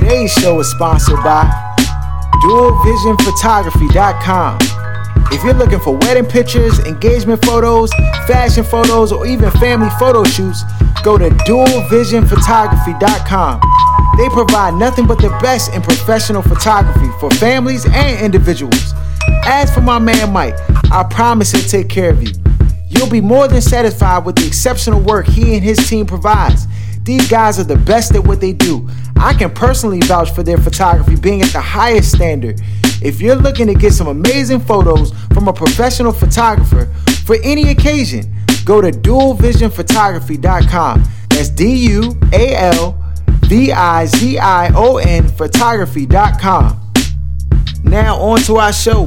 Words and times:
Today's 0.00 0.32
show 0.32 0.58
is 0.58 0.68
sponsored 0.70 1.22
by 1.22 1.44
DualVisionPhotography.com. 2.42 4.58
If 5.30 5.44
you're 5.44 5.52
looking 5.52 5.78
for 5.78 5.98
wedding 5.98 6.24
pictures, 6.24 6.78
engagement 6.80 7.44
photos, 7.44 7.92
fashion 8.26 8.64
photos, 8.64 9.12
or 9.12 9.26
even 9.26 9.50
family 9.50 9.90
photo 9.98 10.24
shoots, 10.24 10.62
go 11.02 11.18
to 11.18 11.28
DualVisionPhotography.com. 11.28 13.60
They 14.16 14.30
provide 14.30 14.72
nothing 14.72 15.06
but 15.06 15.18
the 15.18 15.28
best 15.42 15.74
in 15.74 15.82
professional 15.82 16.40
photography 16.40 17.10
for 17.20 17.28
families 17.32 17.84
and 17.84 18.24
individuals. 18.24 18.94
As 19.44 19.70
for 19.72 19.82
my 19.82 19.98
man 19.98 20.32
Mike, 20.32 20.56
I 20.90 21.02
promise 21.10 21.52
he'll 21.52 21.68
take 21.68 21.90
care 21.90 22.08
of 22.08 22.22
you. 22.22 22.32
You'll 22.88 23.10
be 23.10 23.20
more 23.20 23.48
than 23.48 23.60
satisfied 23.60 24.24
with 24.24 24.36
the 24.36 24.46
exceptional 24.46 25.02
work 25.02 25.26
he 25.26 25.56
and 25.56 25.62
his 25.62 25.76
team 25.90 26.06
provides. 26.06 26.66
These 27.02 27.28
guys 27.28 27.58
are 27.58 27.64
the 27.64 27.76
best 27.76 28.14
at 28.14 28.24
what 28.24 28.40
they 28.40 28.52
do. 28.52 28.88
I 29.16 29.34
can 29.34 29.50
personally 29.50 30.00
vouch 30.00 30.32
for 30.32 30.42
their 30.42 30.58
photography 30.58 31.16
being 31.16 31.42
at 31.42 31.52
the 31.52 31.60
highest 31.60 32.12
standard. 32.12 32.60
If 33.02 33.20
you're 33.20 33.36
looking 33.36 33.66
to 33.66 33.74
get 33.74 33.92
some 33.92 34.08
amazing 34.08 34.60
photos 34.60 35.12
from 35.32 35.48
a 35.48 35.52
professional 35.52 36.12
photographer 36.12 36.86
for 37.24 37.36
any 37.42 37.70
occasion, 37.70 38.32
go 38.64 38.80
to 38.80 38.90
dualvisionphotography.com. 38.90 41.04
That's 41.30 41.48
D 41.48 41.88
U 41.88 42.16
A 42.32 42.54
L 42.54 42.96
V 43.46 43.72
I 43.72 44.06
Z 44.06 44.38
I 44.38 44.72
O 44.74 44.98
N 44.98 45.28
photography.com. 45.28 46.76
Now, 47.82 48.16
on 48.16 48.40
to 48.42 48.56
our 48.56 48.72
show. 48.72 49.06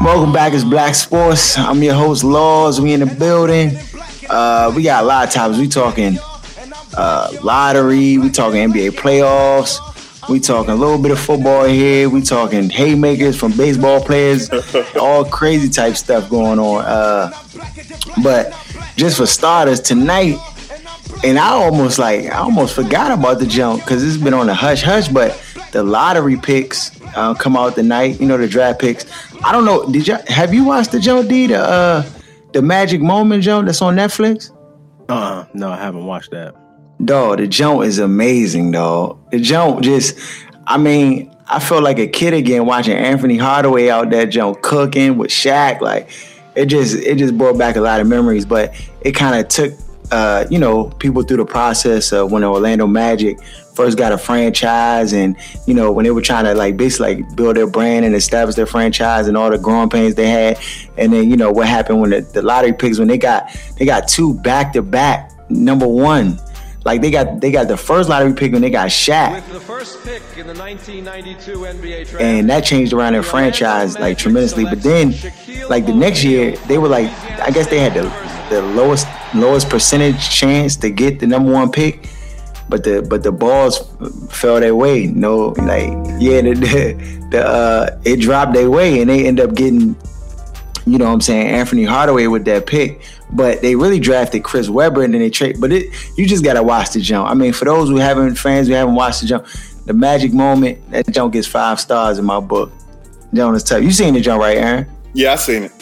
Welcome 0.00 0.32
back, 0.32 0.52
it's 0.52 0.62
Black 0.62 0.94
Sports. 0.94 1.58
I'm 1.58 1.82
your 1.82 1.94
host, 1.94 2.22
Laws. 2.22 2.80
We 2.80 2.92
in 2.92 3.00
the 3.00 3.06
building. 3.06 3.76
Uh, 4.30 4.72
we 4.74 4.84
got 4.84 5.02
a 5.02 5.06
lot 5.06 5.26
of 5.26 5.34
topics. 5.34 5.58
We 5.58 5.66
talking 5.66 6.18
uh, 6.96 7.32
lottery. 7.42 8.16
We 8.16 8.30
talking 8.30 8.70
NBA 8.70 8.92
playoffs. 8.92 9.80
We 10.28 10.38
talking 10.38 10.70
a 10.70 10.76
little 10.76 10.98
bit 10.98 11.10
of 11.10 11.18
football 11.18 11.64
here. 11.64 12.08
We 12.08 12.22
talking 12.22 12.70
haymakers 12.70 13.36
from 13.36 13.56
baseball 13.56 14.00
players. 14.00 14.48
all 15.00 15.24
crazy 15.24 15.68
type 15.68 15.96
stuff 15.96 16.30
going 16.30 16.60
on. 16.60 16.84
Uh, 16.84 17.32
but 18.22 18.56
just 18.96 19.16
for 19.16 19.26
starters, 19.26 19.80
tonight, 19.80 20.36
and 21.24 21.38
I 21.38 21.48
almost 21.50 21.98
like 21.98 22.26
I 22.26 22.38
almost 22.38 22.74
forgot 22.76 23.10
about 23.10 23.40
the 23.40 23.46
jump 23.46 23.82
because 23.82 24.04
it's 24.04 24.22
been 24.22 24.34
on 24.34 24.48
a 24.48 24.54
hush 24.54 24.82
hush. 24.82 25.08
But 25.08 25.42
the 25.72 25.82
lottery 25.82 26.36
picks 26.36 27.00
uh, 27.16 27.34
come 27.34 27.56
out 27.56 27.74
tonight. 27.74 28.20
You 28.20 28.26
know 28.26 28.36
the 28.36 28.48
draft 28.48 28.80
picks. 28.80 29.06
I 29.42 29.52
don't 29.52 29.64
know. 29.64 29.90
Did 29.90 30.06
you 30.06 30.16
have 30.28 30.54
you 30.54 30.64
watched 30.64 30.92
the 30.92 31.00
Joe 31.00 31.22
D 31.22 31.46
the 31.46 31.58
uh, 31.58 32.08
the 32.52 32.62
Magic 32.62 33.00
Moment 33.00 33.42
Joe 33.42 33.62
that's 33.62 33.82
on 33.82 33.96
Netflix? 33.96 34.50
Uh, 35.08 35.46
no, 35.54 35.70
I 35.70 35.76
haven't 35.76 36.04
watched 36.04 36.30
that. 36.32 36.54
Dog, 37.04 37.38
the 37.38 37.46
jump 37.46 37.82
is 37.84 37.98
amazing, 37.98 38.72
dog. 38.72 39.18
The 39.30 39.38
jump 39.38 39.82
just, 39.82 40.18
I 40.66 40.76
mean, 40.78 41.34
I 41.46 41.60
felt 41.60 41.82
like 41.82 41.98
a 41.98 42.08
kid 42.08 42.34
again 42.34 42.66
watching 42.66 42.96
Anfernee 42.96 43.40
Hardaway 43.40 43.88
out 43.88 44.10
there 44.10 44.26
jump 44.26 44.62
cooking 44.62 45.16
with 45.16 45.30
Shaq. 45.30 45.80
Like 45.80 46.10
it 46.56 46.66
just 46.66 46.96
it 46.96 47.16
just 47.16 47.38
brought 47.38 47.56
back 47.56 47.76
a 47.76 47.80
lot 47.80 48.00
of 48.00 48.06
memories. 48.06 48.44
But 48.44 48.74
it 49.00 49.12
kind 49.12 49.40
of 49.40 49.48
took 49.48 49.72
uh, 50.10 50.46
you 50.50 50.58
know, 50.58 50.84
people 50.98 51.22
through 51.22 51.38
the 51.38 51.44
process 51.44 52.12
of 52.12 52.32
when 52.32 52.42
the 52.42 52.48
Orlando 52.48 52.86
Magic 52.86 53.38
first 53.78 53.96
got 53.96 54.10
a 54.10 54.18
franchise 54.18 55.12
and, 55.12 55.36
you 55.68 55.72
know, 55.72 55.92
when 55.92 56.02
they 56.02 56.10
were 56.10 56.20
trying 56.20 56.44
to 56.44 56.52
like 56.52 56.76
basically 56.76 57.22
like 57.22 57.36
build 57.36 57.54
their 57.54 57.68
brand 57.68 58.04
and 58.04 58.12
establish 58.12 58.56
their 58.56 58.66
franchise 58.66 59.28
and 59.28 59.36
all 59.36 59.48
the 59.50 59.56
growing 59.56 59.88
pains 59.88 60.16
they 60.16 60.26
had. 60.26 60.58
And 60.96 61.12
then, 61.12 61.30
you 61.30 61.36
know, 61.36 61.52
what 61.52 61.68
happened 61.68 62.00
when 62.00 62.10
the, 62.10 62.22
the 62.22 62.42
lottery 62.42 62.72
picks 62.72 62.98
when 62.98 63.06
they 63.06 63.18
got 63.18 63.56
they 63.78 63.86
got 63.86 64.08
two 64.08 64.34
back 64.34 64.72
to 64.72 64.82
back 64.82 65.30
number 65.48 65.86
one. 65.86 66.40
Like 66.84 67.02
they 67.02 67.12
got 67.12 67.40
they 67.40 67.52
got 67.52 67.68
the 67.68 67.76
first 67.76 68.08
lottery 68.08 68.32
pick 68.32 68.52
when 68.52 68.62
they 68.62 68.70
got 68.70 68.88
Shaq. 68.88 69.46
The 69.52 69.60
first 69.60 70.02
pick 70.04 70.22
in 70.36 70.48
the 70.48 70.54
1992 70.54 71.52
NBA 71.52 72.08
draft, 72.08 72.20
and 72.20 72.50
that 72.50 72.64
changed 72.64 72.92
around 72.92 73.12
their 73.12 73.22
franchise 73.22 73.96
like 73.96 74.18
tremendously. 74.18 74.64
But 74.64 74.82
then, 74.82 75.14
like 75.68 75.86
the 75.86 75.94
next 75.94 76.24
year, 76.24 76.56
they 76.66 76.78
were 76.78 76.88
like, 76.88 77.10
I 77.40 77.50
guess 77.50 77.68
they 77.68 77.78
had 77.78 77.94
the 77.94 78.02
the 78.48 78.62
lowest 78.62 79.06
lowest 79.34 79.68
percentage 79.68 80.30
chance 80.30 80.76
to 80.76 80.90
get 80.90 81.20
the 81.20 81.26
number 81.26 81.52
one 81.52 81.70
pick, 81.70 82.08
but 82.68 82.84
the 82.84 83.02
but 83.02 83.22
the 83.22 83.32
balls 83.32 83.78
fell 84.30 84.60
their 84.60 84.74
way. 84.74 85.06
No, 85.06 85.48
like 85.58 85.88
yeah, 86.20 86.40
the 86.42 86.54
the, 86.54 87.28
the 87.30 87.46
uh, 87.46 88.00
it 88.04 88.20
dropped 88.20 88.52
their 88.52 88.70
way, 88.70 89.00
and 89.00 89.08
they 89.08 89.26
end 89.26 89.40
up 89.40 89.54
getting, 89.54 89.96
you 90.86 90.98
know, 90.98 91.06
what 91.06 91.12
I'm 91.12 91.20
saying 91.20 91.54
Anfernee 91.54 91.86
Hardaway 91.86 92.26
with 92.26 92.44
that 92.44 92.66
pick. 92.66 93.00
But 93.30 93.60
they 93.60 93.74
really 93.74 94.00
drafted 94.00 94.44
Chris 94.44 94.68
Webber, 94.68 95.02
and 95.02 95.12
then 95.12 95.20
they 95.20 95.30
trade. 95.30 95.60
But 95.60 95.72
it 95.72 95.92
you 96.16 96.26
just 96.26 96.44
gotta 96.44 96.62
watch 96.62 96.90
the 96.90 97.00
jump. 97.00 97.28
I 97.28 97.34
mean, 97.34 97.52
for 97.52 97.64
those 97.64 97.88
who 97.88 97.96
haven't 97.96 98.36
fans 98.36 98.68
who 98.68 98.74
haven't 98.74 98.94
watched 98.94 99.20
the 99.20 99.26
jump, 99.26 99.46
the 99.86 99.92
magic 99.92 100.32
moment 100.32 100.78
that 100.90 101.10
jump 101.10 101.32
gets 101.32 101.46
five 101.46 101.80
stars 101.80 102.18
in 102.18 102.24
my 102.24 102.40
book. 102.40 102.72
Jump 103.34 103.56
is 103.56 103.64
tough. 103.64 103.82
You 103.82 103.90
seen 103.90 104.14
the 104.14 104.20
jump, 104.20 104.40
right, 104.40 104.56
Aaron? 104.56 104.86
Yeah, 105.12 105.32
I 105.32 105.36
seen 105.36 105.64
it. 105.64 105.72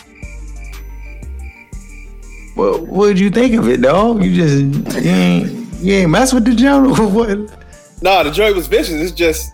Well, 2.56 2.84
what 2.86 3.08
did 3.08 3.20
you 3.20 3.30
think 3.30 3.54
of 3.54 3.68
it, 3.68 3.82
dog? 3.82 4.24
You 4.24 4.34
just 4.34 5.04
you 5.04 5.10
ain't 5.10 5.66
you 5.78 5.94
ain't 5.94 6.10
mess 6.10 6.32
with 6.32 6.44
the 6.44 6.69
or 7.00 7.06
what? 7.09 7.38
Nah, 8.03 8.22
the 8.22 8.31
joint 8.31 8.54
was 8.56 8.66
vicious. 8.66 8.94
It's 9.00 9.12
just 9.12 9.53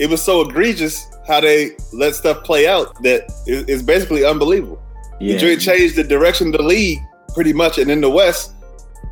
it 0.00 0.08
was 0.08 0.22
so 0.22 0.40
egregious 0.42 1.06
how 1.28 1.40
they 1.40 1.72
let 1.92 2.14
stuff 2.14 2.42
play 2.44 2.66
out 2.66 3.00
that 3.02 3.24
it- 3.46 3.68
it's 3.68 3.82
basically 3.82 4.24
unbelievable. 4.24 4.80
Yeah. 5.20 5.34
The 5.34 5.38
joint 5.40 5.60
changed 5.60 5.96
the 5.96 6.04
direction 6.04 6.48
of 6.48 6.54
the 6.54 6.62
league 6.62 6.98
pretty 7.34 7.52
much, 7.52 7.78
and 7.78 7.90
in 7.90 8.00
the 8.00 8.10
West, 8.10 8.52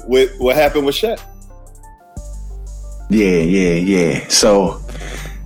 with 0.07 0.31
what 0.39 0.57
happened 0.57 0.87
with 0.87 0.95
Shaq. 0.97 1.21
Yeah, 3.11 3.27
yeah, 3.41 3.75
yeah. 3.75 4.29
So 4.29 4.81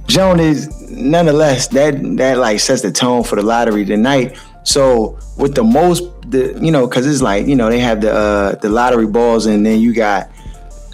Joan 0.06 0.38
is 0.40 0.68
nonetheless 0.90 1.68
that 1.68 1.94
that 2.18 2.38
like 2.38 2.60
sets 2.60 2.82
the 2.82 2.92
tone 2.92 3.24
for 3.24 3.36
the 3.36 3.42
lottery 3.42 3.84
tonight. 3.84 4.38
So 4.64 5.18
with 5.38 5.54
the 5.54 5.64
most 5.64 6.02
the 6.30 6.58
you 6.62 6.70
know 6.70 6.86
because 6.86 7.06
it's 7.06 7.22
like 7.22 7.46
you 7.46 7.56
know 7.56 7.68
they 7.70 7.78
have 7.80 8.00
the 8.00 8.12
uh, 8.12 8.54
the 8.56 8.68
lottery 8.68 9.06
balls 9.06 9.46
and 9.46 9.64
then 9.64 9.80
you 9.80 9.92
got 9.94 10.30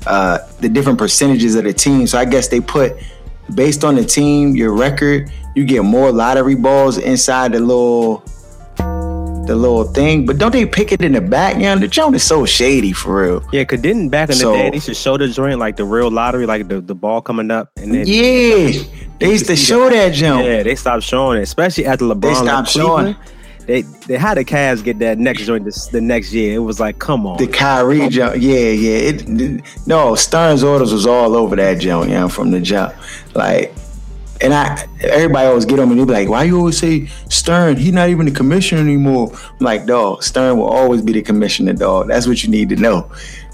uh, 0.07 0.39
the 0.61 0.69
different 0.69 0.99
percentages 0.99 1.55
of 1.55 1.65
the 1.65 1.73
team. 1.73 2.07
So 2.07 2.19
I 2.19 2.25
guess 2.25 2.49
they 2.49 2.61
put 2.61 2.93
based 3.55 3.83
on 3.85 3.97
the 3.97 4.05
team 4.05 4.55
your 4.55 4.73
record 4.73 5.29
you 5.57 5.65
get 5.65 5.83
more 5.83 6.13
lottery 6.13 6.55
balls 6.55 6.97
inside 6.99 7.53
the 7.53 7.59
little 7.61 8.23
the 9.47 9.57
little 9.57 9.85
thing. 9.85 10.27
But 10.27 10.39
don't 10.39 10.53
they 10.53 10.65
pick 10.67 10.93
it 10.93 11.03
in 11.03 11.13
the 11.13 11.21
back? 11.21 11.57
You 11.57 11.63
know 11.63 11.77
the 11.79 11.89
joint 11.89 12.15
is 12.15 12.23
so 12.23 12.47
shady 12.47 12.93
for 12.93 13.23
real. 13.27 13.45
Yeah, 13.53 13.65
cause 13.65 13.81
didn't 13.81 14.11
back 14.11 14.29
in 14.31 14.35
the 14.37 14.41
So- 14.41 14.53
day 14.53 14.71
they 14.71 14.77
used 14.77 14.87
to 14.87 14.95
show 14.95 15.17
the 15.19 15.29
joint 15.29 15.59
like 15.59 15.77
the 15.77 15.85
real 15.85 16.11
lottery, 16.11 16.47
like 16.47 16.69
the, 16.69 16.81
the 16.81 16.95
ball 16.95 17.21
coming 17.21 17.51
up, 17.51 17.71
and 17.77 17.93
then 17.93 18.07
Yeah, 18.07 18.83
they 19.19 19.31
used 19.33 19.47
to 19.47 19.57
show 19.57 19.91
that 19.91 20.15
jump. 20.15 20.45
yeah, 20.47 20.63
they 20.63 20.77
stopped 20.77 21.03
showing 21.03 21.39
it, 21.39 21.43
especially 21.43 21.87
after 21.87 22.05
LeBron 22.05 22.21
They 22.21 22.35
stopped 22.35 22.47
left 22.49 22.71
showing. 22.71 23.17
They 23.71 23.83
they 23.83 24.17
had 24.17 24.37
the 24.37 24.45
Cavs 24.45 24.83
get 24.83 24.99
that 24.99 25.21
next 25.21 25.43
joint 25.43 25.65
this, 25.65 25.87
the 25.87 26.01
next 26.01 26.33
year. 26.33 26.57
It 26.57 26.59
was 26.59 26.81
like, 26.81 26.99
come 26.99 27.25
on, 27.25 27.37
The 27.37 27.47
Kyrie 27.47 28.09
jump, 28.09 28.35
yeah, 28.43 28.71
yeah. 28.71 29.13
It, 29.13 29.63
no, 29.87 30.17
Stern's 30.17 30.65
orders 30.65 30.93
was 30.93 31.07
all 31.07 31.37
over 31.37 31.55
that 31.55 31.79
joint. 31.79 32.09
you 32.09 32.17
know, 32.17 32.29
from 32.29 32.51
the 32.51 32.61
jump. 32.61 32.97
Like, 33.37 33.73
and 34.41 34.53
I, 34.53 34.85
everybody 35.03 35.47
always 35.47 35.67
get 35.67 35.79
on 35.79 35.89
me. 35.89 35.95
They 35.95 36.05
be 36.05 36.13
like, 36.13 36.29
"Why 36.29 36.43
you 36.43 36.59
always 36.59 36.79
say 36.79 37.07
Stern? 37.29 37.77
He 37.77 37.93
not 37.93 38.09
even 38.09 38.27
the 38.27 38.33
commissioner 38.33 38.81
anymore." 38.81 39.31
I'm 39.33 39.59
like, 39.61 39.87
dog, 39.87 40.25
Stern 40.25 40.59
will 40.59 40.69
always 40.69 41.01
be 41.01 41.13
the 41.13 41.23
commissioner, 41.23 41.73
dog. 41.73 42.09
That's 42.09 42.27
what 42.27 42.43
you 42.43 42.51
need 42.51 42.71
to 42.71 42.77
know. 42.77 43.03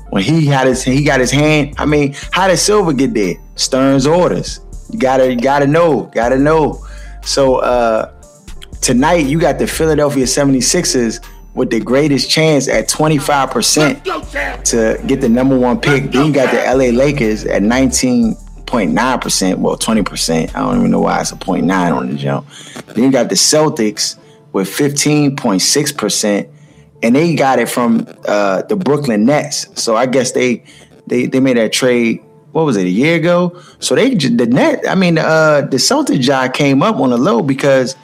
When 0.09 0.23
he 0.23 0.47
had 0.47 0.67
his, 0.67 0.83
he 0.83 1.05
got 1.05 1.21
his 1.21 1.31
hand. 1.31 1.75
I 1.77 1.85
mean, 1.85 2.15
how 2.31 2.49
did 2.49 2.57
Silver 2.57 2.95
get 2.95 3.13
there? 3.13 3.35
Stern's 3.57 4.07
orders. 4.07 4.61
You 4.91 4.99
gotta, 4.99 5.31
you 5.31 5.39
gotta 5.39 5.67
know, 5.67 6.05
gotta 6.15 6.39
know. 6.39 6.83
So 7.23 7.57
uh 7.57 8.13
tonight, 8.81 9.27
you 9.27 9.39
got 9.39 9.59
the 9.59 9.67
Philadelphia 9.67 10.25
76ers 10.25 11.25
with 11.57 11.71
the 11.71 11.81
greatest 11.81 12.31
chance 12.31 12.69
at 12.69 12.89
25% 12.89 14.65
to 14.65 15.03
get 15.07 15.23
the 15.23 15.29
number 15.29 15.59
one 15.59 15.81
pick. 15.81 16.13
Then 16.13 16.27
you 16.27 16.33
got 16.33 16.53
the 16.53 16.59
LA 16.59 16.91
Lakers 16.97 17.45
at 17.47 17.63
19.9%. 17.63 19.59
Well, 19.59 19.77
20%. 19.77 20.55
I 20.55 20.59
don't 20.59 20.79
even 20.79 20.91
know 20.91 21.01
why 21.01 21.21
it's 21.21 21.33
a 21.33 21.37
0.9 21.37 21.97
on 21.97 22.11
the 22.11 22.17
jump. 22.17 22.47
Then 22.89 23.05
you 23.05 23.11
got 23.11 23.31
the 23.31 23.35
Celtics 23.35 24.19
with 24.53 24.69
15.6%. 24.69 26.53
And 27.03 27.15
they 27.15 27.35
got 27.35 27.59
it 27.59 27.69
from 27.69 28.07
uh, 28.27 28.63
the 28.63 28.77
Brooklyn 28.77 29.25
Nets. 29.25 29.69
So 29.81 29.97
I 29.97 30.07
guess 30.07 30.33
they 30.33 30.65
they 31.07 31.27
they 31.27 31.41
made 31.41 31.59
that 31.59 31.73
trade. 31.73 32.23
What 32.53 32.65
was 32.65 32.79
it 32.79 32.87
a 32.87 32.91
year 32.91 33.17
ago? 33.17 33.61
So 33.81 33.95
they 33.95 34.15
the 34.15 34.47
net. 34.47 34.83
I 34.89 34.95
mean, 34.95 35.19
uh, 35.19 35.61
the 35.71 35.77
Celtics 35.77 36.21
job 36.21 36.55
came 36.55 36.83
up 36.83 36.97
on 36.97 37.11
the 37.11 37.19
low 37.19 37.43
because 37.43 37.95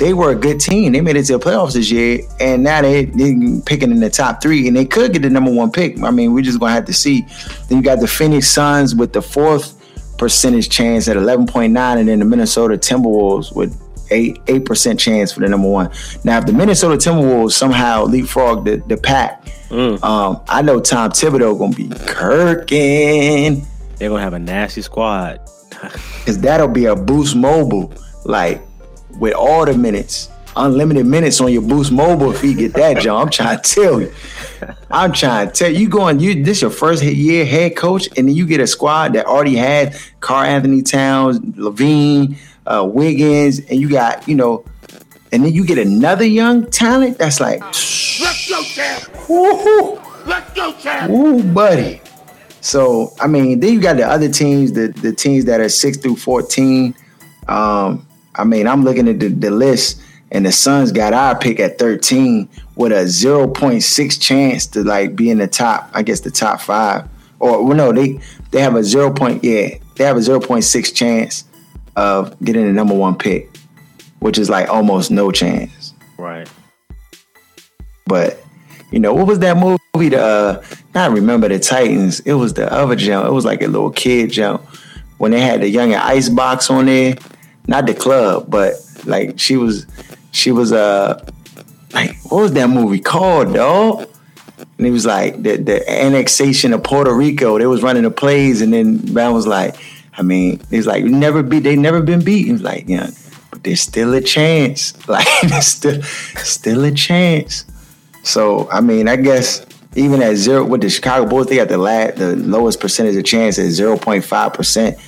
they 0.00 0.14
were 0.14 0.30
a 0.30 0.34
good 0.34 0.58
team. 0.58 0.92
They 0.92 1.00
made 1.00 1.14
it 1.16 1.24
to 1.26 1.34
the 1.34 1.38
playoffs 1.38 1.74
this 1.74 1.90
year, 1.90 2.22
and 2.40 2.64
now 2.64 2.82
they 2.82 3.04
they 3.04 3.36
picking 3.66 3.92
in 3.92 4.00
the 4.00 4.10
top 4.10 4.42
three, 4.42 4.66
and 4.66 4.76
they 4.76 4.84
could 4.86 5.12
get 5.12 5.22
the 5.22 5.30
number 5.30 5.52
one 5.52 5.70
pick. 5.70 6.02
I 6.02 6.10
mean, 6.10 6.32
we're 6.32 6.42
just 6.42 6.58
gonna 6.58 6.72
have 6.72 6.86
to 6.86 6.92
see. 6.92 7.26
Then 7.68 7.78
you 7.78 7.84
got 7.84 8.00
the 8.00 8.08
Phoenix 8.08 8.48
Suns 8.48 8.94
with 8.96 9.12
the 9.12 9.22
fourth 9.22 9.76
percentage 10.18 10.68
chance 10.70 11.06
at 11.06 11.16
eleven 11.16 11.46
point 11.46 11.72
nine, 11.72 11.98
and 11.98 12.08
then 12.08 12.18
the 12.18 12.24
Minnesota 12.24 12.74
Timberwolves 12.76 13.54
with 13.54 13.80
eight 14.10 14.38
eight 14.48 14.64
percent 14.64 14.98
chance 14.98 15.32
for 15.32 15.40
the 15.40 15.48
number 15.48 15.68
one. 15.68 15.90
Now, 16.24 16.38
if 16.38 16.46
the 16.46 16.52
Minnesota 16.52 16.96
Timberwolves 16.96 17.52
somehow 17.52 18.04
leapfrog 18.04 18.64
the, 18.64 18.82
the 18.88 18.96
pack, 18.96 19.44
Mm. 19.70 20.02
um, 20.02 20.40
I 20.48 20.62
know 20.62 20.80
Tom 20.80 21.12
Thibodeau 21.12 21.56
gonna 21.56 21.76
be 21.76 21.86
kirking 21.90 23.64
They're 23.98 24.08
gonna 24.08 24.20
have 24.22 24.32
a 24.32 24.38
nasty 24.40 24.82
squad. 24.82 25.38
because 26.18 26.38
that'll 26.40 26.66
be 26.68 26.86
a 26.86 26.96
Boost 26.96 27.36
Mobile, 27.36 27.92
like 28.24 28.60
with 29.18 29.34
all 29.34 29.64
the 29.64 29.74
minutes, 29.74 30.30
unlimited 30.56 31.06
minutes 31.06 31.40
on 31.40 31.52
your 31.52 31.62
Boost 31.62 31.92
Mobile. 31.92 32.32
If 32.32 32.42
you 32.42 32.54
get 32.54 32.74
that, 32.74 32.98
John, 32.98 33.22
I'm 33.22 33.30
trying 33.30 33.60
to 33.60 33.74
tell 33.74 34.00
you. 34.00 34.12
I'm 34.90 35.12
trying 35.12 35.48
to 35.48 35.52
tell 35.52 35.70
you, 35.70 35.78
you 35.78 35.88
going, 35.88 36.20
you 36.20 36.42
this 36.42 36.60
your 36.62 36.70
first 36.70 37.02
year 37.02 37.44
head 37.44 37.76
coach, 37.76 38.08
and 38.16 38.28
then 38.28 38.34
you 38.34 38.46
get 38.46 38.60
a 38.60 38.66
squad 38.66 39.14
that 39.14 39.26
already 39.26 39.56
had 39.56 39.96
Karl-Anthony 40.20 40.82
Towns, 40.82 41.38
LaVine, 41.38 42.36
uh, 42.66 42.84
Wiggins, 42.84 43.60
and 43.60 43.80
you 43.80 43.88
got, 43.88 44.28
you 44.28 44.34
know, 44.34 44.64
and 45.32 45.44
then 45.44 45.52
you 45.52 45.64
get 45.64 45.78
another 45.78 46.24
young 46.24 46.70
talent 46.70 47.18
that's 47.18 47.40
like, 47.40 47.60
Let's 47.60 48.48
go, 48.48 48.62
champ! 48.62 49.28
woo 49.28 50.00
Let's 50.26 50.52
go, 50.54 50.72
champ! 50.74 51.10
Ooh, 51.10 51.42
buddy. 51.42 52.02
So 52.60 53.14
I 53.18 53.26
mean, 53.26 53.60
then 53.60 53.72
you 53.72 53.80
got 53.80 53.96
the 53.96 54.06
other 54.06 54.28
teams, 54.28 54.72
the 54.72 54.88
the 54.88 55.12
teams 55.12 55.46
that 55.46 55.60
are 55.60 55.68
six 55.68 55.96
through 55.96 56.16
fourteen. 56.16 56.94
Um, 57.48 58.06
I 58.40 58.44
mean, 58.44 58.66
I'm 58.66 58.84
looking 58.84 59.06
at 59.06 59.20
the, 59.20 59.28
the 59.28 59.50
list, 59.50 60.00
and 60.30 60.46
the 60.46 60.52
Suns 60.52 60.92
got 60.92 61.12
our 61.12 61.38
pick 61.38 61.60
at 61.60 61.78
thirteen 61.78 62.48
with 62.74 62.90
a 62.92 63.06
zero 63.06 63.46
point 63.46 63.82
six 63.82 64.16
chance 64.16 64.66
to 64.68 64.82
like 64.82 65.14
be 65.14 65.28
in 65.28 65.38
the 65.38 65.46
top. 65.46 65.90
I 65.92 66.02
guess 66.02 66.20
the 66.20 66.30
top 66.30 66.60
five, 66.60 67.06
or 67.38 67.62
well, 67.62 67.76
no, 67.76 67.92
they 67.92 68.20
they 68.50 68.62
have 68.62 68.76
a 68.76 68.82
zero 68.82 69.12
point 69.12 69.44
yeah, 69.44 69.76
they 69.96 70.04
have 70.04 70.16
a 70.16 70.22
zero 70.22 70.40
point 70.40 70.64
six 70.64 70.90
chance 70.90 71.44
of 71.96 72.38
getting 72.40 72.64
the 72.64 72.72
number 72.72 72.94
one 72.94 73.16
pick, 73.16 73.54
which 74.20 74.38
is 74.38 74.48
like 74.48 74.68
almost 74.68 75.10
no 75.10 75.30
chance. 75.30 75.92
Right. 76.16 76.48
But 78.06 78.42
you 78.90 79.00
know, 79.00 79.12
what 79.12 79.26
was 79.26 79.40
that 79.40 79.58
movie? 79.58 80.08
The 80.08 80.18
uh, 80.18 80.64
not 80.94 81.10
remember 81.10 81.48
the 81.48 81.58
Titans. 81.58 82.20
It 82.20 82.32
was 82.34 82.54
the 82.54 82.72
other 82.72 82.96
jump. 82.96 83.26
It 83.26 83.32
was 83.32 83.44
like 83.44 83.60
a 83.60 83.66
little 83.66 83.90
kid 83.90 84.30
jump 84.30 84.62
when 85.18 85.32
they 85.32 85.40
had 85.40 85.60
the 85.60 85.68
young 85.68 85.94
Icebox 85.94 86.70
on 86.70 86.86
there. 86.86 87.16
Not 87.66 87.86
the 87.86 87.94
club, 87.94 88.46
but 88.48 88.74
like 89.04 89.38
she 89.38 89.56
was, 89.56 89.86
she 90.32 90.50
was 90.50 90.72
uh, 90.72 91.24
like 91.92 92.16
what 92.24 92.42
was 92.42 92.52
that 92.52 92.68
movie 92.68 93.00
called, 93.00 93.54
dog? 93.54 94.08
And 94.78 94.86
it 94.86 94.90
was 94.90 95.06
like 95.06 95.42
the 95.42 95.56
the 95.56 95.90
annexation 95.90 96.72
of 96.72 96.82
Puerto 96.82 97.14
Rico. 97.14 97.58
They 97.58 97.66
was 97.66 97.82
running 97.82 98.02
the 98.02 98.10
plays, 98.10 98.62
and 98.62 98.72
then 98.72 99.12
man 99.12 99.32
was 99.32 99.46
like, 99.46 99.76
I 100.16 100.22
mean, 100.22 100.60
it's 100.70 100.86
like 100.86 101.04
never 101.04 101.42
beat. 101.42 101.60
They 101.60 101.76
never 101.76 102.02
been 102.02 102.24
beaten. 102.24 102.62
Like 102.62 102.88
yeah, 102.88 103.10
but 103.50 103.64
there's 103.64 103.80
still 103.80 104.14
a 104.14 104.20
chance. 104.20 104.94
Like 105.08 105.26
there's 105.42 105.66
still 105.66 106.02
still 106.02 106.84
a 106.84 106.92
chance. 106.92 107.64
So 108.22 108.68
I 108.70 108.80
mean, 108.80 109.08
I 109.08 109.16
guess 109.16 109.66
even 109.96 110.22
at 110.22 110.36
zero 110.36 110.64
with 110.64 110.82
the 110.82 110.90
Chicago 110.90 111.28
Bulls, 111.28 111.46
they 111.48 111.56
got 111.56 111.68
the 111.68 111.78
la- 111.78 112.12
the 112.12 112.36
lowest 112.36 112.80
percentage 112.80 113.16
of 113.16 113.24
chance 113.24 113.58
at 113.58 113.70
zero 113.70 113.96
point 113.96 114.24
five 114.24 114.54
percent. 114.54 114.98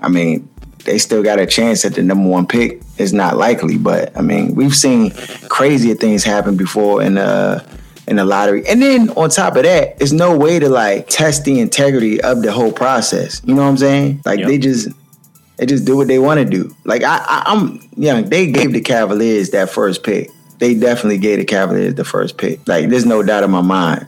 I 0.00 0.08
mean, 0.08 0.48
they 0.88 0.96
still 0.98 1.22
got 1.22 1.38
a 1.38 1.44
chance 1.46 1.84
at 1.84 1.94
the 1.94 2.02
number 2.02 2.28
one 2.28 2.46
pick. 2.46 2.80
It's 2.96 3.12
not 3.12 3.36
likely, 3.36 3.76
but 3.76 4.16
I 4.16 4.22
mean, 4.22 4.54
we've 4.54 4.74
seen 4.74 5.10
crazier 5.48 5.94
things 5.94 6.24
happen 6.24 6.56
before 6.56 7.02
in 7.02 7.14
the 7.14 7.64
in 8.06 8.16
the 8.16 8.24
lottery. 8.24 8.66
And 8.66 8.80
then 8.80 9.10
on 9.10 9.28
top 9.28 9.56
of 9.56 9.64
that, 9.64 9.98
there's 9.98 10.14
no 10.14 10.34
way 10.36 10.58
to 10.58 10.68
like 10.70 11.08
test 11.08 11.44
the 11.44 11.60
integrity 11.60 12.20
of 12.22 12.40
the 12.42 12.50
whole 12.50 12.72
process. 12.72 13.42
You 13.44 13.54
know 13.54 13.62
what 13.62 13.68
I'm 13.68 13.76
saying? 13.76 14.22
Like 14.24 14.38
Yep. 14.38 14.48
they 14.48 14.58
just 14.58 14.88
they 15.58 15.66
just 15.66 15.84
do 15.84 15.94
what 15.96 16.08
they 16.08 16.18
want 16.18 16.38
to 16.40 16.46
do. 16.46 16.74
Like 16.84 17.02
I, 17.02 17.18
I 17.18 17.42
I'm 17.46 17.80
young. 17.96 18.24
They 18.30 18.50
gave 18.50 18.72
the 18.72 18.80
Cavaliers 18.80 19.50
that 19.50 19.68
first 19.68 20.02
pick. 20.02 20.30
They 20.58 20.74
definitely 20.74 21.18
gave 21.18 21.38
the 21.38 21.44
Cavaliers 21.44 21.94
the 21.96 22.04
first 22.04 22.38
pick. 22.38 22.66
Like 22.66 22.88
there's 22.88 23.04
no 23.06 23.22
doubt 23.22 23.44
in 23.44 23.50
my 23.50 23.60
mind. 23.60 24.06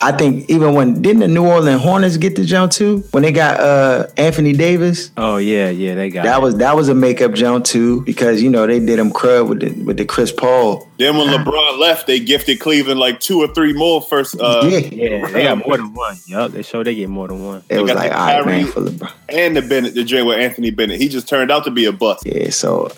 I 0.00 0.12
think 0.12 0.48
even 0.50 0.74
when 0.74 1.00
didn't 1.00 1.20
the 1.20 1.28
New 1.28 1.46
Orleans 1.46 1.80
Hornets 1.80 2.16
get 2.18 2.36
the 2.36 2.44
jump 2.44 2.70
too 2.72 2.98
when 3.12 3.22
they 3.22 3.32
got 3.32 3.58
uh 3.60 4.06
Anthony 4.16 4.52
Davis. 4.52 5.10
Oh 5.16 5.38
yeah, 5.38 5.70
yeah, 5.70 5.94
they 5.94 6.10
got 6.10 6.24
That 6.24 6.38
it. 6.38 6.42
was 6.42 6.56
that 6.56 6.76
was 6.76 6.88
a 6.90 6.94
makeup 6.94 7.32
jump 7.32 7.64
too 7.64 8.02
because 8.02 8.42
you 8.42 8.50
know 8.50 8.66
they 8.66 8.78
did 8.78 8.98
him 8.98 9.10
crud 9.10 9.48
with 9.48 9.60
the 9.60 9.70
with 9.84 9.96
the 9.96 10.04
Chris 10.04 10.30
Paul. 10.32 10.86
Then 10.98 11.16
when 11.16 11.28
LeBron 11.28 11.78
left, 11.78 12.06
they 12.06 12.20
gifted 12.20 12.58
Cleveland 12.60 12.98
like 13.00 13.20
two 13.20 13.40
or 13.40 13.48
three 13.48 13.72
more 13.74 14.00
first. 14.02 14.38
Uh, 14.40 14.62
yeah, 14.70 14.78
Yeah, 14.78 15.26
they 15.30 15.42
got 15.44 15.66
more 15.66 15.76
than 15.76 15.92
one. 15.94 16.16
Yup, 16.26 16.52
they 16.52 16.62
show 16.62 16.82
they 16.82 16.94
get 16.94 17.08
more 17.10 17.28
than 17.28 17.44
one. 17.44 17.62
it 17.68 17.80
was 17.80 17.90
got 17.90 17.96
like 17.96 18.10
the 18.12 18.18
all 18.18 18.26
right, 18.26 18.46
man, 18.46 18.60
Kyrie- 18.66 18.70
for 18.72 18.80
LeBron. 18.82 19.12
and 19.30 19.56
the 19.56 19.62
Bennett, 19.62 19.94
the 19.94 20.04
joint 20.04 20.26
with 20.26 20.38
Anthony 20.38 20.70
Bennett. 20.70 21.00
He 21.00 21.08
just 21.08 21.28
turned 21.28 21.50
out 21.50 21.64
to 21.64 21.70
be 21.70 21.84
a 21.86 21.92
bust. 21.92 22.24
Yeah, 22.26 22.50
so 22.50 22.90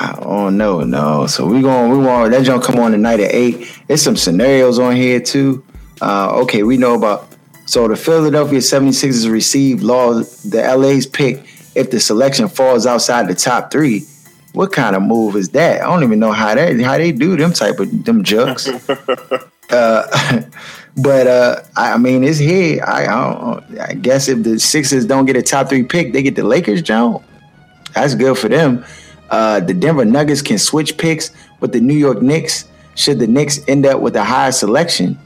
I 0.00 0.18
don't 0.22 0.56
know, 0.56 0.80
no. 0.80 1.26
So 1.26 1.46
we 1.46 1.60
going 1.62 1.90
we 1.90 1.98
want 2.04 2.30
that 2.32 2.44
jump 2.44 2.64
come 2.64 2.78
on 2.80 2.92
tonight 2.92 3.20
at 3.20 3.32
eight. 3.34 3.66
There's 3.86 4.02
some 4.02 4.16
scenarios 4.16 4.78
on 4.78 4.96
here 4.96 5.20
too. 5.20 5.64
Uh, 6.02 6.40
okay, 6.42 6.64
we 6.64 6.76
know 6.76 6.94
about 6.94 7.28
so 7.66 7.86
the 7.86 7.94
Philadelphia 7.94 8.58
76ers 8.58 9.30
receive 9.30 9.82
law 9.82 10.14
the 10.14 10.74
LA's 10.76 11.06
pick 11.06 11.46
if 11.76 11.92
the 11.92 12.00
selection 12.00 12.48
falls 12.48 12.86
outside 12.86 13.28
the 13.28 13.36
top 13.36 13.70
three. 13.70 14.02
What 14.52 14.72
kind 14.72 14.96
of 14.96 15.02
move 15.02 15.36
is 15.36 15.50
that? 15.50 15.80
I 15.80 15.84
don't 15.84 16.02
even 16.02 16.18
know 16.18 16.32
how 16.32 16.56
that 16.56 16.78
how 16.80 16.98
they 16.98 17.12
do 17.12 17.36
them 17.36 17.52
type 17.52 17.78
of 17.78 18.04
them 18.04 18.24
jokes. 18.24 18.68
uh, 19.70 20.42
but 20.96 21.26
uh, 21.28 21.62
I 21.76 21.96
mean, 21.98 22.24
it's 22.24 22.38
here. 22.38 22.82
I, 22.84 23.04
I, 23.04 23.34
don't, 23.34 23.78
I 23.78 23.94
guess 23.94 24.28
if 24.28 24.42
the 24.42 24.58
Sixers 24.58 25.06
don't 25.06 25.24
get 25.24 25.36
a 25.36 25.42
top 25.42 25.68
three 25.68 25.84
pick, 25.84 26.12
they 26.12 26.22
get 26.22 26.34
the 26.34 26.42
Lakers 26.42 26.82
jump. 26.82 27.22
That's 27.94 28.16
good 28.16 28.36
for 28.36 28.48
them. 28.48 28.84
Uh, 29.30 29.60
the 29.60 29.72
Denver 29.72 30.04
Nuggets 30.04 30.42
can 30.42 30.58
switch 30.58 30.98
picks 30.98 31.30
with 31.60 31.72
the 31.72 31.80
New 31.80 31.94
York 31.94 32.20
Knicks 32.20 32.68
should 32.96 33.20
the 33.20 33.26
Knicks 33.28 33.60
end 33.68 33.86
up 33.86 34.00
with 34.00 34.16
a 34.16 34.24
higher 34.24 34.52
selection. 34.52 35.16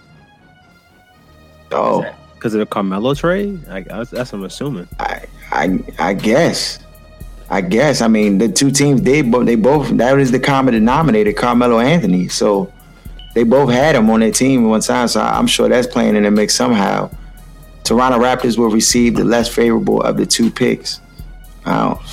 Oh, 1.72 2.04
Because 2.34 2.54
of 2.54 2.60
the 2.60 2.66
Carmelo 2.66 3.14
trade? 3.14 3.66
I, 3.68 3.80
that's, 3.80 4.10
that's 4.10 4.32
what 4.32 4.38
I'm 4.38 4.44
assuming. 4.44 4.88
I, 4.98 5.24
I, 5.50 5.78
I 5.98 6.14
guess. 6.14 6.78
I 7.48 7.60
guess. 7.60 8.00
I 8.00 8.08
mean, 8.08 8.38
the 8.38 8.48
two 8.48 8.70
teams 8.70 9.02
they 9.02 9.22
both 9.22 9.46
they 9.46 9.54
both 9.54 9.88
that 9.98 10.18
is 10.18 10.32
the 10.32 10.40
common 10.40 10.74
denominator, 10.74 11.32
Carmelo 11.32 11.78
Anthony. 11.78 12.28
So 12.28 12.72
they 13.34 13.44
both 13.44 13.70
had 13.70 13.94
him 13.94 14.10
on 14.10 14.20
their 14.20 14.32
team 14.32 14.64
at 14.64 14.68
one 14.68 14.80
time. 14.80 15.08
So 15.08 15.20
I'm 15.20 15.46
sure 15.46 15.68
that's 15.68 15.86
playing 15.86 16.16
in 16.16 16.24
the 16.24 16.30
mix 16.30 16.54
somehow. 16.54 17.10
Toronto 17.84 18.18
Raptors 18.18 18.58
will 18.58 18.70
receive 18.70 19.14
the 19.14 19.24
less 19.24 19.48
favorable 19.48 20.02
of 20.02 20.16
the 20.16 20.26
two 20.26 20.50
picks. 20.50 21.00
Oh, 21.66 22.04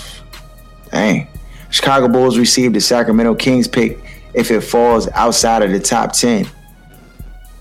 dang. 0.92 1.28
Chicago 1.72 2.08
Bulls 2.08 2.38
received 2.38 2.76
the 2.76 2.82
Sacramento 2.82 3.34
Kings 3.34 3.68
pick 3.68 4.00
if 4.36 4.52
it 4.52 4.62
falls 4.62 5.08
outside 5.10 5.64
of 5.64 5.72
the 5.72 5.80
top 5.80 6.12
ten. 6.14 6.46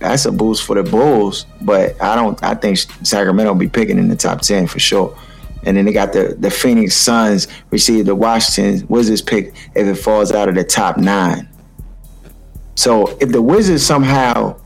That's 0.03 0.25
a 0.27 0.33
boost 0.33 0.65
for 0.65 0.75
the 0.75 0.83
Bulls, 0.83 1.47
but 1.61 2.01
I 2.03 2.15
don't. 2.15 2.43
I 2.43 2.55
think 2.55 2.79
Sacramento 2.79 3.53
will 3.53 3.59
be 3.59 3.69
picking 3.69 3.99
in 3.99 4.09
the 4.09 4.17
top 4.17 4.41
ten 4.41 4.67
for 4.67 4.79
sure. 4.79 5.17
And 5.65 5.77
then 5.77 5.85
they 5.85 5.93
got 5.93 6.13
the 6.13 6.37
the 6.39 6.51
Phoenix 6.51 6.97
Suns 6.97 7.47
receive 7.71 8.07
the 8.07 8.15
Washington 8.15 8.87
Wizards 8.89 9.23
pick 9.23 9.55
if 9.75 9.87
it 9.87 9.95
falls 9.95 10.33
out 10.33 10.49
of 10.49 10.57
the 10.57 10.65
top 10.65 10.97
nine. 10.97 11.49
So 12.75 13.17
if 13.21 13.31
the 13.31 13.41
Wizards 13.41 13.85
somehow, 13.85 14.59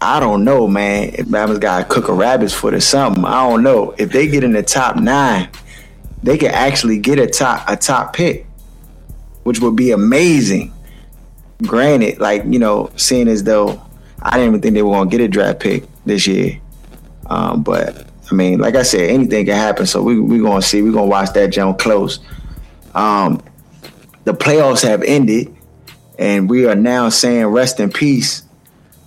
I 0.00 0.20
don't 0.20 0.44
know, 0.44 0.68
man, 0.68 1.14
if 1.14 1.26
Bama's 1.26 1.58
got 1.58 1.82
a 1.82 1.84
cook 1.86 2.08
a 2.08 2.12
rabbit's 2.12 2.52
foot 2.52 2.74
or 2.74 2.80
something. 2.80 3.24
I 3.24 3.48
don't 3.48 3.62
know 3.62 3.94
if 3.96 4.10
they 4.10 4.26
get 4.26 4.44
in 4.44 4.52
the 4.52 4.62
top 4.62 4.96
nine, 4.96 5.48
they 6.22 6.36
could 6.36 6.50
actually 6.50 6.98
get 6.98 7.18
a 7.18 7.26
top 7.26 7.64
a 7.68 7.76
top 7.76 8.12
pick, 8.12 8.46
which 9.44 9.60
would 9.60 9.76
be 9.76 9.92
amazing. 9.92 10.74
Granted, 11.62 12.18
like 12.18 12.44
you 12.44 12.58
know, 12.58 12.90
seeing 12.96 13.28
as 13.28 13.44
though 13.44 13.85
I 14.26 14.38
didn't 14.38 14.48
even 14.48 14.60
think 14.60 14.74
they 14.74 14.82
were 14.82 14.90
gonna 14.90 15.08
get 15.08 15.20
a 15.20 15.28
draft 15.28 15.60
pick 15.60 15.84
this 16.04 16.26
year, 16.26 16.60
um, 17.26 17.62
but 17.62 18.06
I 18.30 18.34
mean, 18.34 18.58
like 18.58 18.74
I 18.74 18.82
said, 18.82 19.08
anything 19.08 19.46
can 19.46 19.54
happen. 19.54 19.86
So 19.86 20.02
we 20.02 20.18
we 20.18 20.40
gonna 20.40 20.62
see. 20.62 20.82
We 20.82 20.90
are 20.90 20.92
gonna 20.92 21.06
watch 21.06 21.32
that 21.34 21.52
jump 21.52 21.78
close. 21.78 22.18
Um, 22.94 23.40
the 24.24 24.32
playoffs 24.32 24.82
have 24.82 25.02
ended, 25.04 25.54
and 26.18 26.50
we 26.50 26.66
are 26.66 26.74
now 26.74 27.08
saying 27.08 27.46
rest 27.46 27.78
in 27.78 27.90
peace 27.90 28.42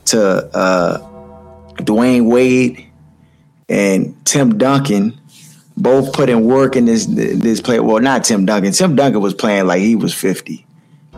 to 0.05 0.45
uh, 0.55 0.99
Dwyane 1.79 2.25
Wade 2.31 2.87
and 3.67 4.15
Tim 4.25 4.57
Duncan. 4.57 5.19
Both 5.75 6.13
put 6.13 6.29
in 6.29 6.45
work 6.45 6.77
in 6.77 6.85
this 6.85 7.05
this 7.07 7.59
play. 7.59 7.81
Well, 7.81 7.99
not 7.99 8.23
Tim 8.23 8.45
Duncan. 8.45 8.71
Tim 8.71 8.95
Duncan 8.95 9.21
was 9.21 9.33
playing 9.33 9.67
like 9.67 9.81
he 9.81 9.97
was 9.97 10.13
fifty. 10.13 10.65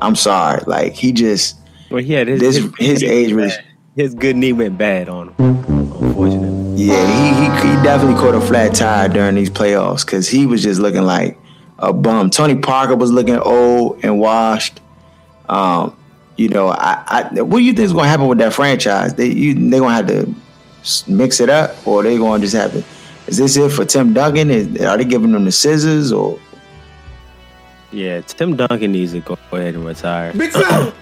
I'm 0.01 0.15
sorry, 0.15 0.63
like 0.65 0.93
he 0.93 1.11
just 1.11 1.57
Well, 1.91 2.01
he 2.01 2.13
had 2.13 2.27
his, 2.27 2.39
this 2.39 2.55
his, 2.57 2.73
his 2.79 3.03
age 3.03 3.33
was. 3.33 3.53
His 3.95 4.13
good 4.15 4.35
knee 4.35 4.53
went 4.53 4.77
bad 4.77 5.09
on 5.09 5.29
him, 5.29 5.35
unfortunately. 5.37 6.83
Yeah, 6.83 7.05
he, 7.05 7.67
he 7.67 7.75
he 7.75 7.83
definitely 7.83 8.15
caught 8.15 8.35
a 8.35 8.41
flat 8.41 8.73
tire 8.73 9.09
during 9.09 9.35
these 9.35 9.49
playoffs 9.49 10.05
because 10.05 10.27
he 10.27 10.45
was 10.45 10.63
just 10.63 10.79
looking 10.79 11.03
like 11.03 11.37
a 11.79 11.91
bum. 11.91 12.29
Tony 12.29 12.55
Parker 12.55 12.95
was 12.95 13.11
looking 13.11 13.37
old 13.37 14.03
and 14.03 14.19
washed. 14.19 14.79
Um, 15.49 15.95
you 16.37 16.47
know, 16.47 16.69
I, 16.69 17.03
I 17.07 17.41
what 17.41 17.59
do 17.59 17.63
you 17.63 17.73
think 17.73 17.85
is 17.85 17.93
going 17.93 18.05
to 18.05 18.09
happen 18.09 18.27
with 18.27 18.37
that 18.37 18.53
franchise? 18.53 19.15
They 19.15 19.27
you 19.27 19.53
they 19.53 19.79
going 19.79 20.05
to 20.05 20.13
have 20.13 20.25
to 20.25 21.11
mix 21.11 21.39
it 21.39 21.49
up, 21.49 21.85
or 21.85 22.03
they 22.03 22.17
going 22.17 22.41
to 22.41 22.47
just 22.47 22.55
have 22.55 22.71
to? 22.71 22.83
Is 23.27 23.37
this 23.37 23.57
it 23.57 23.71
for 23.71 23.85
Tim 23.85 24.13
Duncan? 24.13 24.49
Is, 24.49 24.81
are 24.81 24.97
they 24.97 25.05
giving 25.05 25.33
him 25.33 25.45
the 25.45 25.51
scissors 25.51 26.11
or? 26.11 26.39
Yeah, 27.91 28.21
Tim 28.21 28.55
Duncan 28.55 28.93
needs 28.93 29.11
to 29.11 29.19
go 29.19 29.37
ahead 29.51 29.75
and 29.75 29.85
retire. 29.85 30.31
Big 30.33 30.51
fella. 30.51 30.93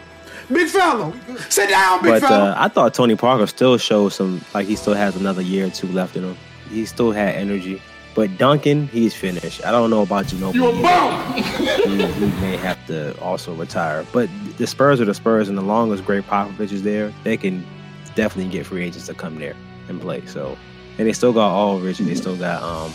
Big 0.52 0.68
fellow. 0.68 1.14
Sit 1.50 1.70
down, 1.70 2.02
big 2.02 2.12
But 2.14 2.22
fella. 2.24 2.52
uh, 2.52 2.56
I 2.58 2.68
thought 2.70 2.94
Tony 2.94 3.16
Parker 3.16 3.46
still 3.48 3.78
showed 3.78 4.10
some 4.10 4.42
like 4.54 4.66
he 4.68 4.76
still 4.76 4.96
has 4.96 5.16
another 5.16 5.42
year 5.42 5.68
or 5.68 5.70
two 5.70 5.88
left 5.88 6.16
in 6.16 6.24
him. 6.24 6.36
He 6.70 6.86
still 6.86 7.12
had 7.12 7.36
energy. 7.36 7.82
But 8.16 8.38
Duncan, 8.38 8.88
he's 8.88 9.14
finished. 9.14 9.64
I 9.64 9.72
don't 9.72 9.90
know 9.92 10.02
about 10.02 10.26
Ginobili. 10.26 10.54
you 10.56 10.68
a 10.68 10.74
yet. 10.74 10.82
bum. 10.82 11.34
he, 12.00 12.06
he 12.14 12.26
may 12.42 12.58
have 12.58 12.84
to 12.88 13.18
also 13.22 13.54
retire. 13.54 14.06
But 14.12 14.28
the 14.58 14.66
Spurs 14.68 15.00
are 15.00 15.06
the 15.06 15.14
Spurs, 15.14 15.48
and 15.48 15.58
the 15.58 15.62
long 15.62 15.94
as 15.94 16.02
Gregg 16.02 16.24
Popovich 16.24 16.72
is 16.72 16.82
there, 16.84 17.14
they 17.24 17.38
can 17.38 17.66
definitely 18.16 18.52
get 18.52 18.66
free 18.66 18.84
agents 18.84 19.06
to 19.08 19.14
come 19.14 19.38
there 19.40 19.56
and 19.88 20.02
play. 20.02 20.26
So, 20.26 20.58
and 20.98 21.08
they 21.08 21.14
still 21.14 21.32
got 21.32 21.54
Aldridge, 21.56 22.00
and 22.00 22.10
they 22.10 22.16
still 22.16 22.36
got 22.36 22.62
um, 22.64 22.92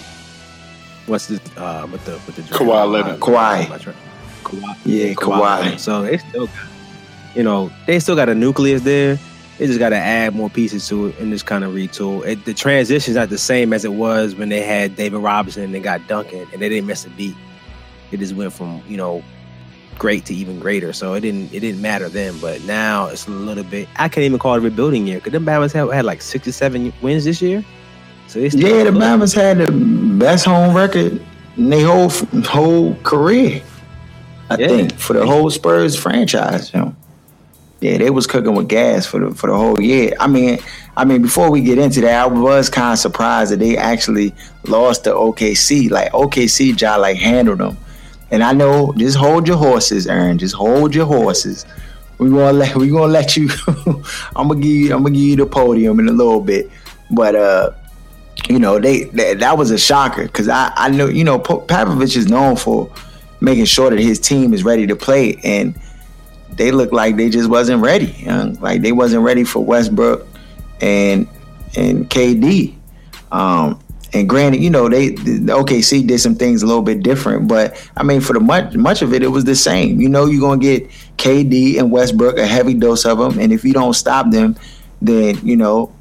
what's 1.06 1.28
the 1.28 1.40
uh 1.56 1.86
with 1.90 2.04
the 2.04 2.12
with 2.26 2.34
the 2.36 2.42
Kawhi 2.42 2.90
Leonard. 2.90 3.20
Kawhi. 3.20 3.66
Kawhi. 4.42 4.76
Yeah, 4.84 5.14
Kawhi. 5.14 5.40
Leonard. 5.62 5.80
So 5.80 6.02
they 6.02 6.18
still 6.18 6.46
got, 6.48 6.56
you 7.34 7.42
know, 7.42 7.70
they 7.86 7.98
still 8.00 8.16
got 8.16 8.28
a 8.28 8.34
nucleus 8.34 8.82
there. 8.82 9.18
They 9.58 9.66
just 9.66 9.78
got 9.78 9.90
to 9.90 9.96
add 9.96 10.34
more 10.34 10.50
pieces 10.50 10.88
to 10.88 11.06
it 11.08 11.18
and 11.20 11.30
just 11.32 11.46
kind 11.46 11.62
of 11.62 11.72
retool. 11.72 12.26
It, 12.26 12.44
the 12.44 12.54
transition's 12.54 13.16
not 13.16 13.28
the 13.28 13.38
same 13.38 13.72
as 13.72 13.84
it 13.84 13.92
was 13.92 14.34
when 14.34 14.48
they 14.48 14.62
had 14.62 14.96
David 14.96 15.18
Robinson 15.18 15.62
and 15.62 15.72
they 15.74 15.78
got 15.80 16.06
Duncan 16.08 16.46
and 16.52 16.60
they 16.60 16.68
didn't 16.68 16.86
miss 16.88 17.04
a 17.06 17.10
beat. 17.10 17.36
It 18.10 18.18
just 18.18 18.34
went 18.34 18.52
from 18.52 18.82
you 18.88 18.96
know 18.96 19.22
great 19.96 20.24
to 20.26 20.34
even 20.34 20.58
greater. 20.58 20.92
So 20.92 21.14
it 21.14 21.20
didn't 21.20 21.52
it 21.54 21.60
didn't 21.60 21.80
matter 21.80 22.08
then, 22.08 22.36
but 22.40 22.62
now 22.64 23.06
it's 23.06 23.28
a 23.28 23.30
little 23.30 23.62
bit. 23.64 23.88
I 23.96 24.08
can't 24.08 24.24
even 24.24 24.38
call 24.40 24.54
it 24.54 24.58
a 24.58 24.60
rebuilding 24.60 25.06
year 25.06 25.18
because 25.18 25.32
the 25.32 25.38
Bama's 25.38 25.72
had, 25.72 25.88
had 25.90 26.04
like 26.04 26.20
six 26.20 26.44
to 26.44 26.52
seven 26.52 26.92
wins 27.00 27.24
this 27.24 27.40
year. 27.40 27.64
So 28.26 28.40
it's 28.40 28.54
Yeah, 28.56 28.84
the 28.84 28.90
Bama's 28.90 29.32
had 29.34 29.58
the 29.58 29.70
best 30.18 30.44
home 30.44 30.74
record 30.76 31.22
in 31.56 31.70
their 31.70 31.86
whole 31.86 32.10
whole 32.44 32.94
career. 33.04 33.62
I 34.50 34.56
Yeah. 34.58 34.68
think 34.68 34.98
for 34.98 35.12
the 35.12 35.24
whole 35.26 35.48
Spurs 35.50 35.94
franchise. 35.96 36.72
You 36.74 36.80
know. 36.80 36.96
Yeah, 37.80 37.98
they 37.98 38.10
was 38.10 38.26
cooking 38.26 38.54
with 38.54 38.68
gas 38.68 39.06
for 39.06 39.20
the 39.20 39.34
for 39.34 39.48
the 39.48 39.56
whole 39.56 39.80
year. 39.80 40.14
I 40.18 40.26
mean, 40.26 40.58
I 40.96 41.04
mean, 41.04 41.22
before 41.22 41.50
we 41.50 41.60
get 41.60 41.78
into 41.78 42.00
that, 42.02 42.22
I 42.22 42.26
was 42.26 42.70
kind 42.70 42.92
of 42.92 42.98
surprised 42.98 43.52
that 43.52 43.58
they 43.58 43.76
actually 43.76 44.34
lost 44.66 45.04
to 45.04 45.10
OKC. 45.10 45.90
Like 45.90 46.12
OKC, 46.12 46.76
John 46.76 47.00
like 47.00 47.16
handled 47.16 47.58
them. 47.58 47.76
And 48.30 48.42
I 48.42 48.52
know, 48.52 48.92
just 48.96 49.16
hold 49.16 49.46
your 49.46 49.56
horses, 49.56 50.06
Aaron. 50.06 50.38
Just 50.38 50.54
hold 50.54 50.94
your 50.94 51.06
horses. 51.06 51.66
We 52.18 52.30
gonna 52.30 52.52
let 52.52 52.76
we 52.76 52.88
gonna 52.88 53.12
let 53.12 53.36
you. 53.36 53.48
I'm 54.34 54.48
gonna 54.48 54.60
give 54.60 54.64
you. 54.70 54.94
I'm 54.94 55.02
gonna 55.02 55.14
give 55.14 55.22
you 55.22 55.36
the 55.36 55.46
podium 55.46 55.98
in 56.00 56.08
a 56.08 56.12
little 56.12 56.40
bit. 56.40 56.70
But 57.10 57.34
uh, 57.34 57.70
you 58.48 58.58
know, 58.58 58.78
they 58.78 59.04
that, 59.04 59.40
that 59.40 59.58
was 59.58 59.70
a 59.70 59.78
shocker 59.78 60.22
because 60.24 60.48
I 60.48 60.72
I 60.74 60.90
know 60.90 61.06
you 61.06 61.24
know 61.24 61.38
Po- 61.38 61.60
Popovich 61.60 62.16
is 62.16 62.28
known 62.28 62.56
for 62.56 62.90
making 63.40 63.66
sure 63.66 63.90
that 63.90 63.98
his 63.98 64.18
team 64.18 64.54
is 64.54 64.64
ready 64.64 64.86
to 64.86 64.96
play, 64.96 65.38
and 65.44 65.74
they 66.56 66.70
look 66.70 66.92
like 66.92 67.16
they 67.16 67.30
just 67.30 67.48
wasn't 67.48 67.82
ready. 67.82 68.14
You 68.18 68.26
know? 68.26 68.54
Like 68.60 68.82
they 68.82 68.92
wasn't 68.92 69.22
ready 69.22 69.44
for 69.44 69.64
Westbrook 69.64 70.26
and 70.80 71.28
and 71.76 72.08
KD. 72.08 72.76
Um, 73.32 73.80
and 74.12 74.28
granted, 74.28 74.62
you 74.62 74.70
know 74.70 74.88
they 74.88 75.10
the 75.10 75.52
OKC 75.52 76.06
did 76.06 76.20
some 76.20 76.36
things 76.36 76.62
a 76.62 76.66
little 76.66 76.82
bit 76.82 77.02
different, 77.02 77.48
but 77.48 77.76
I 77.96 78.04
mean 78.04 78.20
for 78.20 78.32
the 78.32 78.40
much 78.40 78.74
much 78.74 79.02
of 79.02 79.12
it, 79.12 79.22
it 79.22 79.28
was 79.28 79.44
the 79.44 79.56
same. 79.56 80.00
You 80.00 80.08
know, 80.08 80.26
you're 80.26 80.40
gonna 80.40 80.60
get 80.60 80.88
KD 81.16 81.78
and 81.78 81.90
Westbrook 81.90 82.38
a 82.38 82.46
heavy 82.46 82.74
dose 82.74 83.04
of 83.04 83.18
them, 83.18 83.38
and 83.40 83.52
if 83.52 83.64
you 83.64 83.72
don't 83.72 83.94
stop 83.94 84.30
them, 84.30 84.56
then 85.02 85.38
you 85.44 85.56
know 85.56 85.92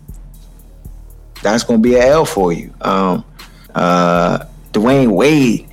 that's 1.41 1.63
gonna 1.63 1.79
be 1.79 1.95
an 1.95 2.03
L 2.03 2.25
for 2.25 2.53
you. 2.53 2.71
Um, 2.81 3.25
uh, 3.73 4.45
Dwyane 4.71 5.11
Wade. 5.11 5.67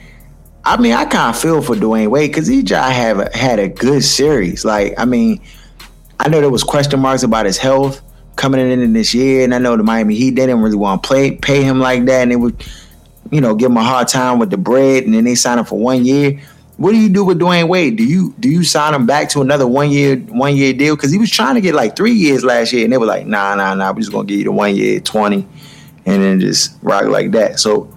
I 0.64 0.80
mean, 0.80 0.92
I 0.92 1.04
kind 1.06 1.34
of 1.34 1.40
feel 1.40 1.62
for 1.62 1.74
Dwyane 1.74 2.10
Wade 2.10 2.30
because 2.30 2.46
he 2.46 2.62
just 2.62 2.92
have 2.92 3.32
had 3.32 3.58
a 3.58 3.68
good 3.68 4.04
series. 4.04 4.64
Like, 4.64 4.94
I 4.98 5.04
mean, 5.04 5.40
I 6.18 6.28
know 6.28 6.40
there 6.40 6.50
was 6.50 6.62
question 6.62 7.00
marks 7.00 7.22
about 7.22 7.46
his 7.46 7.56
health 7.56 8.02
coming 8.36 8.60
in 8.60 8.92
this 8.92 9.14
year, 9.14 9.42
and 9.44 9.54
I 9.54 9.58
know 9.58 9.76
the 9.76 9.82
Miami 9.82 10.14
Heat 10.14 10.30
they 10.30 10.46
didn't 10.46 10.62
really 10.62 10.76
want 10.76 11.02
to 11.02 11.06
play 11.06 11.32
pay 11.32 11.62
him 11.62 11.80
like 11.80 12.04
that, 12.06 12.22
and 12.22 12.30
they 12.30 12.36
would, 12.36 12.62
you 13.30 13.40
know, 13.40 13.54
give 13.54 13.70
him 13.70 13.78
a 13.78 13.82
hard 13.82 14.08
time 14.08 14.38
with 14.38 14.50
the 14.50 14.58
bread, 14.58 15.04
and 15.04 15.14
then 15.14 15.24
they 15.24 15.34
sign 15.34 15.58
him 15.58 15.64
for 15.64 15.78
one 15.78 16.04
year. 16.04 16.40
What 16.76 16.92
do 16.92 16.98
you 16.98 17.10
do 17.10 17.24
with 17.24 17.38
Dwyane 17.38 17.68
Wade? 17.68 17.96
Do 17.96 18.04
you 18.04 18.34
do 18.40 18.48
you 18.48 18.64
sign 18.64 18.94
him 18.94 19.06
back 19.06 19.28
to 19.30 19.40
another 19.40 19.66
one 19.66 19.90
year 19.90 20.16
one 20.16 20.56
year 20.56 20.72
deal? 20.72 20.96
Because 20.96 21.10
he 21.10 21.18
was 21.18 21.30
trying 21.30 21.54
to 21.54 21.60
get 21.60 21.74
like 21.74 21.96
three 21.96 22.12
years 22.12 22.44
last 22.44 22.72
year, 22.72 22.84
and 22.84 22.92
they 22.92 22.98
were 22.98 23.06
like, 23.06 23.26
nah, 23.26 23.54
nah, 23.54 23.74
nah, 23.74 23.92
we're 23.92 24.00
just 24.00 24.12
gonna 24.12 24.26
give 24.26 24.38
you 24.38 24.44
the 24.44 24.52
one 24.52 24.76
year 24.76 25.00
twenty, 25.00 25.46
and 26.06 26.22
then 26.22 26.40
just 26.40 26.76
rock 26.82 27.04
like 27.04 27.30
that. 27.32 27.60
So, 27.60 27.94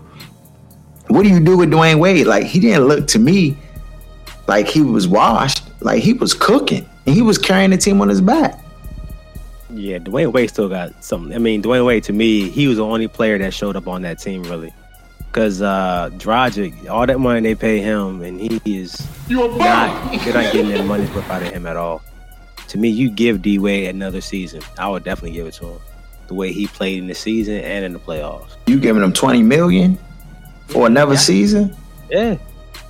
what 1.13 1.23
do 1.23 1.29
you 1.29 1.39
do 1.39 1.57
with 1.57 1.69
Dwyane 1.71 1.99
Wade? 1.99 2.27
Like 2.27 2.45
he 2.45 2.59
didn't 2.59 2.85
look 2.85 3.07
to 3.09 3.19
me 3.19 3.57
like 4.47 4.67
he 4.67 4.81
was 4.81 5.07
washed. 5.07 5.63
Like 5.81 6.01
he 6.01 6.13
was 6.13 6.33
cooking, 6.33 6.87
and 7.05 7.13
he 7.15 7.21
was 7.21 7.37
carrying 7.37 7.71
the 7.71 7.77
team 7.77 8.01
on 8.01 8.09
his 8.09 8.21
back. 8.21 8.59
Yeah, 9.69 9.97
Dwyane 9.99 10.31
Wade 10.31 10.49
still 10.49 10.69
got 10.69 11.03
something. 11.03 11.33
I 11.35 11.39
mean, 11.39 11.61
Dwyane 11.61 11.85
Wade 11.85 12.03
to 12.05 12.13
me, 12.13 12.49
he 12.49 12.67
was 12.67 12.77
the 12.77 12.85
only 12.85 13.07
player 13.07 13.37
that 13.39 13.53
showed 13.53 13.75
up 13.75 13.87
on 13.87 14.01
that 14.03 14.19
team 14.19 14.43
really. 14.43 14.73
Cause 15.31 15.61
uh 15.63 16.11
Dragic, 16.13 16.87
all 16.89 17.07
that 17.07 17.19
money 17.19 17.41
they 17.41 17.55
pay 17.55 17.79
him, 17.79 18.21
and 18.21 18.39
he 18.39 18.61
is 18.79 18.95
You 19.27 19.43
a 19.45 19.47
bum. 19.49 19.57
not 19.57 20.11
they're 20.23 20.33
not 20.33 20.53
getting 20.53 20.69
their 20.69 20.83
money's 20.83 21.09
worth 21.11 21.27
out 21.29 21.41
of 21.41 21.49
him 21.51 21.65
at 21.65 21.75
all. 21.75 22.03
To 22.67 22.77
me, 22.77 22.89
you 22.89 23.09
give 23.09 23.41
D 23.41 23.57
Wade 23.59 23.89
another 23.89 24.21
season, 24.21 24.61
I 24.77 24.87
would 24.89 25.03
definitely 25.03 25.31
give 25.31 25.47
it 25.47 25.55
to 25.55 25.65
him. 25.67 25.79
The 26.27 26.35
way 26.35 26.51
he 26.53 26.67
played 26.67 26.99
in 26.99 27.07
the 27.07 27.15
season 27.15 27.55
and 27.55 27.83
in 27.83 27.93
the 27.93 27.99
playoffs. 27.99 28.55
You 28.67 28.79
giving 28.79 29.01
him 29.03 29.11
twenty 29.11 29.41
million 29.41 29.97
for 30.73 30.87
another 30.87 31.15
season? 31.17 31.75
Yeah. 32.09 32.37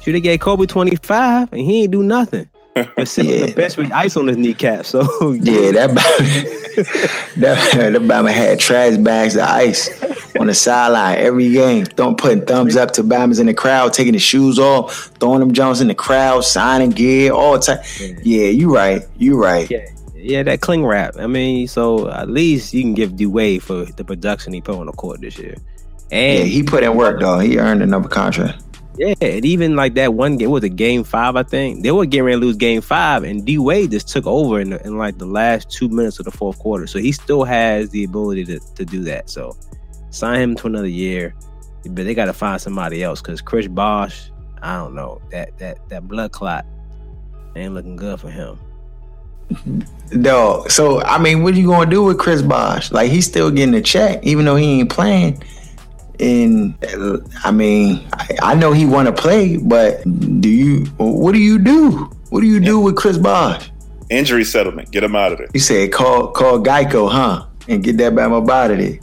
Should 0.01 0.15
have 0.15 0.23
gave 0.23 0.39
Kobe 0.39 0.65
25 0.65 1.51
and 1.53 1.61
he 1.61 1.83
ain't 1.83 1.91
do 1.91 2.01
nothing. 2.03 2.49
But 2.75 3.07
sitting 3.07 3.31
Yeah. 3.39 3.45
the 3.45 3.53
bench 3.53 3.77
with 3.77 3.91
ice 3.91 4.17
on 4.17 4.27
his 4.27 4.37
kneecap. 4.37 4.85
So 4.85 5.01
Yeah, 5.33 5.71
that 5.71 5.91
Bama, 5.91 7.35
that, 7.35 7.71
that 7.91 8.01
Bama 8.01 8.31
had 8.31 8.59
trash 8.59 8.97
bags 8.97 9.35
of 9.35 9.43
ice 9.43 9.89
on 10.39 10.47
the 10.47 10.53
sideline 10.55 11.19
every 11.19 11.51
game. 11.51 11.83
Don't 11.95 12.17
putting 12.17 12.45
thumbs 12.45 12.75
up 12.75 12.91
to 12.93 13.03
Bama's 13.03 13.39
in 13.39 13.45
the 13.45 13.53
crowd, 13.53 13.93
taking 13.93 14.13
his 14.13 14.23
shoes 14.23 14.57
off, 14.57 15.11
throwing 15.19 15.39
them 15.39 15.53
jumps 15.53 15.81
in 15.81 15.87
the 15.87 15.95
crowd, 15.95 16.43
signing 16.43 16.89
gear, 16.89 17.31
all 17.31 17.59
time. 17.59 17.79
Yeah, 18.23 18.47
you 18.47 18.73
right. 18.73 19.03
You 19.17 19.39
right. 19.39 19.69
Yeah, 19.69 19.85
yeah, 20.15 20.43
that 20.43 20.61
cling 20.61 20.83
wrap. 20.85 21.15
I 21.17 21.27
mean, 21.27 21.67
so 21.67 22.09
at 22.09 22.27
least 22.29 22.73
you 22.73 22.81
can 22.81 22.95
give 22.95 23.15
D 23.15 23.27
Wade 23.27 23.61
for 23.61 23.85
the 23.85 24.03
production 24.03 24.51
he 24.51 24.61
put 24.61 24.75
on 24.77 24.87
the 24.87 24.93
court 24.93 25.21
this 25.21 25.37
year. 25.37 25.55
Yeah, 26.11 26.17
And 26.17 26.47
he 26.47 26.63
put 26.63 26.83
in 26.83 26.95
work 26.95 27.19
though. 27.19 27.39
He 27.39 27.57
earned 27.57 27.81
another 27.81 28.09
contract. 28.09 28.61
yeah, 28.97 29.15
and 29.21 29.45
even 29.45 29.75
like 29.75 29.95
that 29.95 30.13
one 30.13 30.37
game, 30.37 30.51
was 30.51 30.63
a 30.63 30.69
game 30.69 31.03
five? 31.03 31.35
I 31.35 31.43
think 31.43 31.83
they 31.83 31.91
were 31.91 32.05
getting 32.05 32.25
ready 32.25 32.39
to 32.39 32.45
lose 32.45 32.57
game 32.57 32.81
five, 32.81 33.23
and 33.23 33.45
D 33.45 33.57
Wade 33.57 33.91
just 33.91 34.07
took 34.07 34.27
over 34.27 34.59
in, 34.59 34.71
the, 34.71 34.85
in 34.85 34.97
like 34.97 35.17
the 35.17 35.25
last 35.25 35.69
two 35.71 35.89
minutes 35.89 36.19
of 36.19 36.25
the 36.25 36.31
fourth 36.31 36.59
quarter. 36.59 36.85
So 36.87 36.99
he 36.99 37.11
still 37.11 37.43
has 37.43 37.89
the 37.89 38.03
ability 38.03 38.45
to, 38.45 38.59
to 38.75 38.85
do 38.85 39.03
that. 39.05 39.29
So 39.29 39.57
sign 40.11 40.41
him 40.41 40.55
to 40.57 40.67
another 40.67 40.87
year, 40.87 41.33
but 41.83 42.05
they 42.05 42.13
got 42.13 42.25
to 42.25 42.33
find 42.33 42.61
somebody 42.61 43.03
else 43.03 43.21
because 43.21 43.41
Chris 43.41 43.67
Bosh, 43.67 44.29
I 44.61 44.77
don't 44.77 44.93
know 44.93 45.21
that 45.31 45.57
that 45.57 45.89
that 45.89 46.07
blood 46.07 46.31
clot 46.31 46.65
ain't 47.55 47.73
looking 47.73 47.95
good 47.95 48.19
for 48.19 48.29
him. 48.29 48.59
Dog. 50.21 50.69
So 50.69 51.01
I 51.01 51.17
mean, 51.17 51.43
what 51.43 51.53
are 51.55 51.57
you 51.57 51.67
gonna 51.67 51.89
do 51.89 52.03
with 52.03 52.19
Chris 52.19 52.41
Bosh? 52.41 52.91
Like 52.91 53.09
he's 53.09 53.25
still 53.25 53.49
getting 53.49 53.73
a 53.75 53.81
check, 53.81 54.23
even 54.23 54.45
though 54.45 54.55
he 54.55 54.79
ain't 54.79 54.89
playing. 54.89 55.43
And 56.19 56.75
uh, 56.85 57.17
I 57.43 57.51
mean, 57.51 58.07
I, 58.13 58.27
I 58.41 58.55
know 58.55 58.71
he 58.71 58.85
want 58.85 59.07
to 59.07 59.13
play, 59.13 59.57
but 59.57 60.03
do 60.41 60.49
you? 60.49 60.85
What 60.97 61.31
do 61.33 61.39
you 61.39 61.57
do? 61.59 62.09
What 62.29 62.41
do 62.41 62.47
you 62.47 62.59
do 62.59 62.79
with 62.79 62.95
Chris 62.95 63.17
Bosh? 63.17 63.69
Injury 64.09 64.43
settlement. 64.43 64.91
Get 64.91 65.03
him 65.03 65.15
out 65.15 65.31
of 65.31 65.37
there. 65.39 65.47
You 65.53 65.59
said 65.59 65.91
call 65.91 66.27
call 66.31 66.59
Geico, 66.59 67.09
huh? 67.11 67.47
And 67.67 67.83
get 67.83 67.97
that 67.97 68.13
Bama 68.13 68.47
out 68.49 68.71
of 68.71 68.77
there. 68.77 68.99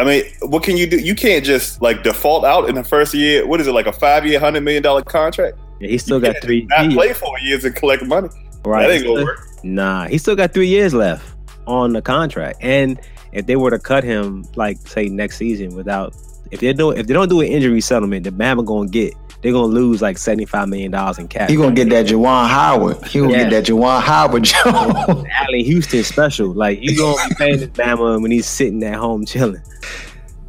I 0.00 0.04
mean, 0.04 0.24
what 0.42 0.62
can 0.62 0.76
you 0.76 0.86
do? 0.86 0.96
You 0.98 1.14
can't 1.14 1.44
just 1.44 1.82
like 1.82 2.02
default 2.04 2.44
out 2.44 2.68
in 2.68 2.76
the 2.76 2.84
first 2.84 3.12
year. 3.14 3.46
What 3.46 3.60
is 3.60 3.66
it 3.66 3.72
like 3.72 3.86
a 3.86 3.92
five 3.92 4.24
year, 4.26 4.38
hundred 4.38 4.62
million 4.62 4.82
dollar 4.82 5.02
contract? 5.02 5.58
Yeah, 5.80 5.88
he 5.88 5.98
still 5.98 6.18
You 6.18 6.22
got 6.26 6.32
can't 6.34 6.44
three. 6.44 6.66
Not 6.70 6.86
he- 6.88 6.94
play 6.94 7.12
four 7.12 7.38
years 7.40 7.64
and 7.64 7.74
collect 7.74 8.04
money. 8.04 8.28
right, 8.64 8.86
that 8.86 8.94
ain't 8.94 9.04
gonna 9.04 9.24
work. 9.24 9.40
Nah, 9.64 10.06
he 10.06 10.18
still 10.18 10.36
got 10.36 10.54
three 10.54 10.68
years 10.68 10.94
left 10.94 11.34
on 11.66 11.92
the 11.92 12.00
contract, 12.00 12.58
and 12.62 12.98
if 13.32 13.46
they 13.46 13.56
were 13.56 13.70
to 13.70 13.78
cut 13.78 14.04
him, 14.04 14.44
like 14.54 14.78
say 14.86 15.08
next 15.08 15.36
season, 15.36 15.74
without 15.74 16.14
if 16.50 16.60
they 16.60 16.72
don't 16.72 16.98
if 16.98 17.06
they 17.06 17.14
don't 17.14 17.28
do 17.28 17.40
an 17.40 17.46
injury 17.48 17.80
settlement, 17.80 18.24
the 18.24 18.30
Bama 18.30 18.64
gonna 18.64 18.88
get 18.88 19.14
they're 19.40 19.52
gonna 19.52 19.66
lose 19.66 20.02
like 20.02 20.18
seventy 20.18 20.44
five 20.46 20.68
million 20.68 20.90
dollars 20.90 21.18
in 21.18 21.28
cap. 21.28 21.48
He 21.48 21.56
gonna 21.56 21.74
get 21.74 21.88
that 21.90 22.06
Juwan 22.06 22.48
Howard. 22.48 23.04
He 23.06 23.20
gonna 23.20 23.32
Yeah. 23.32 23.48
get 23.48 23.50
that 23.50 23.64
Juwan 23.72 24.00
Howard 24.02 24.42
Jones. 24.44 25.26
Allan 25.32 25.60
Houston 25.64 26.02
special. 26.02 26.52
Like 26.52 26.80
you 26.82 26.96
gonna 26.96 27.28
be 27.28 27.34
paying 27.36 27.58
this 27.60 27.68
Bama 27.68 28.20
when 28.20 28.30
he's 28.30 28.46
sitting 28.46 28.82
at 28.82 28.96
home 28.96 29.24
chilling. 29.26 29.62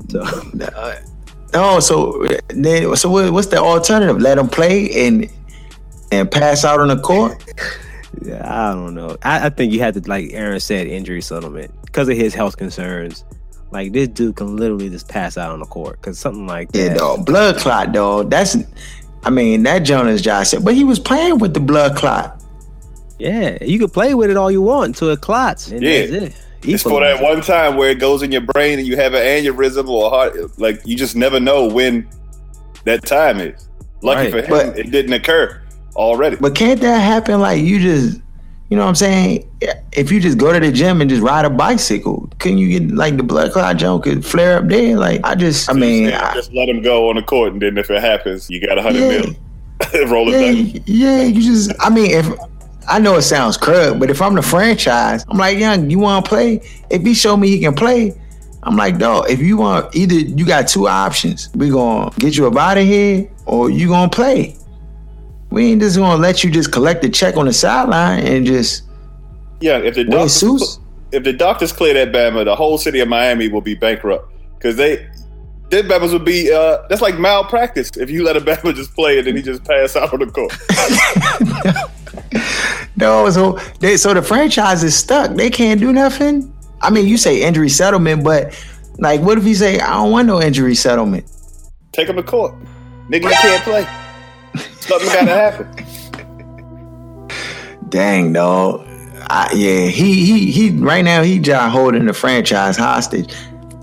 So 0.10 0.22
uh, 0.22 0.96
oh, 1.54 1.80
so 1.80 2.26
then 2.48 2.96
so 2.96 3.10
what, 3.10 3.32
what's 3.32 3.48
the 3.48 3.58
alternative? 3.58 4.20
Let 4.20 4.38
him 4.40 4.48
play 4.48 4.90
and 5.08 5.30
and 6.12 6.32
pass 6.32 6.66
out 6.66 6.80
on 6.80 6.88
the 6.88 6.98
court. 7.00 7.44
yeah, 8.24 8.42
I 8.44 8.74
don't 8.74 8.96
know. 8.96 9.16
I, 9.22 9.46
I 9.46 9.50
think 9.50 9.72
you 9.72 9.82
have 9.82 9.94
to 9.94 10.10
like 10.10 10.32
Aaron 10.34 10.60
said, 10.60 10.88
injury 10.88 11.22
settlement 11.22 11.72
because 11.86 12.10
of 12.10 12.18
his 12.18 12.34
health 12.34 12.58
concerns. 12.58 13.24
Like 13.72 13.92
this 13.92 14.08
dude 14.08 14.36
can 14.36 14.56
literally 14.58 14.90
just 14.90 15.08
pass 15.08 15.38
out 15.38 15.52
on 15.52 15.60
the 15.60 15.66
court 15.66 16.02
because 16.02 16.18
something 16.18 16.48
like 16.48 16.72
that. 16.72 16.80
Yeah, 16.80 16.94
dog. 16.96 17.26
Blood 17.26 17.58
clot, 17.58 17.92
dog. 17.92 18.30
That's 18.30 18.58
I 19.24 19.30
mean, 19.30 19.64
that 19.64 19.80
Jonas 19.80 20.22
Josh 20.22 20.50
said, 20.50 20.64
but 20.66 20.74
he 20.74 20.84
was 20.84 20.98
playing 21.00 21.40
with 21.40 21.54
the 21.54 21.60
blood 21.60 21.96
clot. 21.96 22.42
Yeah, 23.20 23.58
you 23.62 23.78
can 23.78 23.90
play 23.90 24.14
with 24.16 24.30
it 24.32 24.38
all 24.38 24.50
you 24.50 24.62
want 24.62 24.88
until 24.88 25.10
it 25.10 25.22
clots. 25.22 25.70
And 25.72 25.82
Yeah. 25.84 26.06
that's 26.06 26.12
it. 26.36 26.46
It's 26.64 26.84
for 26.84 27.00
that 27.02 27.22
one 27.22 27.42
time 27.42 27.78
where 27.78 27.90
it 27.90 28.00
goes 28.00 28.22
in 28.22 28.32
your 28.32 28.42
brain 28.42 28.80
and 28.80 28.88
you 28.88 28.96
have 28.98 29.14
an 29.14 29.22
aneurysm 29.22 29.88
or 29.88 30.08
a 30.08 30.10
heart. 30.10 30.60
Like 30.60 30.82
you 30.86 30.96
just 30.98 31.16
never 31.16 31.40
know 31.40 31.68
when 31.68 32.08
that 32.86 33.06
time 33.06 33.40
is. 33.40 33.68
Lucky 34.02 34.24
Right. 34.24 34.32
for 34.32 34.38
him, 34.42 34.50
But- 34.50 34.80
it 34.80 34.92
didn't 34.92 35.14
occur 35.14 35.62
already. 35.96 36.38
But 36.38 36.56
can't 36.56 36.80
that 36.82 37.00
happen? 37.00 37.40
Like 37.40 37.62
you 37.62 37.80
just, 37.80 38.20
you 38.70 38.78
know 38.78 38.84
what 38.84 38.90
I'm 38.90 38.96
saying? 38.96 39.50
If 39.94 40.12
you 40.12 40.20
just 40.20 40.38
go 40.38 40.54
to 40.54 40.60
the 40.60 40.72
gym 40.72 41.02
and 41.02 41.10
just 41.10 41.24
ride 41.24 41.44
a 41.46 41.50
bicycle, 41.50 42.30
couldn't 42.40 42.60
you 42.60 42.80
get 42.80 42.96
like 42.96 43.18
the 43.18 43.24
blood 43.24 43.52
clot 43.52 43.78
junk 43.78 44.04
could 44.04 44.24
flare 44.24 44.60
up 44.60 44.68
there? 44.68 44.96
Like 44.98 45.22
I 45.24 45.36
just, 45.36 45.70
I 45.70 45.74
mean, 45.74 46.10
I, 46.12 46.34
just 46.36 46.54
let 46.54 46.70
him 46.70 46.82
go 46.82 47.10
on 47.10 47.16
the 47.16 47.24
court, 47.24 47.54
and 47.54 47.62
then 47.62 47.78
if 47.78 47.90
it 47.90 48.02
happens, 48.02 48.50
you 48.50 48.66
got 48.66 48.78
a 48.78 48.82
hundred 48.82 49.00
Yeah. 49.02 49.22
mil. 49.22 49.36
Roll 50.10 50.30
yeah, 50.30 50.52
back. 50.74 50.84
yeah, 50.86 51.24
you 51.24 51.42
just, 51.42 51.72
I 51.80 51.90
mean, 51.90 52.12
if 52.12 52.28
I 52.88 53.00
know 53.00 53.16
it 53.16 53.22
sounds 53.22 53.58
crud, 53.58 53.98
but 54.00 54.10
if 54.10 54.22
I'm 54.22 54.36
the 54.36 54.42
franchise, 54.42 55.24
I'm 55.30 55.38
like, 55.38 55.58
young, 55.58 55.90
you 55.90 56.00
want 56.00 56.26
to 56.26 56.30
play? 56.30 56.62
If 56.90 57.02
he 57.04 57.14
show 57.14 57.38
me 57.38 57.48
he 57.48 57.60
can 57.60 57.74
play, 57.74 58.14
I'm 58.64 58.76
like, 58.76 58.98
dog, 58.98 59.30
if 59.32 59.40
you 59.40 59.56
want, 59.58 59.96
either 59.96 60.16
you 60.16 60.46
got 60.46 60.68
two 60.68 60.88
options. 60.90 61.50
We 61.56 61.70
gonna 61.70 62.12
get 62.20 62.36
you 62.36 62.46
up 62.46 62.58
out 62.58 62.78
of 62.78 62.84
here, 62.84 63.32
or 63.46 63.70
you 63.70 63.88
gonna 63.88 64.10
play. 64.10 64.58
We 65.50 65.72
ain't 65.72 65.82
just 65.82 65.98
gonna 65.98 66.22
let 66.22 66.44
you 66.44 66.52
just 66.52 66.72
collect 66.72 67.02
the 67.02 67.10
check 67.10 67.38
on 67.38 67.46
the 67.46 67.54
sideline 67.54 68.26
and 68.26 68.46
just 68.46 68.84
Yeah, 69.62 69.78
if 69.78 69.96
the 69.96 70.04
doctors, 70.04 70.80
if 71.12 71.24
the 71.24 71.34
doctors 71.34 71.72
clear 71.72 71.94
that 71.94 72.12
Bama, 72.12 72.46
the 72.46 72.56
whole 72.56 72.78
city 72.78 73.00
of 73.00 73.08
Miami 73.08 73.48
will 73.50 73.62
be 73.62 73.76
bankrupt 73.76 74.32
because 74.58 74.76
they. 74.76 75.08
dead 75.70 75.86
Bama's 75.86 76.14
would 76.14 76.26
be 76.26 76.52
uh, 76.52 76.84
that's 76.88 77.02
like 77.02 77.18
malpractice 77.18 77.92
if 77.98 78.10
you 78.10 78.24
let 78.24 78.38
a 78.38 78.42
Bama 78.42 78.76
just 78.76 78.94
play 78.94 79.18
and 79.18 79.28
then 79.28 79.36
he 79.36 79.42
just 79.42 79.64
pass 79.64 79.96
out 79.96 80.14
on 80.14 80.20
the 80.20 80.28
court. 80.28 80.54
No, 83.00 83.30
so 83.30 83.54
they 83.80 83.96
so 83.96 84.14
the 84.14 84.22
franchise 84.22 84.84
is 84.84 84.96
stuck. 84.96 85.36
They 85.36 85.50
can't 85.50 85.80
do 85.80 85.94
nothing. 85.94 86.54
I 86.82 86.90
mean, 86.90 87.08
you 87.08 87.18
say 87.18 87.42
injury 87.42 87.70
settlement, 87.70 88.26
but 88.26 88.62
like, 88.98 89.22
what 89.22 89.38
if 89.38 89.46
you 89.46 89.56
say 89.56 89.80
I 89.80 89.94
don't 89.94 90.12
want 90.12 90.28
no 90.28 90.42
injury 90.42 90.76
settlement? 90.76 91.26
Take 91.94 92.10
him 92.10 92.18
to 92.18 92.24
court, 92.24 92.56
nigga. 93.08 93.24
You 93.24 93.30
can't 93.30 93.64
play. 93.64 93.88
Something 94.90 95.08
gotta 95.10 95.32
happen. 95.32 95.68
Dang, 97.90 98.34
dog. 98.34 98.86
I, 99.30 99.52
yeah, 99.54 99.86
he 99.86 100.26
he 100.26 100.52
he. 100.52 100.72
Right 100.72 101.04
now, 101.04 101.22
he 101.22 101.38
just 101.38 101.72
holding 101.72 102.06
the 102.06 102.14
franchise 102.14 102.76
hostage. 102.76 103.34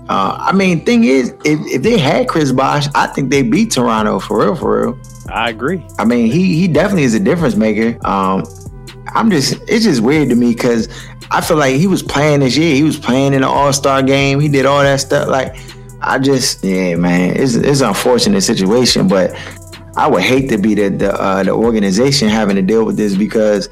Uh, 0.09 0.37
I 0.39 0.51
mean, 0.53 0.85
thing 0.85 1.03
is, 1.03 1.33
if, 1.43 1.59
if 1.67 1.81
they 1.81 1.97
had 1.97 2.27
Chris 2.27 2.51
Bosh, 2.51 2.87
I 2.95 3.07
think 3.07 3.29
they 3.29 3.41
beat 3.41 3.71
Toronto 3.71 4.19
for 4.19 4.39
real, 4.39 4.55
for 4.55 4.81
real. 4.81 4.99
I 5.29 5.49
agree. 5.49 5.85
I 5.97 6.05
mean, 6.05 6.31
he 6.31 6.55
he 6.57 6.67
definitely 6.67 7.03
is 7.03 7.13
a 7.13 7.19
difference 7.19 7.55
maker. 7.55 7.97
Um, 8.05 8.43
I'm 9.13 9.29
just 9.29 9.57
it's 9.67 9.85
just 9.85 10.01
weird 10.01 10.29
to 10.29 10.35
me 10.35 10.53
because 10.53 10.87
I 11.31 11.41
feel 11.41 11.57
like 11.57 11.75
he 11.75 11.87
was 11.87 12.03
playing 12.03 12.41
this 12.41 12.57
year. 12.57 12.75
He 12.75 12.83
was 12.83 12.97
playing 12.97 13.33
in 13.33 13.41
the 13.41 13.47
All 13.47 13.71
Star 13.73 14.01
game. 14.03 14.39
He 14.39 14.47
did 14.47 14.65
all 14.65 14.81
that 14.81 14.99
stuff. 14.99 15.27
Like, 15.27 15.55
I 16.01 16.19
just 16.19 16.63
yeah, 16.63 16.95
man, 16.95 17.35
it's 17.35 17.55
it's 17.55 17.81
an 17.81 17.89
unfortunate 17.89 18.41
situation, 18.41 19.07
but 19.07 19.31
I 19.97 20.07
would 20.07 20.21
hate 20.21 20.47
to 20.49 20.57
be 20.57 20.75
the 20.75 20.89
the 20.89 21.13
uh, 21.13 21.43
the 21.43 21.51
organization 21.51 22.29
having 22.29 22.55
to 22.55 22.61
deal 22.61 22.85
with 22.85 22.97
this 22.97 23.15
because 23.15 23.67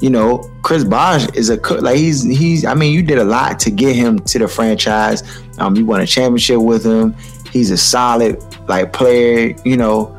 you 0.00 0.10
know 0.10 0.50
Chris 0.62 0.82
Bosh 0.82 1.28
is 1.34 1.50
a 1.50 1.56
co- 1.56 1.76
like 1.76 1.96
he's 1.96 2.24
he's 2.24 2.64
I 2.64 2.74
mean 2.74 2.92
you 2.92 3.02
did 3.02 3.18
a 3.18 3.24
lot 3.24 3.60
to 3.60 3.70
get 3.70 3.94
him 3.94 4.18
to 4.20 4.38
the 4.40 4.48
franchise. 4.48 5.22
Um, 5.58 5.76
you 5.76 5.86
won 5.86 6.00
a 6.00 6.06
championship 6.06 6.58
with 6.58 6.84
him. 6.84 7.14
He's 7.52 7.70
a 7.70 7.76
solid 7.76 8.42
like 8.68 8.92
player. 8.92 9.54
You 9.64 9.76
know, 9.76 10.18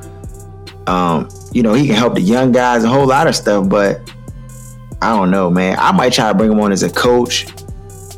um, 0.88 1.28
you 1.51 1.62
know, 1.62 1.74
he 1.74 1.88
can 1.88 1.96
help 1.96 2.16
the 2.16 2.22
young 2.22 2.54
guys, 2.54 2.84
a 2.86 2.89
whole 2.89 3.06
lot 3.06 3.28
of 3.28 3.36
stuff, 3.36 3.68
but 3.68 4.10
I 5.01 5.16
don't 5.16 5.30
know, 5.30 5.50
man. 5.50 5.78
I 5.78 5.92
might 5.92 6.13
try 6.13 6.32
to 6.32 6.38
bring 6.38 6.51
him 6.51 6.60
on 6.60 6.72
as 6.72 6.84
a 6.84 6.89
coach 6.89 7.48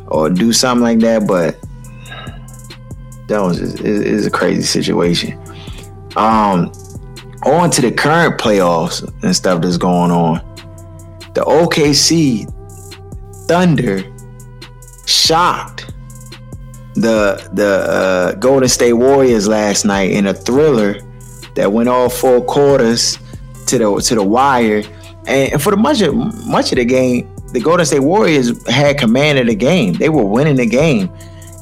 or 0.07 0.29
do 0.29 0.53
something 0.53 0.83
like 0.83 0.99
that, 0.99 1.27
but 1.27 1.59
that 3.27 3.39
was 3.39 3.59
just, 3.59 3.79
it, 3.79 4.07
it's 4.07 4.25
a 4.27 4.31
crazy 4.31 4.61
situation. 4.61 5.39
Um, 6.15 6.71
on 7.43 7.69
to 7.71 7.81
the 7.81 7.91
current 7.91 8.39
playoffs 8.39 9.07
and 9.23 9.35
stuff 9.35 9.61
that's 9.61 9.77
going 9.77 10.11
on. 10.11 10.37
The 11.33 11.41
OKC 11.41 12.47
Thunder 13.47 14.03
shocked 15.05 15.93
the 16.95 17.49
the 17.53 17.67
uh, 17.89 18.31
Golden 18.33 18.69
State 18.69 18.93
Warriors 18.93 19.47
last 19.47 19.85
night 19.85 20.11
in 20.11 20.27
a 20.27 20.33
thriller 20.33 20.99
that 21.55 21.71
went 21.71 21.89
all 21.89 22.09
four 22.09 22.43
quarters 22.43 23.17
to 23.67 23.77
the 23.77 24.01
to 24.01 24.15
the 24.15 24.23
wire. 24.23 24.83
And, 25.27 25.53
and 25.53 25.61
for 25.61 25.71
the 25.71 25.77
much 25.77 26.01
of 26.01 26.13
much 26.47 26.71
of 26.71 26.77
the 26.77 26.85
game, 26.85 27.33
the 27.53 27.59
Golden 27.59 27.85
State 27.85 27.99
Warriors 27.99 28.67
had 28.67 28.97
command 28.97 29.39
of 29.39 29.47
the 29.47 29.55
game. 29.55 29.93
They 29.93 30.09
were 30.09 30.25
winning 30.25 30.55
the 30.55 30.65
game. 30.65 31.11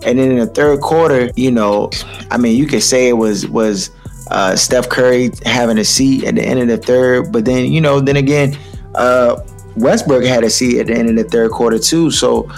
And 0.05 0.17
then 0.17 0.31
in 0.31 0.37
the 0.37 0.47
third 0.47 0.79
quarter, 0.79 1.29
you 1.35 1.51
know, 1.51 1.89
I 2.31 2.37
mean, 2.37 2.57
you 2.57 2.67
could 2.67 2.83
say 2.83 3.09
it 3.09 3.13
was 3.13 3.47
was 3.47 3.91
uh, 4.31 4.55
Steph 4.55 4.89
Curry 4.89 5.31
having 5.45 5.77
a 5.77 5.83
seat 5.83 6.23
at 6.25 6.35
the 6.35 6.43
end 6.43 6.59
of 6.59 6.67
the 6.67 6.77
third, 6.77 7.31
but 7.31 7.45
then 7.45 7.71
you 7.71 7.81
know, 7.81 7.99
then 7.99 8.17
again, 8.17 8.57
uh, 8.95 9.41
Westbrook 9.75 10.23
had 10.23 10.43
a 10.43 10.49
seat 10.49 10.79
at 10.79 10.87
the 10.87 10.93
end 10.93 11.09
of 11.09 11.15
the 11.15 11.23
third 11.23 11.51
quarter 11.51 11.79
too. 11.79 12.11
So, 12.11 12.49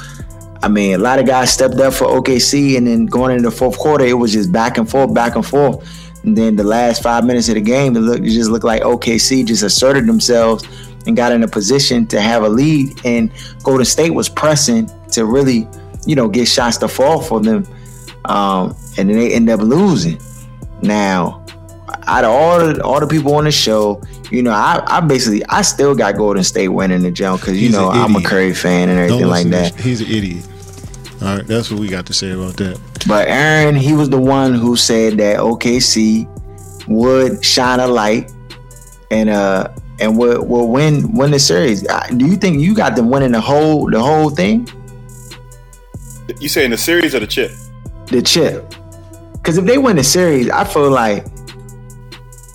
I 0.64 0.68
mean, 0.68 0.96
a 0.96 0.98
lot 0.98 1.20
of 1.20 1.26
guys 1.26 1.52
stepped 1.52 1.76
up 1.76 1.94
for 1.94 2.06
OKC, 2.06 2.78
and 2.78 2.88
then 2.88 3.06
going 3.06 3.32
into 3.32 3.50
the 3.50 3.56
fourth 3.56 3.78
quarter, 3.78 4.06
it 4.06 4.14
was 4.14 4.34
just 4.34 4.52
back 4.52 4.78
and 4.78 4.90
forth, 4.90 5.14
back 5.14 5.36
and 5.36 5.46
forth. 5.46 5.88
And 6.24 6.38
then 6.38 6.56
the 6.56 6.64
last 6.64 7.02
five 7.02 7.26
minutes 7.26 7.50
of 7.50 7.56
the 7.56 7.62
game, 7.62 7.96
it 7.96 8.02
looked 8.02 8.26
it 8.26 8.30
just 8.30 8.50
looked 8.50 8.66
like 8.66 8.84
OKC 8.84 9.46
just 9.46 9.64
asserted 9.64 10.06
themselves 10.06 10.68
and 11.08 11.16
got 11.16 11.32
in 11.32 11.44
a 11.44 11.48
position 11.48 12.06
to 12.08 12.22
have 12.22 12.44
a 12.44 12.50
lead. 12.50 13.00
And 13.06 13.32
Golden 13.64 13.86
State 13.86 14.12
was 14.12 14.30
pressing 14.30 14.90
to 15.12 15.26
really, 15.26 15.68
you 16.06 16.16
know, 16.16 16.28
get 16.28 16.48
shots 16.48 16.78
to 16.78 16.88
fall 16.88 17.22
for 17.22 17.40
them. 17.40 17.68
Um, 18.26 18.76
and 18.98 19.10
then 19.10 19.18
they 19.18 19.34
end 19.34 19.50
up 19.50 19.62
losing. 19.62 20.20
Now, 20.84 21.41
out 22.08 22.24
of 22.24 22.32
all 22.32 22.60
the, 22.60 22.84
all 22.84 23.00
the 23.00 23.08
people 23.08 23.34
on 23.36 23.44
the 23.46 23.52
show, 23.52 24.02
you 24.32 24.42
know, 24.44 24.52
I, 24.52 24.84
I 24.88 25.00
basically 25.02 25.44
I 25.46 25.62
still 25.62 25.96
got 25.96 26.16
Golden 26.18 26.44
State 26.44 26.70
winning 26.70 27.02
the 27.04 27.12
jump 27.12 27.42
because 27.42 27.56
you 27.60 27.68
He's 27.68 27.76
know 27.76 27.90
I'm 27.90 28.16
a 28.16 28.18
idiot. 28.18 28.30
Curry 28.30 28.54
fan 28.54 28.90
and 28.90 29.00
everything 29.00 29.28
like 29.28 29.48
that. 29.48 29.74
this. 29.74 29.86
He's 29.86 30.02
an 30.02 30.08
idiot. 30.08 30.48
All 31.22 31.38
right, 31.38 31.46
that's 31.46 31.70
what 31.70 31.80
we 31.80 31.88
got 31.88 32.08
to 32.08 32.14
say 32.14 32.32
about 32.32 32.58
that. 32.58 32.80
But 33.08 33.28
Aaron, 33.28 33.76
he 33.76 33.94
was 33.94 34.10
the 34.10 34.20
one 34.20 34.54
who 34.56 34.76
said 34.76 35.18
that 35.18 35.38
OKC 35.38 36.28
would 36.88 37.44
shine 37.46 37.80
a 37.80 37.88
light 37.88 38.32
and 39.12 39.30
uh 39.30 39.68
and 40.00 40.18
would 40.18 40.48
will 40.48 40.68
win 40.68 41.12
win 41.14 41.30
the 41.32 41.40
series. 41.40 41.84
Do 42.18 42.26
you 42.26 42.36
think 42.36 42.60
you 42.60 42.74
got 42.74 42.96
them 42.96 43.10
winning 43.12 43.34
the 43.34 43.42
whole 43.42 43.90
the 43.90 44.02
whole 44.02 44.32
thing? 44.32 44.68
You 46.40 46.50
saying 46.50 46.72
the 46.72 46.78
series 46.78 47.14
or 47.14 47.20
the 47.20 47.28
chip? 47.28 47.52
The 48.08 48.22
chip. 48.22 48.74
Because 49.34 49.58
if 49.58 49.66
they 49.66 49.78
win 49.78 49.96
the 49.98 50.04
series, 50.04 50.50
I 50.50 50.64
feel 50.64 50.90
like 50.90 51.26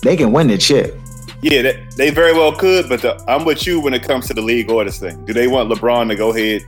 they 0.07 0.15
can 0.15 0.31
win 0.31 0.47
the 0.47 0.57
chip. 0.57 0.97
Yeah, 1.41 1.61
that, 1.63 1.91
they 1.97 2.09
very 2.11 2.31
well 2.31 2.53
could, 2.53 2.87
but 2.87 3.01
the, 3.01 3.21
I'm 3.29 3.43
with 3.43 3.67
you 3.67 3.79
when 3.81 3.93
it 3.93 4.03
comes 4.03 4.25
to 4.27 4.33
the 4.33 4.41
league 4.41 4.71
orders 4.71 4.97
thing. 4.99 5.23
Do 5.25 5.33
they 5.33 5.47
want 5.47 5.69
LeBron 5.69 6.07
to 6.07 6.15
go 6.15 6.33
ahead 6.33 6.65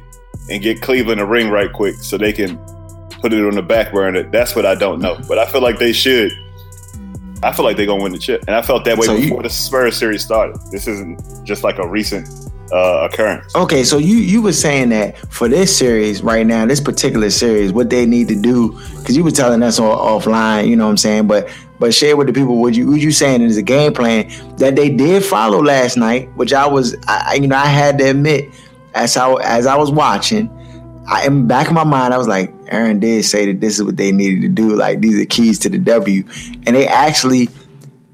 and 0.49 0.61
get 0.61 0.81
Cleveland 0.81 1.21
a 1.21 1.25
ring 1.25 1.49
right 1.49 1.71
quick 1.71 1.95
so 1.95 2.17
they 2.17 2.33
can 2.33 2.57
put 3.21 3.31
it 3.31 3.43
on 3.45 3.55
the 3.55 3.61
back 3.61 3.93
burner? 3.93 4.23
That's 4.23 4.55
what 4.57 4.65
I 4.65 4.75
don't 4.75 4.99
know, 4.99 5.17
but 5.27 5.39
I 5.39 5.45
feel 5.45 5.61
like 5.61 5.79
they 5.79 5.93
should. 5.93 6.31
I 7.41 7.53
feel 7.53 7.63
like 7.63 7.77
they're 7.77 7.85
gonna 7.85 8.03
win 8.03 8.11
the 8.11 8.19
chip, 8.19 8.43
and 8.45 8.55
I 8.55 8.61
felt 8.61 8.83
that 8.83 8.97
way 8.97 9.05
So 9.07 9.15
you- 9.15 9.21
before 9.29 9.41
the 9.43 9.49
Spurs 9.49 9.95
series 9.97 10.21
started. 10.23 10.57
This 10.69 10.85
isn't 10.87 11.45
just 11.45 11.63
like 11.63 11.79
a 11.79 11.87
recent 11.87 12.27
uh, 12.71 13.07
occurrence. 13.11 13.55
Okay, 13.55 13.83
so 13.83 13.97
you 13.97 14.17
you 14.17 14.41
were 14.41 14.53
saying 14.53 14.89
that 14.89 15.17
for 15.31 15.47
this 15.47 15.75
series 15.75 16.21
right 16.21 16.45
now, 16.45 16.65
this 16.65 16.81
particular 16.81 17.29
series, 17.29 17.71
what 17.71 17.89
they 17.89 18.05
need 18.05 18.27
to 18.27 18.35
do, 18.35 18.71
because 18.97 19.15
you 19.15 19.23
were 19.23 19.31
telling 19.31 19.63
us 19.63 19.79
all 19.79 20.19
offline, 20.19 20.67
you 20.67 20.75
know 20.75 20.85
what 20.85 20.91
I'm 20.91 20.97
saying, 20.97 21.27
but 21.27 21.49
but 21.79 21.93
share 21.93 22.17
with 22.17 22.27
the 22.27 22.33
people 22.33 22.57
what 22.57 22.75
you 22.75 22.91
what 22.91 22.99
you 22.99 23.11
saying 23.11 23.41
is 23.41 23.57
a 23.57 23.61
game 23.61 23.93
plan 23.93 24.29
that 24.57 24.75
they 24.75 24.89
did 24.89 25.23
follow 25.23 25.63
last 25.63 25.97
night, 25.97 26.29
which 26.35 26.53
I 26.53 26.67
was, 26.67 26.95
I, 27.07 27.35
you 27.35 27.47
know, 27.47 27.55
I 27.55 27.67
had 27.67 27.97
to 27.99 28.09
admit 28.09 28.53
as 28.93 29.15
I 29.15 29.33
as 29.43 29.65
I 29.65 29.75
was 29.77 29.89
watching, 29.91 30.49
I 31.07 31.25
in 31.25 31.47
back 31.47 31.67
of 31.67 31.73
my 31.73 31.85
mind, 31.85 32.13
I 32.13 32.17
was 32.17 32.27
like, 32.27 32.53
Aaron 32.67 32.99
did 32.99 33.23
say 33.23 33.45
that 33.45 33.61
this 33.61 33.79
is 33.79 33.83
what 33.83 33.97
they 33.97 34.11
needed 34.11 34.41
to 34.41 34.49
do, 34.49 34.75
like 34.75 34.99
these 34.99 35.19
are 35.19 35.25
keys 35.25 35.57
to 35.59 35.69
the 35.69 35.77
W, 35.77 36.23
and 36.65 36.75
they 36.75 36.87
actually 36.87 37.49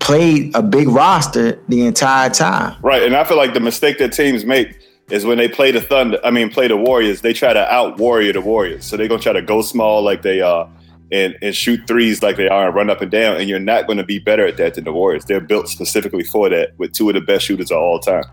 played 0.06 0.56
a 0.56 0.62
big 0.62 0.88
roster 0.88 1.60
the 1.68 1.84
entire 1.84 2.30
time. 2.30 2.80
Right, 2.84 3.02
and 3.02 3.15
I 3.15 3.24
feel 3.24 3.38
like 3.38 3.56
the 3.56 3.60
mistake 3.60 3.98
that 3.98 4.13
teams 4.13 4.46
make 4.46 4.78
is 5.10 5.26
when 5.26 5.39
they 5.39 5.48
play 5.48 5.72
the 5.72 5.82
Thunder. 5.82 6.20
I 6.24 6.30
mean, 6.30 6.52
play 6.52 6.68
the 6.68 6.78
Warriors. 6.78 7.22
They 7.22 7.34
try 7.34 7.54
to 7.54 7.74
out 7.74 7.98
Warrior 7.98 8.34
the 8.34 8.41
Warriors, 8.41 8.86
so 8.86 8.98
they're 8.98 9.08
gonna 9.08 9.20
try 9.20 9.34
to 9.34 9.41
go 9.41 9.63
small 9.63 10.04
like 10.04 10.22
they 10.22 10.41
are, 10.41 10.70
and 11.12 11.36
and 11.41 11.56
shoot 11.56 11.88
threes 11.88 12.22
like 12.22 12.38
they 12.38 12.48
are, 12.48 12.68
and 12.68 12.76
run 12.76 12.91
up 12.91 13.02
and 13.02 13.10
down. 13.10 13.38
And 13.38 13.50
you're 13.50 13.60
not 13.60 13.88
going 13.88 13.98
to 13.98 14.04
be 14.04 14.20
better 14.20 14.46
at 14.46 14.58
that 14.58 14.76
than 14.76 14.84
the 14.84 14.94
Warriors. 14.94 15.26
They're 15.26 15.41
built 15.41 15.70
specifically 15.70 16.24
for 16.24 16.50
that, 16.50 16.78
with 16.78 16.94
two 16.94 17.10
of 17.10 17.15
the 17.15 17.22
best 17.22 17.44
shooters 17.44 17.72
of 17.72 17.78
all 17.80 18.00
time. 18.00 18.26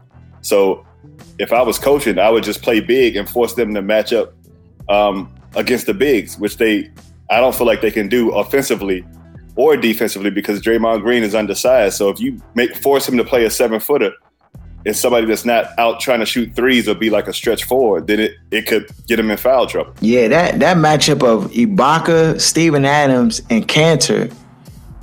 So, 0.43 0.85
if 1.39 1.55
I 1.55 1.63
was 1.63 1.79
coaching, 1.79 2.19
I 2.19 2.29
would 2.29 2.45
just 2.45 2.61
play 2.61 2.81
big 2.81 3.17
and 3.17 3.27
force 3.27 3.55
them 3.55 3.73
to 3.73 3.81
match 3.81 4.13
up 4.13 4.35
um, 4.91 5.35
against 5.55 5.87
the 5.87 5.95
bigs, 5.95 6.39
which 6.39 6.59
they 6.59 6.91
I 7.31 7.41
don't 7.41 7.55
feel 7.55 7.67
like 7.67 7.81
they 7.81 7.91
can 7.91 8.09
do 8.09 8.31
offensively 8.33 9.07
or 9.57 9.77
defensively 9.77 10.31
because 10.31 10.61
Draymond 10.61 11.03
Green 11.03 11.23
is 11.23 11.35
undersized. 11.35 11.97
So 11.97 12.09
if 12.09 12.21
you 12.21 12.41
make 12.55 12.77
force 12.77 13.09
him 13.09 13.17
to 13.17 13.25
play 13.25 13.45
a 13.45 13.51
seven 13.51 13.81
footer 13.81 14.12
and 14.85 14.97
somebody 14.97 15.27
that's 15.27 15.45
not 15.45 15.67
out 15.79 16.01
trying 16.01 16.21
to 16.21 16.27
shoot 16.27 16.55
threes 16.55 16.88
or 16.88 16.95
be 16.95 17.11
like 17.11 17.29
a 17.29 17.33
stretch 17.33 17.65
forward, 17.65 18.07
then 18.07 18.21
it, 18.21 18.33
it 18.51 18.67
could 18.67 18.91
get 19.07 19.19
him 19.19 19.31
in 19.31 19.37
foul 19.37 19.67
trouble. 19.67 19.95
Yeah, 20.01 20.29
that 20.29 20.61
that 20.61 20.77
matchup 20.77 21.23
of 21.23 21.51
Ibaka, 21.53 22.41
Steven 22.41 22.85
Adams, 22.85 23.43
and 23.51 23.67
Kanter 23.69 24.35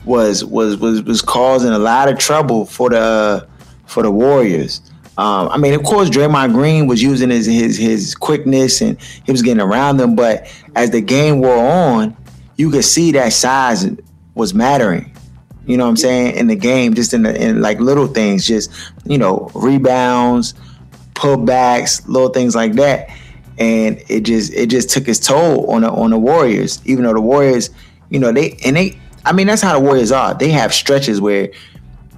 was 0.05 0.43
was 0.43 0.77
was 0.77 1.03
was 1.03 1.21
causing 1.21 1.71
a 1.71 1.79
lot 1.79 2.09
of 2.09 2.17
trouble 2.17 2.65
for 2.65 2.89
the 2.89 3.47
for 3.85 4.03
the 4.03 4.12
Warriors. 4.12 4.81
Um, 5.17 5.49
I 5.49 5.57
mean, 5.57 5.73
of 5.73 5.83
course, 5.83 6.09
Draymond 6.09 6.53
Green 6.53 6.88
was 6.88 7.03
using 7.03 7.29
his 7.29 7.45
his 7.45 7.77
his 7.77 8.15
quickness 8.15 8.81
and 8.81 8.99
he 9.01 9.31
was 9.31 9.41
getting 9.41 9.62
around 9.62 9.97
them, 9.97 10.15
but 10.15 10.47
as 10.75 10.91
the 10.91 11.01
game 11.01 11.41
wore 11.41 11.57
on, 11.57 12.15
you 12.55 12.71
could 12.71 12.85
see 12.85 13.12
that 13.12 13.33
size 13.33 13.83
was 14.39 14.54
mattering. 14.54 15.15
You 15.67 15.78
know 15.78 15.84
what 15.84 15.91
I'm 15.91 15.97
saying 15.97 16.36
in 16.36 16.47
the 16.47 16.56
game, 16.56 16.95
just 16.95 17.13
in 17.13 17.21
the 17.23 17.39
in 17.39 17.62
like 17.62 17.80
little 17.80 18.08
things, 18.08 18.47
just 18.47 18.71
you 19.06 19.19
know 19.19 19.52
rebounds, 19.54 20.56
putbacks, 21.13 22.08
little 22.08 22.30
things 22.30 22.56
like 22.56 22.73
that, 22.73 23.10
and 23.60 24.02
it 24.10 24.21
just 24.21 24.52
it 24.54 24.71
just 24.71 24.89
took 24.89 25.08
its 25.08 25.19
toll 25.19 25.69
on 25.69 25.84
the 25.84 25.91
on 25.91 26.10
the 26.10 26.17
Warriors. 26.17 26.82
Even 26.86 27.04
though 27.04 27.13
the 27.13 27.21
Warriors, 27.21 27.69
you 28.10 28.17
know, 28.17 28.32
they 28.32 28.58
and 28.65 28.75
they, 28.75 28.97
I 29.25 29.32
mean 29.32 29.45
that's 29.45 29.62
how 29.62 29.73
the 29.73 29.80
Warriors 29.80 30.12
are. 30.12 30.34
They 30.34 30.49
have 30.49 30.73
stretches 30.73 31.21
where 31.21 31.49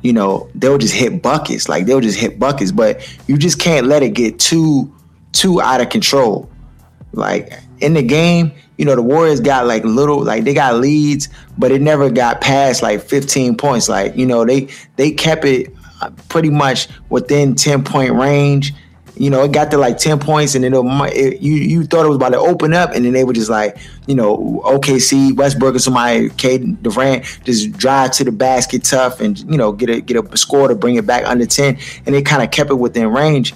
you 0.02 0.14
know, 0.14 0.50
they'll 0.56 0.78
just 0.78 0.94
hit 0.94 1.22
buckets. 1.22 1.70
Like 1.70 1.86
they'll 1.86 2.02
just 2.02 2.20
hit 2.20 2.40
buckets, 2.40 2.72
but 2.72 3.08
you 3.28 3.38
just 3.38 3.60
can't 3.60 3.88
let 3.88 4.04
it 4.04 4.14
get 4.14 4.40
too 4.40 4.94
too 5.32 5.62
out 5.62 5.82
of 5.82 5.90
control. 5.90 6.50
Like 7.14 7.54
in 7.82 7.94
the 7.94 8.04
game, 8.04 8.52
you 8.78 8.86
know, 8.86 8.96
the 8.96 9.02
Warriors 9.02 9.40
got 9.40 9.68
like 9.68 9.84
little 9.84 10.24
like 10.24 10.44
they 10.44 10.54
got 10.54 10.76
leads, 10.76 11.30
but 11.58 11.72
it 11.72 11.82
never 11.82 12.10
got 12.10 12.42
past 12.42 12.82
like 12.82 13.02
15 13.02 13.56
points. 13.58 13.90
Like, 13.90 14.16
you 14.16 14.26
know, 14.26 14.46
they 14.46 14.70
they 14.96 15.12
kept 15.12 15.46
it 15.46 15.74
uh, 16.02 16.10
pretty 16.30 16.50
much 16.50 16.88
within 17.10 17.56
10 17.56 17.84
point 17.84 18.14
range. 18.14 18.74
You 19.16 19.30
know, 19.30 19.44
it 19.44 19.52
got 19.52 19.70
to 19.70 19.78
like 19.78 20.00
ten 20.00 20.18
points, 20.18 20.56
and 20.56 20.64
then 20.64 20.74
it, 20.74 21.16
it, 21.16 21.42
you 21.42 21.54
you 21.54 21.84
thought 21.84 22.06
it 22.06 22.08
was 22.08 22.16
about 22.16 22.30
to 22.30 22.40
open 22.40 22.74
up, 22.74 22.92
and 22.96 23.06
then 23.06 23.14
they 23.14 23.24
were 23.24 23.34
just 23.34 23.52
like, 23.52 23.78
you 24.08 24.16
know, 24.16 24.62
OKC, 24.66 25.36
Westbrook, 25.36 25.76
or 25.76 25.80
somebody, 25.80 26.30
Kevin 26.30 26.76
Durant, 26.82 27.26
just 27.44 27.72
drive 27.74 28.12
to 28.14 28.24
the 28.24 28.32
basket 28.32 28.84
tough, 28.84 29.20
and 29.20 29.38
you 29.42 29.58
know, 29.58 29.74
get 29.74 29.90
a 29.90 30.02
get 30.02 30.18
a 30.18 30.38
score 30.38 30.70
to 30.70 30.76
bring 30.76 30.96
it 30.96 31.06
back 31.06 31.24
under 31.28 31.46
ten, 31.46 31.78
and 32.06 32.16
they 32.16 32.24
kind 32.24 32.42
of 32.42 32.50
kept 32.50 32.72
it 32.72 32.76
within 32.76 33.10
range, 33.10 33.54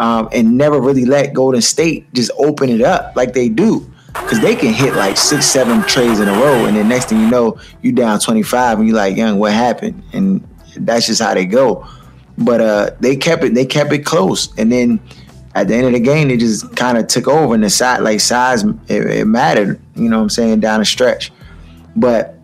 um, 0.00 0.30
and 0.32 0.56
never 0.56 0.80
really 0.80 1.04
let 1.04 1.34
Golden 1.34 1.60
State 1.60 2.12
just 2.14 2.30
open 2.38 2.70
it 2.70 2.80
up 2.80 3.14
like 3.14 3.34
they 3.34 3.48
do. 3.48 3.86
Cause 4.12 4.40
they 4.40 4.56
can 4.56 4.72
hit 4.72 4.94
like 4.94 5.16
six, 5.16 5.46
seven 5.46 5.82
trades 5.82 6.18
in 6.18 6.26
a 6.26 6.32
row, 6.32 6.64
and 6.64 6.76
then 6.76 6.88
next 6.88 7.10
thing 7.10 7.20
you 7.20 7.30
know, 7.30 7.60
you 7.80 7.92
down 7.92 8.18
twenty 8.18 8.42
five, 8.42 8.78
and 8.80 8.88
you're 8.88 8.96
like, 8.96 9.16
"Young, 9.16 9.38
what 9.38 9.52
happened?" 9.52 10.02
And 10.12 10.44
that's 10.76 11.06
just 11.06 11.22
how 11.22 11.32
they 11.32 11.44
go. 11.44 11.86
But 12.36 12.60
uh, 12.60 12.90
they 12.98 13.14
kept 13.14 13.44
it. 13.44 13.54
They 13.54 13.64
kept 13.64 13.92
it 13.92 14.04
close, 14.04 14.52
and 14.58 14.72
then 14.72 15.00
at 15.54 15.68
the 15.68 15.76
end 15.76 15.86
of 15.86 15.92
the 15.92 16.00
game, 16.00 16.26
they 16.26 16.36
just 16.36 16.74
kind 16.74 16.98
of 16.98 17.06
took 17.06 17.28
over. 17.28 17.54
And 17.54 17.62
the 17.62 17.70
size, 17.70 18.00
like 18.00 18.18
size, 18.18 18.64
it, 18.64 19.06
it 19.06 19.26
mattered. 19.26 19.80
You 19.94 20.08
know 20.08 20.16
what 20.16 20.24
I'm 20.24 20.30
saying 20.30 20.58
down 20.58 20.80
the 20.80 20.86
stretch. 20.86 21.30
But 21.94 22.36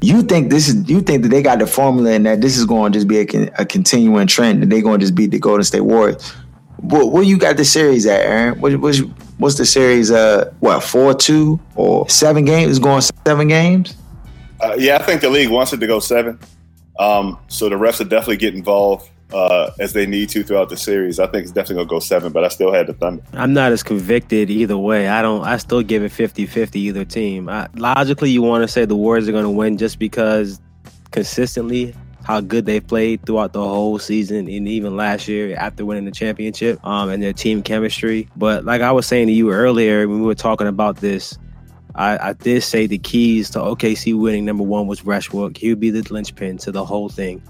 you 0.00 0.22
think 0.22 0.50
this 0.50 0.68
is 0.68 0.88
you 0.88 1.00
think 1.00 1.22
that 1.22 1.30
they 1.30 1.42
got 1.42 1.58
the 1.58 1.66
formula 1.66 2.12
and 2.12 2.26
that 2.26 2.40
this 2.40 2.56
is 2.56 2.64
going 2.64 2.92
to 2.92 2.96
just 2.96 3.08
be 3.08 3.18
a, 3.18 3.50
a 3.58 3.66
continuing 3.66 4.28
trend 4.28 4.62
that 4.62 4.70
they're 4.70 4.82
going 4.82 5.00
to 5.00 5.04
just 5.04 5.16
beat 5.16 5.32
the 5.32 5.38
Golden 5.40 5.64
State 5.64 5.80
Warriors. 5.80 6.32
What, 6.80 7.12
where 7.12 7.22
you 7.22 7.38
got 7.38 7.56
the 7.56 7.64
series 7.64 8.06
at, 8.06 8.20
Aaron? 8.20 8.60
What, 8.60 8.76
what's, 8.76 8.98
what's 9.38 9.56
the 9.56 9.66
series? 9.66 10.10
Uh, 10.10 10.52
what 10.60 10.82
four 10.82 11.14
two 11.14 11.60
or 11.74 12.08
seven 12.08 12.44
games? 12.44 12.72
Is 12.72 12.78
going 12.78 13.02
seven 13.26 13.48
games? 13.48 13.96
Uh, 14.60 14.76
yeah, 14.78 14.96
I 14.96 15.02
think 15.02 15.20
the 15.20 15.30
league 15.30 15.50
wants 15.50 15.72
it 15.72 15.78
to 15.78 15.86
go 15.86 16.00
seven. 16.00 16.38
Um, 16.98 17.38
so 17.48 17.68
the 17.68 17.76
refs 17.76 17.98
will 17.98 18.06
definitely 18.06 18.36
get 18.36 18.54
involved 18.54 19.08
uh, 19.32 19.70
as 19.78 19.92
they 19.92 20.06
need 20.06 20.28
to 20.30 20.42
throughout 20.42 20.68
the 20.68 20.76
series. 20.76 21.18
I 21.18 21.26
think 21.26 21.44
it's 21.44 21.52
definitely 21.52 21.76
gonna 21.76 21.88
go 21.88 22.00
seven, 22.00 22.32
but 22.32 22.44
I 22.44 22.48
still 22.48 22.72
had 22.72 22.86
the 22.86 22.92
Thunder. 22.92 23.22
I'm 23.32 23.52
not 23.52 23.72
as 23.72 23.82
convicted 23.82 24.50
either 24.50 24.76
way. 24.76 25.08
I 25.08 25.22
don't. 25.22 25.44
I 25.44 25.56
still 25.56 25.82
give 25.82 26.02
it 26.02 26.12
50-50 26.12 26.76
either 26.76 27.04
team. 27.04 27.48
I, 27.48 27.68
logically, 27.74 28.30
you 28.30 28.42
want 28.42 28.62
to 28.62 28.68
say 28.68 28.84
the 28.84 28.96
Warriors 28.96 29.28
are 29.28 29.32
gonna 29.32 29.50
win 29.50 29.78
just 29.78 29.98
because 29.98 30.60
consistently 31.10 31.94
how 32.24 32.40
good 32.40 32.66
they've 32.66 32.86
played 32.86 33.24
throughout 33.24 33.52
the 33.52 33.62
whole 33.62 33.98
season 33.98 34.48
and 34.48 34.68
even 34.68 34.96
last 34.96 35.26
year 35.26 35.56
after 35.56 35.84
winning 35.84 36.04
the 36.04 36.10
championship 36.10 36.84
um, 36.86 37.08
and 37.08 37.22
their 37.22 37.32
team 37.32 37.62
chemistry. 37.62 38.28
But 38.36 38.64
like 38.64 38.82
I 38.82 38.92
was 38.92 39.06
saying 39.06 39.28
to 39.28 39.32
you 39.32 39.50
earlier 39.50 40.06
when 40.06 40.20
we 40.20 40.26
were 40.26 40.34
talking 40.34 40.66
about 40.66 40.98
this, 40.98 41.38
I, 41.94 42.30
I, 42.30 42.32
did 42.34 42.62
say 42.62 42.86
the 42.86 42.98
keys 42.98 43.50
to 43.50 43.58
OKC 43.58 44.18
winning 44.18 44.44
number 44.44 44.62
one 44.62 44.86
was 44.86 45.04
Westbrook. 45.04 45.56
He 45.56 45.70
would 45.70 45.80
be 45.80 45.90
the 45.90 46.06
linchpin 46.12 46.58
to 46.58 46.70
the 46.70 46.84
whole 46.84 47.08
thing. 47.08 47.42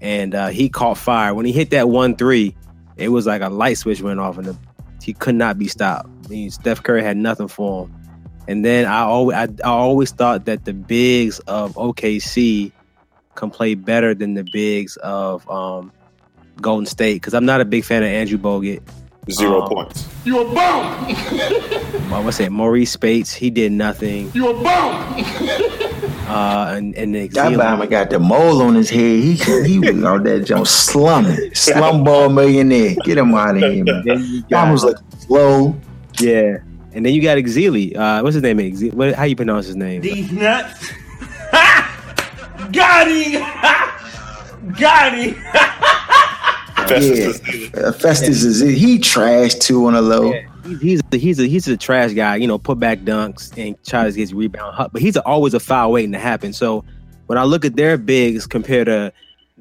And 0.00 0.34
uh, 0.34 0.48
he 0.48 0.68
caught 0.68 0.98
fire. 0.98 1.34
When 1.34 1.46
he 1.46 1.52
hit 1.52 1.70
that 1.70 1.88
1 1.88 2.16
3, 2.16 2.56
it 2.96 3.08
was 3.08 3.26
like 3.26 3.42
a 3.42 3.48
light 3.48 3.78
switch 3.78 4.00
went 4.00 4.20
off 4.20 4.38
and 4.38 4.56
he 5.02 5.12
could 5.14 5.34
not 5.34 5.58
be 5.58 5.68
stopped. 5.68 6.08
I 6.24 6.28
mean, 6.28 6.50
Steph 6.50 6.82
Curry 6.82 7.02
had 7.02 7.16
nothing 7.16 7.48
for 7.48 7.86
him. 7.86 7.94
And 8.48 8.64
then 8.64 8.86
I 8.86 9.00
always, 9.00 9.36
I, 9.36 9.48
I 9.64 9.68
always 9.68 10.10
thought 10.10 10.44
that 10.46 10.64
the 10.64 10.72
bigs 10.72 11.38
of 11.40 11.74
OKC 11.74 12.72
can 13.34 13.50
play 13.50 13.74
better 13.74 14.14
than 14.14 14.34
the 14.34 14.44
bigs 14.52 14.96
of 14.98 15.48
um, 15.50 15.92
Golden 16.60 16.86
State 16.86 17.14
because 17.14 17.34
I'm 17.34 17.44
not 17.44 17.60
a 17.60 17.64
big 17.64 17.84
fan 17.84 18.02
of 18.02 18.08
Andrew 18.08 18.38
Bogut. 18.38 18.82
Zero 19.30 19.62
um, 19.62 19.68
points. 19.68 20.08
You 20.24 20.40
a 20.40 20.44
bum. 20.44 21.06
I 22.12 22.22
would 22.24 22.34
say 22.34 22.48
Maurice 22.48 22.90
Speights. 22.92 23.32
He 23.32 23.50
did 23.50 23.70
nothing. 23.70 24.30
You 24.34 24.50
a 24.50 24.62
bum. 24.62 25.88
Uh, 26.32 26.74
and 26.76 26.94
and 26.96 27.14
that 27.14 27.30
Bama 27.30 27.90
got 27.90 28.08
the 28.08 28.18
mole 28.18 28.62
on 28.62 28.74
his 28.74 28.88
head. 28.88 29.20
He 29.20 29.34
he 29.34 29.78
was 29.78 30.02
out 30.02 30.22
there 30.22 30.40
just 30.40 30.86
slumming, 30.86 31.36
slumball 31.50 32.32
millionaire. 32.32 32.94
Get 33.04 33.18
him 33.18 33.34
out 33.34 33.56
of 33.56 33.62
here, 33.62 33.84
man. 33.84 34.44
Got 34.50 34.72
was 34.72 34.82
like 34.82 34.96
slow. 35.18 35.76
Yeah, 36.18 36.58
and 36.94 37.04
then 37.04 37.12
you 37.12 37.20
got 37.20 37.36
Ezeli. 37.36 37.94
Uh, 37.94 38.22
what's 38.22 38.34
his 38.34 38.42
name? 38.42 38.56
Ezeli. 38.58 38.94
What, 38.94 39.14
how 39.14 39.24
you 39.24 39.36
pronounce 39.36 39.66
his 39.66 39.76
name? 39.76 40.00
These 40.00 40.32
nuts. 40.32 40.92
Got 42.70 43.08
him. 43.08 43.40
got 44.78 45.14
him. 45.14 45.34
Festus, 46.88 47.72
yeah. 47.74 47.80
Uh, 47.80 47.92
Festus 47.92 48.42
is 48.42 48.62
it. 48.62 48.74
he 48.74 48.98
trash 48.98 49.54
too 49.54 49.86
on 49.86 49.94
a 49.94 50.02
low. 50.02 50.32
Yeah. 50.32 50.48
He's 50.80 51.00
a, 51.12 51.16
he's 51.16 51.40
a 51.40 51.46
he's 51.46 51.68
a 51.68 51.76
trash 51.76 52.12
guy. 52.12 52.36
You 52.36 52.46
know, 52.46 52.58
put 52.58 52.78
back 52.78 53.00
dunks 53.00 53.56
and 53.58 53.82
tries 53.84 54.14
to 54.14 54.24
get 54.24 54.34
rebound, 54.34 54.90
but 54.92 55.02
he's 55.02 55.16
always 55.16 55.54
a 55.54 55.60
foul 55.60 55.92
waiting 55.92 56.12
to 56.12 56.18
happen. 56.18 56.52
So 56.52 56.84
when 57.26 57.38
I 57.38 57.44
look 57.44 57.64
at 57.64 57.76
their 57.76 57.98
bigs 57.98 58.46
compared 58.46 58.86
to 58.86 59.12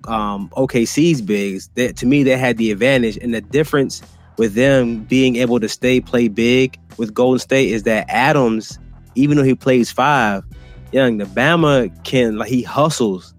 um, 0.08 0.50
OKC's 0.50 1.22
bigs, 1.22 1.70
that 1.76 1.98
to 1.98 2.06
me 2.06 2.24
they 2.24 2.38
had 2.38 2.58
the 2.58 2.72
advantage, 2.72 3.18
and 3.18 3.34
the 3.34 3.42
difference 3.42 4.02
with 4.38 4.54
them 4.54 5.04
being 5.04 5.36
able 5.38 5.60
to 5.60 5.70
stay 5.70 6.02
play 6.02 6.28
big 6.28 6.80
with 6.98 7.14
Golden 7.14 7.40
State 7.40 7.70
is 7.70 7.84
that 7.84 8.06
Adams, 8.10 8.80
even 9.16 9.38
though 9.38 9.44
he 9.44 9.56
plays 9.56 9.92
five, 9.92 10.44
young 10.91 11.17
the 11.17 11.25
Bama 11.25 11.91
can 12.04 12.38
like 12.38 12.49
he 12.49 12.62
hustles, 12.62 13.34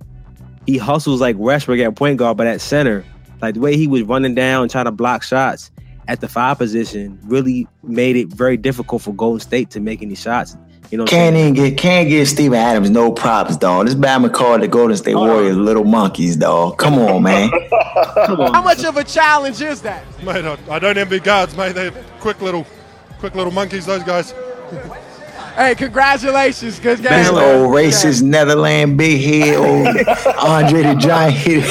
he 0.66 0.78
hustles 0.78 1.20
like 1.20 1.36
Westbrook 1.36 1.80
at 1.80 1.94
point 1.96 2.18
guard, 2.18 2.36
but 2.36 2.46
at 2.46 2.60
center 2.60 3.04
like 3.40 3.54
the 3.54 3.60
way 3.60 3.76
he 3.76 3.86
was 3.86 4.02
running 4.02 4.34
down 4.34 4.62
and 4.62 4.70
trying 4.70 4.84
to 4.84 4.92
block 4.92 5.22
shots 5.22 5.70
at 6.08 6.20
the 6.20 6.28
five 6.28 6.58
position 6.58 7.18
really 7.24 7.66
made 7.82 8.16
it 8.16 8.28
very 8.28 8.56
difficult 8.56 9.02
for 9.02 9.12
Golden 9.12 9.40
State 9.40 9.70
to 9.70 9.80
make 9.80 10.02
any 10.02 10.14
shots. 10.14 10.56
You 10.90 10.98
know, 10.98 11.06
can't 11.06 11.34
even 11.36 11.54
get 11.54 11.78
can't 11.78 12.08
give 12.08 12.28
Steven 12.28 12.58
Adams 12.58 12.90
no 12.90 13.10
props, 13.10 13.56
dog. 13.56 13.86
This 13.86 13.94
Bama 13.94 14.30
called 14.32 14.60
the 14.60 14.68
Golden 14.68 14.96
State 14.96 15.14
Warriors 15.14 15.56
little 15.56 15.84
monkeys, 15.84 16.36
dog. 16.36 16.76
Come 16.76 16.98
on, 16.98 17.22
man. 17.22 17.50
Come 18.26 18.40
on. 18.40 18.52
How 18.52 18.62
much 18.62 18.84
of 18.84 18.96
a 18.98 19.04
challenge 19.04 19.62
is 19.62 19.80
that, 19.82 20.04
mate? 20.22 20.44
I, 20.44 20.58
I 20.68 20.78
don't 20.78 20.98
envy 20.98 21.18
guards, 21.18 21.56
mate. 21.56 21.74
They're 21.74 21.92
quick 22.20 22.42
little, 22.42 22.66
quick 23.18 23.34
little 23.34 23.52
monkeys. 23.52 23.86
Those 23.86 24.02
guys. 24.02 24.34
Hey, 25.54 25.74
congratulations, 25.74 26.80
good 26.80 27.02
game. 27.02 27.12
This 27.12 27.28
old 27.28 27.74
racist 27.74 28.22
yeah. 28.22 28.28
Netherland 28.28 28.96
big 28.96 29.20
head, 29.20 29.56
old 29.56 29.86
Andre 30.38 30.82
the 30.82 30.94
Giant 30.94 31.66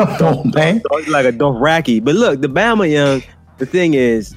on, 0.20 0.50
man. 0.54 0.82
like 1.08 1.24
a 1.24 1.32
Dothraki. 1.32 2.04
But 2.04 2.16
look, 2.16 2.42
the 2.42 2.48
Bama 2.48 2.90
young, 2.90 3.22
the 3.56 3.64
thing 3.64 3.94
is, 3.94 4.34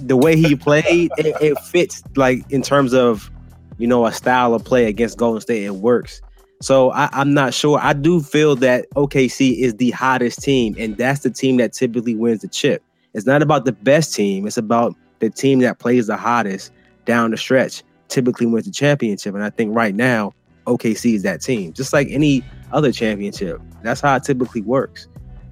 the 0.00 0.16
way 0.16 0.36
he 0.36 0.56
played, 0.56 1.12
it, 1.16 1.36
it, 1.40 1.58
fits 1.60 2.02
like 2.16 2.44
in 2.50 2.62
terms 2.62 2.92
of, 2.92 3.30
you 3.78 3.86
know, 3.86 4.06
a 4.06 4.12
style 4.12 4.52
of 4.52 4.64
play 4.64 4.86
against 4.86 5.16
Golden 5.16 5.40
State. 5.40 5.62
It 5.62 5.76
works. 5.76 6.20
So 6.60 6.90
I, 6.90 7.08
I'm 7.12 7.32
not 7.32 7.54
sure. 7.54 7.78
I 7.80 7.92
do 7.92 8.22
feel 8.22 8.56
that 8.56 8.90
OKC 8.96 9.58
is 9.58 9.74
the 9.76 9.92
hottest 9.92 10.42
team, 10.42 10.74
and 10.78 10.96
that's 10.96 11.20
the 11.20 11.30
team 11.30 11.58
that 11.58 11.74
typically 11.74 12.16
wins 12.16 12.40
the 12.40 12.48
chip. 12.48 12.82
It's 13.12 13.24
not 13.24 13.40
about 13.40 13.66
the 13.66 13.72
best 13.72 14.14
team. 14.14 14.48
It's 14.48 14.56
about 14.56 14.96
the 15.20 15.30
team 15.30 15.60
that 15.60 15.78
plays 15.78 16.08
the 16.08 16.16
hottest 16.16 16.72
down 17.04 17.30
the 17.30 17.36
stretch 17.36 17.82
typically 18.08 18.46
wins 18.46 18.66
the 18.66 18.72
championship. 18.72 19.34
And 19.34 19.44
I 19.44 19.50
think 19.50 19.74
right 19.74 19.94
now, 19.94 20.32
OKC 20.66 21.14
is 21.14 21.22
that 21.22 21.42
team, 21.42 21.72
just 21.72 21.92
like 21.92 22.08
any 22.10 22.42
other 22.72 22.92
championship. 22.92 23.60
That's 23.82 24.00
how 24.00 24.16
it 24.16 24.24
typically 24.24 24.62
works. 24.62 25.08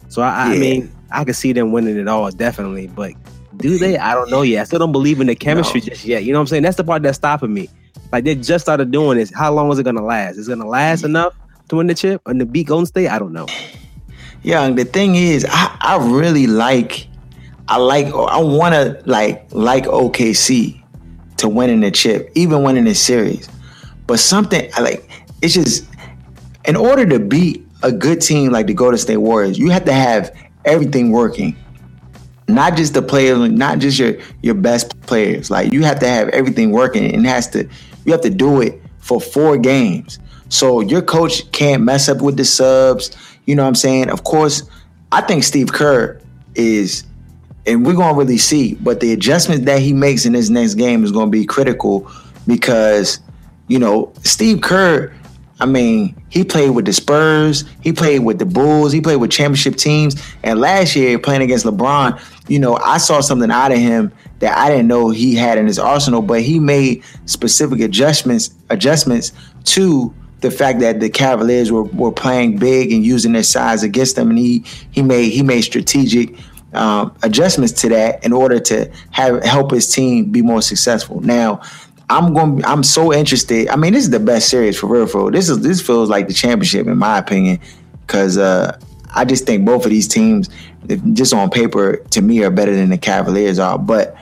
So 0.08 0.22
I, 0.22 0.48
yeah. 0.48 0.54
I 0.54 0.58
mean, 0.58 0.92
I 1.10 1.24
can 1.24 1.34
see 1.34 1.52
them 1.52 1.72
winning 1.72 1.98
it 1.98 2.08
all 2.08 2.30
definitely, 2.30 2.86
but 2.88 3.12
do 3.56 3.78
they? 3.78 3.98
I 3.98 4.14
don't 4.14 4.30
know 4.30 4.42
yet. 4.42 4.62
I 4.62 4.64
still 4.64 4.78
don't 4.78 4.92
believe 4.92 5.20
in 5.20 5.26
the 5.26 5.34
chemistry 5.34 5.80
no. 5.80 5.86
just 5.88 6.04
yet. 6.04 6.24
You 6.24 6.32
know 6.32 6.38
what 6.38 6.42
I'm 6.42 6.46
saying? 6.48 6.62
That's 6.62 6.76
the 6.76 6.84
part 6.84 7.02
that's 7.02 7.16
stopping 7.16 7.52
me. 7.52 7.68
Like 8.10 8.24
they 8.24 8.34
just 8.34 8.64
started 8.64 8.90
doing 8.90 9.18
this. 9.18 9.32
How 9.34 9.52
long 9.52 9.70
is 9.70 9.78
it 9.78 9.84
gonna 9.84 10.04
last? 10.04 10.36
Is 10.36 10.48
it 10.48 10.56
gonna 10.56 10.68
last 10.68 11.04
enough 11.04 11.34
to 11.68 11.76
win 11.76 11.86
the 11.86 11.94
chip 11.94 12.22
and 12.26 12.40
to 12.40 12.46
beat 12.46 12.68
Golden 12.68 12.86
State? 12.86 13.08
I 13.08 13.18
don't 13.18 13.32
know. 13.32 13.46
Yeah, 14.42 14.68
the 14.70 14.84
thing 14.84 15.14
is, 15.14 15.46
I, 15.48 15.76
I 15.80 15.98
really 15.98 16.46
like, 16.46 17.06
I 17.68 17.76
like, 17.76 18.06
I 18.06 18.40
want 18.40 18.74
to 18.74 19.00
like 19.06 19.46
like 19.52 19.84
OKC 19.84 20.81
to 21.42 21.48
winning 21.48 21.80
the 21.80 21.90
chip, 21.90 22.30
even 22.34 22.62
winning 22.62 22.84
the 22.84 22.94
series. 22.94 23.48
But 24.06 24.18
something 24.18 24.70
like, 24.80 25.08
it's 25.42 25.54
just 25.54 25.86
in 26.64 26.76
order 26.76 27.06
to 27.06 27.18
beat 27.18 27.66
a 27.82 27.92
good 27.92 28.20
team 28.20 28.52
like 28.52 28.66
the 28.66 28.74
Golden 28.74 28.98
State 28.98 29.18
Warriors, 29.18 29.58
you 29.58 29.70
have 29.70 29.84
to 29.84 29.92
have 29.92 30.34
everything 30.64 31.10
working. 31.10 31.56
Not 32.48 32.76
just 32.76 32.94
the 32.94 33.02
players, 33.02 33.38
not 33.50 33.78
just 33.78 33.98
your 33.98 34.18
your 34.42 34.54
best 34.54 35.00
players. 35.02 35.50
Like 35.50 35.72
you 35.72 35.82
have 35.84 36.00
to 36.00 36.08
have 36.08 36.28
everything 36.30 36.70
working, 36.70 37.14
and 37.14 37.26
has 37.26 37.48
to. 37.50 37.68
You 38.04 38.12
have 38.12 38.20
to 38.22 38.30
do 38.30 38.60
it 38.60 38.82
for 38.98 39.20
four 39.20 39.56
games. 39.56 40.18
So 40.48 40.80
your 40.80 41.02
coach 41.02 41.50
can't 41.52 41.82
mess 41.82 42.08
up 42.08 42.20
with 42.20 42.36
the 42.36 42.44
subs. 42.44 43.16
You 43.46 43.54
know 43.54 43.62
what 43.62 43.68
I'm 43.68 43.74
saying? 43.74 44.10
Of 44.10 44.24
course, 44.24 44.64
I 45.10 45.20
think 45.20 45.44
Steve 45.44 45.72
Kerr 45.72 46.20
is, 46.54 47.04
and 47.66 47.86
we're 47.86 47.94
gonna 47.94 48.16
really 48.16 48.38
see, 48.38 48.74
but 48.74 49.00
the 49.00 49.12
adjustments 49.12 49.64
that 49.66 49.80
he 49.80 49.92
makes 49.92 50.26
in 50.26 50.32
this 50.32 50.48
next 50.48 50.74
game 50.74 51.04
is 51.04 51.12
gonna 51.12 51.30
be 51.30 51.44
critical 51.44 52.10
because, 52.46 53.20
you 53.68 53.78
know, 53.78 54.12
Steve 54.24 54.60
Kerr, 54.60 55.12
I 55.60 55.66
mean, 55.66 56.20
he 56.28 56.42
played 56.42 56.70
with 56.70 56.86
the 56.86 56.92
Spurs, 56.92 57.64
he 57.82 57.92
played 57.92 58.24
with 58.24 58.40
the 58.40 58.46
Bulls, 58.46 58.92
he 58.92 59.00
played 59.00 59.16
with 59.16 59.30
championship 59.30 59.76
teams, 59.76 60.20
and 60.42 60.58
last 60.58 60.96
year 60.96 61.18
playing 61.20 61.42
against 61.42 61.64
LeBron, 61.64 62.20
you 62.48 62.58
know, 62.58 62.76
I 62.78 62.98
saw 62.98 63.20
something 63.20 63.50
out 63.50 63.70
of 63.70 63.78
him 63.78 64.12
that 64.40 64.58
I 64.58 64.68
didn't 64.68 64.88
know 64.88 65.10
he 65.10 65.36
had 65.36 65.58
in 65.58 65.68
his 65.68 65.78
arsenal, 65.78 66.20
but 66.20 66.42
he 66.42 66.58
made 66.58 67.04
specific 67.26 67.78
adjustments 67.78 68.52
adjustments 68.70 69.32
to 69.64 70.12
the 70.40 70.50
fact 70.50 70.80
that 70.80 70.98
the 70.98 71.08
Cavaliers 71.08 71.70
were, 71.70 71.84
were 71.84 72.10
playing 72.10 72.58
big 72.58 72.92
and 72.92 73.04
using 73.04 73.32
their 73.32 73.44
size 73.44 73.84
against 73.84 74.16
them, 74.16 74.30
and 74.30 74.38
he 74.40 74.64
he 74.90 75.00
made 75.00 75.30
he 75.30 75.42
made 75.42 75.60
strategic 75.60 76.34
um, 76.74 77.14
adjustments 77.22 77.72
to 77.82 77.88
that 77.90 78.24
in 78.24 78.32
order 78.32 78.58
to 78.60 78.90
have 79.10 79.42
help 79.44 79.70
his 79.70 79.92
team 79.92 80.30
be 80.30 80.42
more 80.42 80.62
successful. 80.62 81.20
Now, 81.20 81.60
I'm 82.08 82.34
going. 82.34 82.64
I'm 82.64 82.82
so 82.82 83.12
interested. 83.12 83.68
I 83.68 83.76
mean, 83.76 83.92
this 83.92 84.04
is 84.04 84.10
the 84.10 84.20
best 84.20 84.48
series 84.48 84.78
for 84.78 84.86
real. 84.86 85.06
For 85.06 85.30
this 85.30 85.48
is 85.48 85.60
this 85.60 85.80
feels 85.80 86.10
like 86.10 86.28
the 86.28 86.34
championship 86.34 86.86
in 86.86 86.98
my 86.98 87.18
opinion, 87.18 87.60
because 88.06 88.38
uh, 88.38 88.78
I 89.14 89.24
just 89.24 89.46
think 89.46 89.64
both 89.64 89.84
of 89.84 89.90
these 89.90 90.08
teams, 90.08 90.50
just 91.12 91.32
on 91.32 91.50
paper, 91.50 91.96
to 92.10 92.20
me, 92.20 92.42
are 92.42 92.50
better 92.50 92.74
than 92.74 92.90
the 92.90 92.98
Cavaliers 92.98 93.58
are. 93.58 93.78
But 93.78 94.16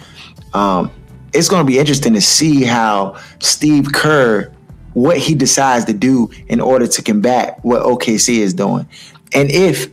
um, 0.55 0.91
it's 1.33 1.49
going 1.49 1.65
to 1.65 1.71
be 1.71 1.79
interesting 1.79 2.15
to 2.15 2.21
see 2.21 2.63
how 2.63 3.21
Steve 3.41 3.93
Kerr 3.93 4.53
what 4.93 5.17
he 5.17 5.35
decides 5.35 5.85
to 5.85 5.93
do 5.93 6.31
in 6.49 6.61
order 6.61 6.87
to 6.87 7.03
combat 7.03 7.59
what 7.63 7.83
OKC 7.83 8.39
is 8.39 8.55
doing. 8.55 8.89
And 9.33 9.51
if 9.51 9.89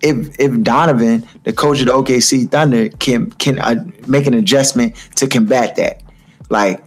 if 0.00 0.38
if 0.38 0.62
Donovan, 0.62 1.26
the 1.44 1.52
coach 1.52 1.80
of 1.80 1.86
the 1.86 1.92
OKC 1.92 2.50
Thunder, 2.50 2.88
can 2.88 3.30
can 3.32 3.58
uh, 3.58 3.84
make 4.06 4.26
an 4.26 4.34
adjustment 4.34 4.94
to 5.16 5.26
combat 5.26 5.76
that, 5.76 6.02
like 6.50 6.82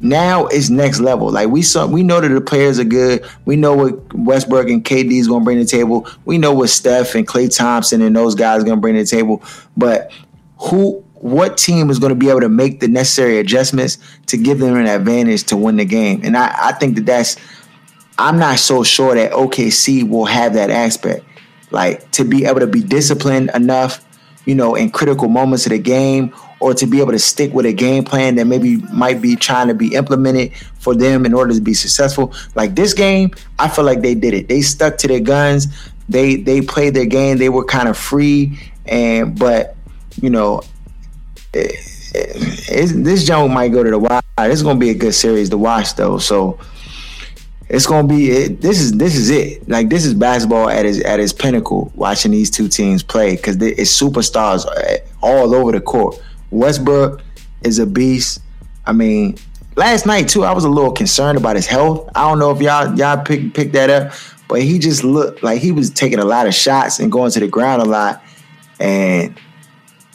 now 0.00 0.46
it's 0.46 0.68
next 0.68 1.00
level. 1.00 1.30
Like 1.30 1.48
we 1.48 1.62
saw, 1.62 1.86
we 1.86 2.02
know 2.02 2.20
that 2.20 2.28
the 2.28 2.40
players 2.40 2.78
are 2.78 2.84
good. 2.84 3.24
We 3.46 3.56
know 3.56 3.74
what 3.74 4.14
Westbrook 4.14 4.68
and 4.68 4.84
KD 4.84 5.12
is 5.12 5.26
going 5.26 5.40
to 5.40 5.44
bring 5.44 5.58
to 5.58 5.64
the 5.64 5.70
table. 5.70 6.06
We 6.26 6.38
know 6.38 6.52
what 6.52 6.68
Steph 6.68 7.14
and 7.14 7.26
Klay 7.26 7.54
Thompson 7.54 8.02
and 8.02 8.14
those 8.14 8.34
guys 8.34 8.62
are 8.62 8.64
going 8.64 8.76
to 8.76 8.80
bring 8.80 8.94
to 8.94 9.02
the 9.02 9.08
table. 9.08 9.42
But 9.76 10.12
who 10.58 11.02
what 11.14 11.56
team 11.56 11.88
is 11.90 11.98
going 11.98 12.10
to 12.10 12.18
be 12.18 12.28
able 12.28 12.40
to 12.40 12.48
make 12.48 12.80
the 12.80 12.88
necessary 12.88 13.38
adjustments 13.38 13.98
to 14.26 14.36
give 14.36 14.58
them 14.58 14.76
an 14.76 14.86
advantage 14.86 15.44
to 15.44 15.56
win 15.56 15.76
the 15.76 15.84
game. 15.84 16.20
And 16.22 16.36
I, 16.36 16.54
I 16.68 16.72
think 16.72 16.94
that 16.96 17.06
that's, 17.06 17.36
I'm 18.18 18.38
not 18.38 18.58
so 18.58 18.84
sure 18.84 19.14
that 19.14 19.32
OKC 19.32 20.08
will 20.08 20.26
have 20.26 20.54
that 20.54 20.70
aspect. 20.70 21.24
Like 21.70 22.10
to 22.12 22.24
be 22.24 22.44
able 22.44 22.60
to 22.60 22.66
be 22.66 22.82
disciplined 22.82 23.50
enough, 23.54 24.04
you 24.44 24.54
know, 24.54 24.74
in 24.74 24.90
critical 24.90 25.28
moments 25.28 25.66
of 25.66 25.70
the 25.70 25.78
game, 25.78 26.32
or 26.60 26.74
to 26.74 26.86
be 26.86 27.00
able 27.00 27.12
to 27.12 27.18
stick 27.18 27.52
with 27.52 27.66
a 27.66 27.72
game 27.72 28.04
plan 28.04 28.36
that 28.36 28.46
maybe 28.46 28.76
might 28.92 29.20
be 29.20 29.36
trying 29.36 29.68
to 29.68 29.74
be 29.74 29.94
implemented 29.94 30.54
for 30.78 30.94
them 30.94 31.26
in 31.26 31.34
order 31.34 31.52
to 31.54 31.60
be 31.60 31.74
successful. 31.74 32.32
Like 32.54 32.74
this 32.74 32.94
game, 32.94 33.30
I 33.58 33.68
feel 33.68 33.84
like 33.84 34.00
they 34.00 34.14
did 34.14 34.34
it. 34.34 34.48
They 34.48 34.62
stuck 34.62 34.96
to 34.98 35.08
their 35.08 35.20
guns. 35.20 35.66
They 36.08 36.36
they 36.36 36.60
played 36.60 36.94
their 36.94 37.06
game. 37.06 37.38
They 37.38 37.48
were 37.48 37.64
kind 37.64 37.88
of 37.88 37.98
free, 37.98 38.58
and 38.86 39.38
but 39.38 39.76
you 40.20 40.30
know, 40.30 40.62
this 41.52 43.24
jump 43.24 43.52
might 43.52 43.68
go 43.68 43.82
to 43.82 43.90
the 43.90 43.98
wire. 43.98 44.22
It's 44.38 44.62
gonna 44.62 44.78
be 44.78 44.90
a 44.90 44.94
good 44.94 45.14
series 45.14 45.50
to 45.50 45.58
watch 45.58 45.94
though. 45.96 46.18
So 46.18 46.58
it's 47.68 47.86
gonna 47.86 48.06
be 48.06 48.30
it, 48.30 48.60
this 48.60 48.80
is 48.80 48.92
this 48.92 49.16
is 49.16 49.30
it. 49.30 49.68
Like 49.68 49.88
this 49.88 50.04
is 50.04 50.14
basketball 50.14 50.68
at 50.68 50.86
its 50.86 51.04
at 51.04 51.18
its 51.18 51.32
pinnacle. 51.32 51.90
Watching 51.94 52.30
these 52.30 52.50
two 52.50 52.68
teams 52.68 53.02
play 53.02 53.36
because 53.36 53.56
it's 53.60 54.00
superstars 54.00 54.64
all 55.22 55.54
over 55.54 55.72
the 55.72 55.80
court. 55.80 56.22
Westbrook 56.50 57.22
is 57.62 57.78
a 57.78 57.86
beast. 57.86 58.40
I 58.86 58.92
mean, 58.92 59.36
last 59.74 60.06
night 60.06 60.28
too, 60.28 60.44
I 60.44 60.52
was 60.52 60.64
a 60.64 60.68
little 60.68 60.92
concerned 60.92 61.38
about 61.38 61.56
his 61.56 61.66
health. 61.66 62.08
I 62.14 62.28
don't 62.28 62.38
know 62.38 62.52
if 62.52 62.60
y'all 62.60 62.96
y'all 62.96 63.22
pick 63.24 63.52
pick 63.52 63.72
that 63.72 63.90
up, 63.90 64.12
but 64.46 64.62
he 64.62 64.78
just 64.78 65.02
looked 65.02 65.42
like 65.42 65.60
he 65.60 65.72
was 65.72 65.90
taking 65.90 66.20
a 66.20 66.24
lot 66.24 66.46
of 66.46 66.54
shots 66.54 67.00
and 67.00 67.10
going 67.10 67.32
to 67.32 67.40
the 67.40 67.48
ground 67.48 67.82
a 67.82 67.86
lot. 67.86 68.22
And 68.78 69.36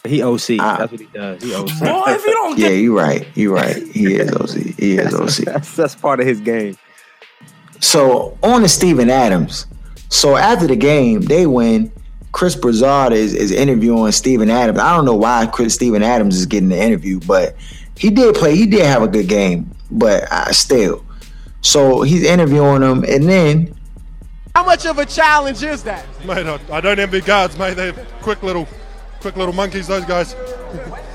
he 0.05 0.23
OC. 0.23 0.51
Uh, 0.59 0.77
that's 0.77 0.91
what 0.91 1.01
he 1.01 1.07
does. 1.07 1.43
He 1.43 1.53
OC. 1.53 1.67
Boy, 1.79 2.03
if 2.07 2.25
you 2.25 2.31
don't 2.31 2.57
yeah, 2.57 2.69
you're 2.69 2.95
right. 2.95 3.27
You're 3.35 3.53
right. 3.53 3.85
He 3.87 4.15
is 4.15 4.31
OC. 4.31 4.79
He 4.79 4.97
is 4.97 5.13
OC. 5.13 5.45
That's, 5.45 5.75
that's 5.75 5.95
part 5.95 6.19
of 6.19 6.25
his 6.25 6.39
game. 6.39 6.77
So 7.81 8.37
on 8.43 8.61
to 8.61 8.69
Steven 8.69 9.09
Adams. 9.09 9.65
So 10.09 10.37
after 10.37 10.67
the 10.67 10.75
game, 10.75 11.21
they 11.21 11.45
win. 11.47 11.91
Chris 12.31 12.55
Broussard 12.55 13.11
is, 13.11 13.33
is 13.33 13.51
interviewing 13.51 14.11
Steven 14.13 14.49
Adams. 14.49 14.79
I 14.79 14.95
don't 14.95 15.05
know 15.05 15.15
why 15.15 15.47
Chris 15.47 15.73
Steven 15.73 16.01
Adams 16.01 16.37
is 16.37 16.45
getting 16.45 16.69
the 16.69 16.81
interview, 16.81 17.19
but 17.19 17.55
he 17.97 18.09
did 18.09 18.35
play. 18.35 18.55
He 18.55 18.65
did 18.65 18.85
have 18.85 19.01
a 19.01 19.07
good 19.07 19.27
game, 19.27 19.69
but 19.89 20.31
uh, 20.31 20.51
still. 20.53 21.03
So 21.61 22.03
he's 22.03 22.23
interviewing 22.23 22.81
him, 22.81 23.03
and 23.03 23.27
then. 23.27 23.75
How 24.55 24.65
much 24.65 24.85
of 24.85 24.97
a 24.97 25.05
challenge 25.05 25.63
is 25.63 25.83
that? 25.83 26.05
Mate, 26.25 26.45
I, 26.45 26.59
I 26.71 26.81
don't 26.81 26.99
envy 26.99 27.21
guards, 27.21 27.57
mate. 27.57 27.75
They're 27.75 27.93
quick 28.21 28.43
little 28.43 28.67
quick 29.19 29.35
little 29.35 29.53
monkeys, 29.53 29.87
those 29.87 30.05
guys. 30.05 30.35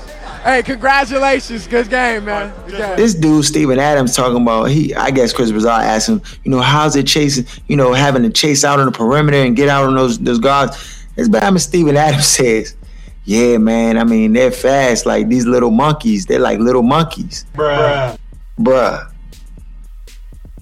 Hey, 0.47 0.63
congratulations. 0.63 1.67
Good 1.67 1.89
game, 1.89 2.23
man. 2.23 2.53
Good 2.67 2.77
game. 2.77 2.95
This 2.95 3.13
dude, 3.13 3.43
Steven 3.43 3.79
Adams, 3.79 4.15
talking 4.15 4.41
about 4.41 4.69
he 4.69 4.95
I 4.95 5.11
guess 5.11 5.33
Chris 5.33 5.51
Broussard 5.51 5.83
asked 5.83 6.07
him, 6.07 6.21
you 6.45 6.51
know, 6.51 6.61
how's 6.61 6.95
it 6.95 7.05
chasing, 7.05 7.45
you 7.67 7.75
know, 7.75 7.91
having 7.91 8.23
to 8.23 8.29
chase 8.29 8.63
out 8.63 8.79
on 8.79 8.85
the 8.85 8.93
perimeter 8.93 9.35
and 9.39 9.57
get 9.57 9.67
out 9.67 9.83
on 9.83 9.95
those 9.95 10.17
those 10.19 10.39
guards. 10.39 11.05
This 11.17 11.27
as 11.27 11.63
Steven 11.63 11.97
Adams 11.97 12.27
says, 12.37 12.77
Yeah, 13.25 13.57
man, 13.57 13.97
I 13.97 14.05
mean, 14.05 14.31
they're 14.31 14.51
fast, 14.51 15.05
like 15.05 15.27
these 15.27 15.45
little 15.45 15.69
monkeys. 15.69 16.25
They're 16.27 16.39
like 16.39 16.59
little 16.59 16.81
monkeys. 16.81 17.45
Bruh. 17.53 18.17
Bruh. 18.57 19.11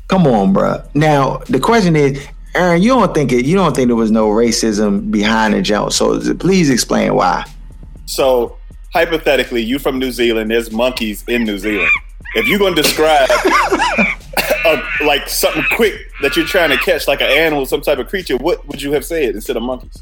Come 0.08 0.26
on, 0.26 0.52
bruh. 0.52 0.84
Now 0.96 1.44
the 1.48 1.60
question 1.60 1.96
is, 1.96 2.28
Aaron, 2.56 2.82
you 2.82 2.90
don't 2.90 3.14
think 3.14 3.32
it? 3.32 3.46
You 3.46 3.56
don't 3.56 3.76
think 3.76 3.90
there 3.90 3.96
was 3.96 4.10
no 4.10 4.30
racism 4.30 5.12
behind 5.12 5.54
the 5.54 5.62
jump? 5.62 5.94
So 5.94 6.34
please 6.34 6.72
explain 6.72 7.14
why. 7.14 7.46
So 8.08 8.58
hypothetically, 8.96 9.62
you 9.62 9.78
from 9.78 10.00
New 10.00 10.10
Zealand. 10.10 10.50
There's 10.50 10.72
monkeys 10.72 11.26
in 11.28 11.44
New 11.44 11.58
Zealand. 11.58 11.92
If 12.34 12.48
you're 12.48 12.60
gonna 12.60 12.76
describe 12.76 13.28
a, 14.66 14.82
like 15.04 15.28
something 15.28 15.66
quick 15.76 15.96
that 16.22 16.38
you're 16.38 16.46
trying 16.46 16.70
to 16.70 16.78
catch, 16.78 17.06
like 17.06 17.20
an 17.20 17.30
animal, 17.30 17.66
some 17.66 17.82
type 17.82 18.00
of 18.00 18.08
creature, 18.08 18.38
what 18.38 18.66
would 18.68 18.82
you 18.82 18.94
have 18.94 19.04
said 19.04 19.36
instead 19.36 19.58
of 19.58 19.64
monkeys? 19.64 20.02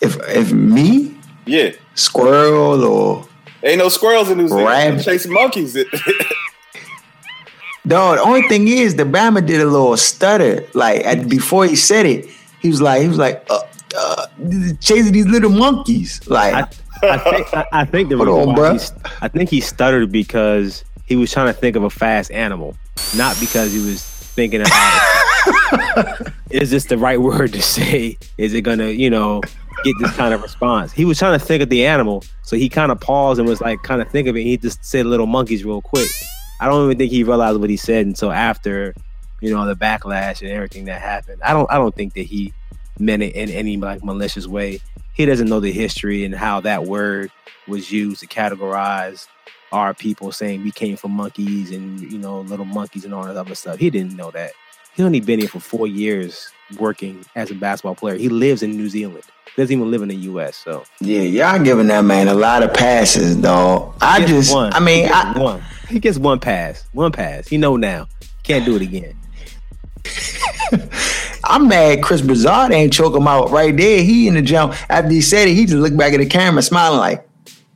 If 0.00 0.16
if 0.28 0.52
me, 0.54 1.14
yeah, 1.44 1.72
squirrel 1.94 2.82
or 2.82 3.28
ain't 3.62 3.78
no 3.78 3.90
squirrels 3.90 4.30
in 4.30 4.38
New 4.38 4.48
Zealand 4.48 5.04
chasing 5.04 5.32
monkeys. 5.32 5.76
No, 7.88 8.16
the 8.16 8.20
only 8.22 8.42
thing 8.48 8.66
is 8.66 8.96
the 8.96 9.04
Bama 9.04 9.46
did 9.46 9.60
a 9.60 9.64
little 9.64 9.96
stutter. 9.96 10.66
Like 10.74 11.06
at, 11.06 11.28
before 11.28 11.66
he 11.66 11.76
said 11.76 12.04
it, 12.04 12.28
he 12.60 12.68
was 12.68 12.80
like, 12.82 13.00
he 13.00 13.06
was 13.06 13.16
like, 13.16 13.46
uh, 13.48 13.60
uh, 13.96 14.26
chasing 14.80 15.12
these 15.12 15.28
little 15.28 15.50
monkeys. 15.50 16.20
Like 16.26 16.54
I, 16.54 16.68
I 17.02 17.18
think 17.18 17.54
I, 17.54 17.66
I 17.72 17.84
think 17.84 18.08
the 18.08 18.16
reason 18.16 18.50
on, 18.50 18.54
why 18.54 18.78
I 19.20 19.28
think 19.28 19.50
he 19.50 19.60
stuttered 19.60 20.10
because 20.10 20.84
he 21.06 21.16
was 21.16 21.32
trying 21.32 21.46
to 21.46 21.52
think 21.52 21.76
of 21.76 21.82
a 21.82 21.90
fast 21.90 22.30
animal, 22.30 22.76
not 23.16 23.38
because 23.40 23.72
he 23.72 23.78
was 23.78 24.02
thinking 24.02 24.60
about 24.60 25.12
is 26.50 26.70
this 26.70 26.84
the 26.86 26.98
right 26.98 27.20
word 27.20 27.52
to 27.52 27.62
say? 27.62 28.18
Is 28.38 28.54
it 28.54 28.62
gonna, 28.62 28.88
you 28.88 29.10
know, 29.10 29.40
get 29.84 29.94
this 30.00 30.12
kind 30.16 30.34
of 30.34 30.42
response? 30.42 30.92
He 30.92 31.04
was 31.04 31.18
trying 31.18 31.38
to 31.38 31.44
think 31.44 31.62
of 31.62 31.68
the 31.68 31.86
animal, 31.86 32.24
so 32.42 32.56
he 32.56 32.68
kind 32.68 32.92
of 32.92 33.00
paused 33.00 33.38
and 33.38 33.48
was 33.48 33.60
like, 33.60 33.82
kind 33.82 34.00
of 34.00 34.08
think 34.10 34.28
of 34.28 34.36
it. 34.36 34.42
he 34.42 34.56
just 34.56 34.84
said 34.84 35.06
little 35.06 35.26
monkeys 35.26 35.64
real 35.64 35.80
quick. 35.80 36.10
I 36.60 36.66
don't 36.66 36.84
even 36.86 36.98
think 36.98 37.10
he 37.10 37.22
realized 37.22 37.60
what 37.60 37.70
he 37.70 37.76
said 37.76 38.06
until 38.06 38.32
after, 38.32 38.94
you 39.40 39.52
know, 39.52 39.66
the 39.66 39.74
backlash 39.74 40.40
and 40.40 40.50
everything 40.50 40.86
that 40.86 41.00
happened. 41.00 41.42
I 41.42 41.52
don't 41.52 41.70
I 41.70 41.76
don't 41.76 41.94
think 41.94 42.14
that 42.14 42.22
he 42.22 42.52
meant 42.98 43.22
it 43.22 43.34
in 43.34 43.50
any 43.50 43.76
like 43.76 44.02
malicious 44.02 44.46
way. 44.46 44.80
He 45.16 45.24
doesn't 45.24 45.48
know 45.48 45.60
the 45.60 45.72
history 45.72 46.24
and 46.24 46.34
how 46.34 46.60
that 46.60 46.84
word 46.84 47.30
was 47.66 47.90
used 47.90 48.20
to 48.20 48.26
categorize 48.26 49.26
our 49.72 49.94
people 49.94 50.30
saying 50.30 50.62
we 50.62 50.70
came 50.70 50.96
from 50.96 51.12
monkeys 51.12 51.70
and 51.72 52.00
you 52.00 52.18
know 52.18 52.42
little 52.42 52.66
monkeys 52.66 53.06
and 53.06 53.14
all 53.14 53.24
that 53.24 53.36
other 53.36 53.54
stuff. 53.54 53.78
He 53.78 53.88
didn't 53.88 54.14
know 54.14 54.30
that. 54.32 54.52
He 54.94 55.02
only 55.02 55.20
been 55.20 55.40
here 55.40 55.48
for 55.48 55.60
four 55.60 55.86
years 55.86 56.50
working 56.78 57.24
as 57.34 57.50
a 57.50 57.54
basketball 57.54 57.94
player. 57.94 58.16
He 58.16 58.28
lives 58.28 58.62
in 58.62 58.76
New 58.76 58.90
Zealand. 58.90 59.24
Doesn't 59.56 59.74
even 59.74 59.90
live 59.90 60.02
in 60.02 60.08
the 60.08 60.16
U.S. 60.16 60.56
So 60.56 60.84
Yeah, 61.00 61.22
y'all 61.22 61.64
giving 61.64 61.86
that 61.86 62.02
man 62.02 62.28
a 62.28 62.34
lot 62.34 62.62
of 62.62 62.74
passes, 62.74 63.36
dog. 63.36 63.94
I 64.02 64.24
just, 64.26 64.52
one. 64.52 64.72
I 64.74 64.80
mean, 64.80 65.04
he 65.04 65.08
gets 65.08 65.14
I, 65.14 65.38
one. 65.38 65.62
He 65.88 65.98
gets 65.98 66.18
one 66.18 66.40
pass. 66.40 66.84
One 66.92 67.10
pass. 67.10 67.48
He 67.48 67.56
know 67.56 67.76
now. 67.76 68.06
Can't 68.42 68.66
do 68.66 68.76
it 68.76 68.82
again. 68.82 69.16
I'm 71.48 71.68
mad 71.68 72.02
Chris 72.02 72.20
Broussard 72.20 72.72
ain't 72.72 72.92
choke 72.92 73.14
him 73.14 73.26
out 73.26 73.50
right 73.50 73.76
there. 73.76 74.02
He 74.02 74.28
in 74.28 74.34
the 74.34 74.42
jump. 74.42 74.74
After 74.90 75.10
he 75.10 75.20
said 75.20 75.48
it, 75.48 75.54
he 75.54 75.64
just 75.66 75.76
looked 75.76 75.96
back 75.96 76.12
at 76.12 76.18
the 76.18 76.26
camera 76.26 76.62
smiling 76.62 76.98
like, 76.98 77.28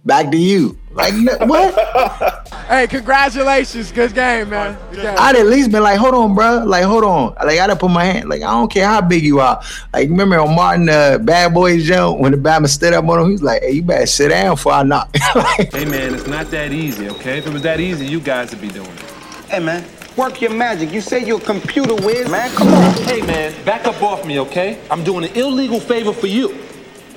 back 0.05 0.31
to 0.31 0.39
you. 0.39 0.79
Like, 0.93 1.15
what? 1.41 2.47
Hey, 2.71 2.87
congratulations. 2.87 3.91
Good 3.91 4.15
game, 4.15 4.51
man. 4.51 4.79
Good 4.93 5.03
game. 5.03 5.17
I'd 5.19 5.35
at 5.35 5.47
least 5.47 5.73
been 5.73 5.83
like, 5.83 5.99
hold 5.99 6.15
on, 6.15 6.37
bro. 6.37 6.63
Like, 6.65 6.85
hold 6.85 7.03
on. 7.03 7.35
Like, 7.45 7.59
I'd 7.59 7.69
have 7.69 7.81
put 7.81 7.91
my 7.91 8.05
hand, 8.05 8.29
like, 8.29 8.43
I 8.43 8.53
don't 8.53 8.71
care 8.71 8.87
how 8.87 9.01
big 9.01 9.25
you 9.25 9.41
are. 9.41 9.61
Like, 9.93 10.09
remember 10.09 10.39
on 10.39 10.55
Martin 10.55 10.89
uh, 10.89 11.19
Bad 11.19 11.53
Boys 11.53 11.85
jump 11.85 12.21
when 12.21 12.31
the 12.31 12.39
Batman 12.39 12.69
stood 12.69 12.93
up 12.93 13.05
on 13.09 13.25
him? 13.25 13.31
He's 13.33 13.43
like, 13.43 13.63
hey, 13.63 13.73
you 13.73 13.83
better 13.83 14.07
sit 14.07 14.29
down 14.29 14.55
before 14.55 14.71
I 14.71 14.85
knock. 14.85 15.11
like, 15.35 15.73
Hey 15.75 15.85
man, 15.85 16.15
it's 16.15 16.29
not 16.29 16.49
that 16.53 16.73
easy, 16.73 17.09
okay? 17.09 17.39
If 17.39 17.49
it 17.49 17.53
was 17.53 17.63
that 17.63 17.81
easy, 17.81 18.07
you 18.07 18.21
guys 18.21 18.53
would 18.53 18.61
be 18.61 18.69
doing 18.69 18.87
it. 18.87 19.01
Hey 19.49 19.59
man, 19.59 19.85
work 20.21 20.43
your 20.43 20.51
magic. 20.51 20.93
You 20.93 21.01
say 21.01 21.25
you're 21.25 21.39
a 21.39 21.43
computer 21.43 21.95
whiz, 21.95 22.29
man. 22.31 22.51
Come 22.51 22.69
on. 22.69 22.95
Hey 23.05 23.23
man, 23.23 23.55
back 23.65 23.87
up 23.87 24.03
off 24.03 24.27
me, 24.27 24.39
okay? 24.41 24.79
I'm 24.91 25.03
doing 25.03 25.25
an 25.25 25.35
illegal 25.35 25.81
favor 25.81 26.13
for 26.13 26.27
you. 26.27 26.59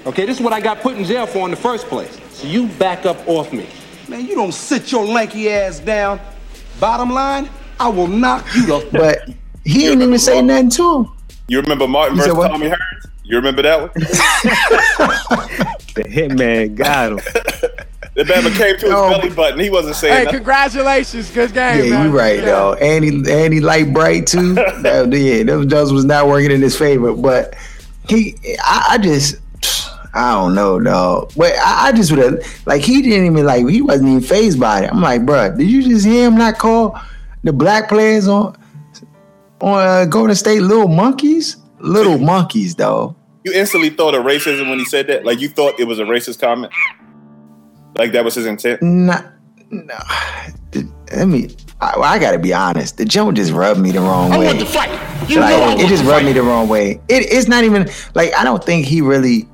Okay, 0.06 0.26
this 0.26 0.38
is 0.38 0.44
what 0.44 0.54
I 0.54 0.62
got 0.62 0.80
put 0.80 0.96
in 0.96 1.04
jail 1.04 1.26
for 1.26 1.44
in 1.44 1.52
the 1.52 1.58
first 1.58 1.88
place. 1.88 2.18
So 2.32 2.48
you 2.48 2.68
back 2.68 3.06
up 3.06 3.28
off 3.28 3.52
me. 3.52 3.68
Man, 4.08 4.26
you 4.26 4.36
don't 4.36 4.54
sit 4.54 4.90
your 4.90 5.06
lanky 5.06 5.50
ass 5.50 5.80
down. 5.80 6.22
Bottom 6.80 7.10
line, 7.10 7.50
I 7.78 7.90
will 7.90 8.08
knock 8.08 8.46
you 8.56 8.68
the 8.68 8.88
but 8.94 9.28
he 9.66 9.80
didn't 9.80 10.04
even 10.04 10.18
say 10.18 10.42
nothing 10.42 10.70
to 10.70 11.00
him. 11.00 11.12
You 11.50 11.60
remember 11.60 11.90
Martin 11.90 12.16
You 12.16 12.22
versus 12.22 12.38
what? 12.38 12.48
Tommy 12.52 12.68
Hearns? 12.68 13.10
You 13.26 13.36
remember 13.36 13.64
that 13.64 13.82
one? 13.82 13.92
The 15.94 16.06
hitman 16.06 16.74
got 16.74 17.12
him. 17.12 17.20
The 18.16 18.24
Bama 18.24 18.56
came 18.56 18.76
to 18.78 18.82
his 18.86 18.90
No. 18.92 19.10
belly 19.10 19.30
button. 19.30 19.60
He 19.60 19.70
wasn't 19.72 19.96
saying 19.96 20.14
Hey, 20.14 20.24
nothing. 20.26 20.38
congratulations. 20.40 21.32
Good 21.32 21.54
game, 21.54 21.86
Yeah, 21.86 21.90
man. 21.90 22.06
you 22.12 22.18
right, 22.18 22.40
Yeah. 22.40 22.46
though. 22.46 22.74
And 22.74 23.04
he, 23.04 23.10
and 23.32 23.54
he 23.54 23.60
light 23.60 23.92
bright 23.92 24.28
too. 24.28 24.54
that, 24.82 25.10
yeah, 25.12 25.44
those 25.44 25.66
those 25.68 25.92
was 25.92 26.06
not 26.06 26.28
working 26.28 26.52
in 26.52 26.62
his 26.62 26.78
favor. 26.78 27.14
But 27.14 27.56
he, 28.08 28.36
I, 28.64 28.86
I 28.92 28.98
just, 29.00 29.38
I 30.14 30.34
don't 30.34 30.54
know, 30.54 30.80
dog. 30.80 31.32
But 31.36 31.54
I, 31.58 31.88
I 31.88 31.92
just 31.92 32.12
would 32.12 32.20
have, 32.20 32.62
like, 32.68 32.82
he 32.84 33.02
didn't 33.02 33.26
even 33.26 33.46
like, 33.46 33.68
he 33.68 33.82
wasn't 33.82 34.10
even 34.10 34.22
phased 34.22 34.60
by 34.60 34.84
it. 34.84 34.92
I'm 34.92 35.02
like, 35.02 35.22
bruh, 35.24 35.58
did 35.58 35.68
you 35.68 35.82
just 35.82 36.06
hear 36.06 36.28
him 36.28 36.36
not 36.36 36.60
call 36.60 37.00
the 37.44 37.52
black 37.52 37.90
players 37.90 38.28
on 38.28 38.56
on 39.60 39.80
uh, 39.88 40.06
Golden 40.06 40.36
State 40.36 40.60
little 40.62 40.88
monkeys? 40.88 41.58
Little 41.80 42.18
monkeys, 42.20 42.76
though. 42.76 43.16
You 43.44 43.54
instantly 43.54 43.90
thought 43.90 44.14
of 44.14 44.24
racism 44.24 44.70
when 44.70 44.78
he 44.80 44.86
said 44.86 45.08
that. 45.08 45.26
Like 45.26 45.40
you 45.42 45.50
thought 45.50 45.80
it 45.80 45.84
was 45.86 46.00
a 46.00 46.04
racist 46.04 46.40
comment. 46.40 46.72
Like 47.96 48.12
that 48.14 48.24
was 48.26 48.36
his 48.36 48.46
intent. 48.46 48.82
Not, 48.82 49.26
no. 49.70 49.98
Let 51.12 51.28
me. 51.28 51.56
I, 51.80 51.94
I 52.00 52.20
got 52.20 52.32
to 52.32 52.40
be 52.40 52.54
honest. 52.54 52.98
The 52.98 53.06
joke 53.06 53.36
just 53.36 53.52
rubbed 53.52 53.80
me 53.80 53.92
the 53.92 54.00
wrong 54.00 54.32
way. 54.32 54.38
I 54.48 54.54
want 54.54 54.60
to 54.60 54.66
fight. 54.66 54.90
You 55.30 55.40
like 55.40 55.80
it 55.80 55.88
just 55.88 56.04
rubbed 56.04 56.26
me 56.26 56.34
the 56.34 56.42
wrong 56.44 56.68
way. 56.68 56.94
It, 57.08 57.32
it's 57.32 57.48
not 57.48 57.64
even 57.64 57.90
like 58.16 58.34
I 58.34 58.44
don't 58.44 58.64
think 58.64 58.86
he 58.86 59.02
really. 59.02 59.48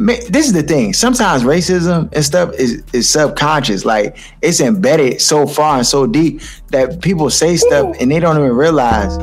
Ma- 0.00 0.14
This 0.30 0.46
is 0.46 0.52
the 0.54 0.62
thing. 0.62 0.92
Sometimes 0.94 1.42
racism 1.42 2.10
and 2.14 2.24
stuff 2.24 2.54
is 2.54 2.82
is 2.92 3.08
subconscious. 3.10 3.84
Like 3.84 4.16
it's 4.42 4.60
embedded 4.60 5.20
so 5.20 5.46
far 5.46 5.76
and 5.78 5.86
so 5.86 6.06
deep 6.06 6.40
that 6.68 7.02
people 7.02 7.28
say 7.30 7.56
stuff 7.56 7.96
and 8.00 8.10
they 8.10 8.20
don't 8.20 8.36
even 8.38 8.52
realize. 8.56 9.16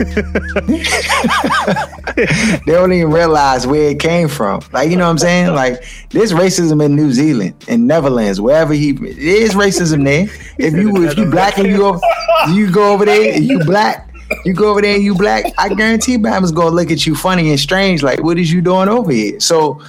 they 2.16 2.72
don't 2.72 2.92
even 2.92 3.10
realize 3.10 3.66
where 3.66 3.90
it 3.90 4.00
came 4.00 4.28
from. 4.28 4.62
Like 4.72 4.90
you 4.90 4.96
know 4.96 5.04
what 5.04 5.10
I'm 5.10 5.18
saying? 5.18 5.54
Like 5.54 5.84
there's 6.10 6.32
racism 6.32 6.84
in 6.84 6.96
New 6.96 7.12
Zealand, 7.12 7.54
in 7.68 7.86
Netherlands, 7.86 8.40
wherever 8.40 8.72
he 8.72 8.92
there 8.92 9.42
is 9.42 9.54
racism 9.54 10.04
there. 10.04 10.26
If 10.58 10.74
you 10.74 11.04
if 11.04 11.18
you 11.18 11.30
black 11.30 11.58
and 11.58 11.68
you 11.68 11.84
over, 11.84 12.00
you 12.48 12.70
go 12.70 12.94
over 12.94 13.04
there 13.04 13.34
and 13.34 13.44
you 13.44 13.62
black. 13.64 14.06
You 14.44 14.54
go 14.54 14.70
over 14.70 14.80
there 14.80 14.94
and 14.94 15.02
you 15.02 15.16
black, 15.16 15.44
I 15.58 15.74
guarantee 15.74 16.16
Bama's 16.16 16.52
gonna 16.52 16.70
look 16.70 16.92
at 16.92 17.04
you 17.04 17.16
funny 17.16 17.50
and 17.50 17.58
strange, 17.58 18.04
like, 18.04 18.22
what 18.22 18.38
is 18.38 18.52
you 18.52 18.62
doing 18.62 18.88
over 18.88 19.10
here? 19.10 19.40
So 19.40 19.82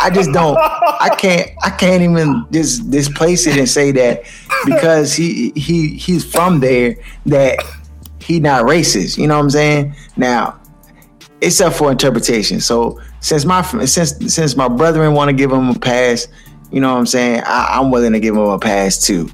I 0.00 0.10
just 0.10 0.32
don't 0.32 0.56
I 0.56 1.12
can't 1.18 1.50
I 1.62 1.70
can't 1.70 2.02
even 2.02 2.46
just 2.52 2.88
displace 2.88 3.48
it 3.48 3.56
and 3.56 3.68
say 3.68 3.90
that 3.92 4.22
because 4.64 5.12
he 5.12 5.50
he 5.56 5.96
he's 5.96 6.24
from 6.24 6.60
there 6.60 6.94
that 7.26 7.58
he 8.22 8.40
not 8.40 8.64
racist. 8.64 9.18
You 9.18 9.26
know 9.26 9.36
what 9.36 9.44
I'm 9.44 9.50
saying? 9.50 9.94
Now, 10.16 10.60
it's 11.40 11.60
up 11.60 11.72
for 11.72 11.90
interpretation. 11.90 12.60
So 12.60 13.00
since 13.20 13.44
my 13.44 13.62
since 13.86 14.34
since 14.34 14.56
my 14.56 14.68
brethren 14.68 15.14
want 15.14 15.28
to 15.28 15.32
give 15.32 15.50
him 15.50 15.70
a 15.70 15.78
pass, 15.78 16.28
you 16.70 16.80
know 16.80 16.92
what 16.92 16.98
I'm 16.98 17.06
saying? 17.06 17.42
I, 17.44 17.78
I'm 17.78 17.90
willing 17.90 18.12
to 18.12 18.20
give 18.20 18.34
him 18.34 18.42
a 18.42 18.58
pass 18.58 19.04
too. 19.04 19.30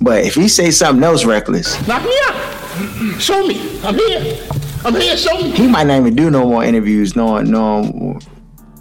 But 0.00 0.24
if 0.24 0.34
he 0.34 0.48
say 0.48 0.70
something 0.70 1.02
else 1.04 1.24
reckless, 1.24 1.86
Knock 1.86 2.02
me 2.04 2.14
out. 2.24 3.20
Show 3.20 3.46
me. 3.46 3.80
I'm 3.84 3.94
here. 3.94 4.38
I'm 4.84 4.94
here. 4.94 5.16
Show 5.16 5.38
me. 5.40 5.50
he 5.50 5.68
might 5.68 5.86
not 5.86 5.98
even 6.00 6.16
do 6.16 6.30
no 6.30 6.48
more 6.48 6.64
interviews. 6.64 7.14
No, 7.14 7.40
no, 7.40 8.18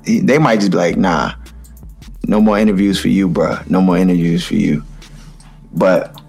they 0.05 0.37
might 0.37 0.59
just 0.59 0.71
be 0.71 0.77
like, 0.77 0.97
nah, 0.97 1.33
no 2.25 2.39
more 2.39 2.57
interviews 2.57 2.99
for 2.99 3.09
you, 3.09 3.27
bruh. 3.27 3.69
No 3.69 3.81
more 3.81 3.97
interviews 3.97 4.45
for 4.45 4.55
you. 4.55 4.83
But 5.73 6.20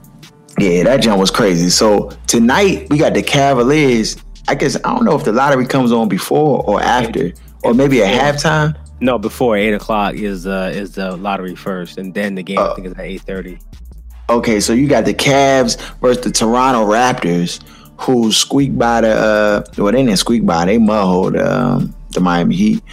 yeah, 0.58 0.84
that 0.84 1.00
jump 1.02 1.18
was 1.18 1.30
crazy. 1.30 1.70
So 1.70 2.10
tonight 2.26 2.88
we 2.90 2.98
got 2.98 3.14
the 3.14 3.22
Cavaliers. 3.22 4.16
I 4.48 4.54
guess 4.54 4.76
I 4.76 4.94
don't 4.94 5.04
know 5.04 5.16
if 5.16 5.24
the 5.24 5.32
lottery 5.32 5.66
comes 5.66 5.92
on 5.92 6.08
before 6.08 6.62
or 6.64 6.80
after, 6.80 7.32
or 7.62 7.74
maybe 7.74 8.02
at 8.02 8.36
halftime. 8.36 8.76
No, 9.00 9.18
before 9.18 9.56
eight 9.56 9.72
o'clock 9.72 10.14
is 10.14 10.46
uh 10.46 10.70
is 10.74 10.92
the 10.92 11.16
lottery 11.16 11.54
first, 11.54 11.98
and 11.98 12.14
then 12.14 12.34
the 12.34 12.42
game 12.42 12.58
I 12.58 12.74
think 12.74 12.86
is 12.86 12.92
at 12.92 13.00
eight 13.00 13.22
thirty. 13.22 13.58
Okay, 14.30 14.60
so 14.60 14.72
you 14.72 14.88
got 14.88 15.04
the 15.04 15.14
Cavs 15.14 15.80
versus 16.00 16.24
the 16.24 16.30
Toronto 16.30 16.86
Raptors, 16.86 17.60
who 17.98 18.30
squeaked 18.32 18.78
by 18.78 19.00
the 19.00 19.12
uh 19.12 19.64
well 19.78 19.92
they 19.92 20.04
didn't 20.04 20.18
squeak 20.18 20.46
by, 20.46 20.64
they 20.64 20.78
mudhold 20.78 21.40
um, 21.44 21.94
the 22.10 22.20
Miami 22.20 22.54
Heat. 22.54 22.84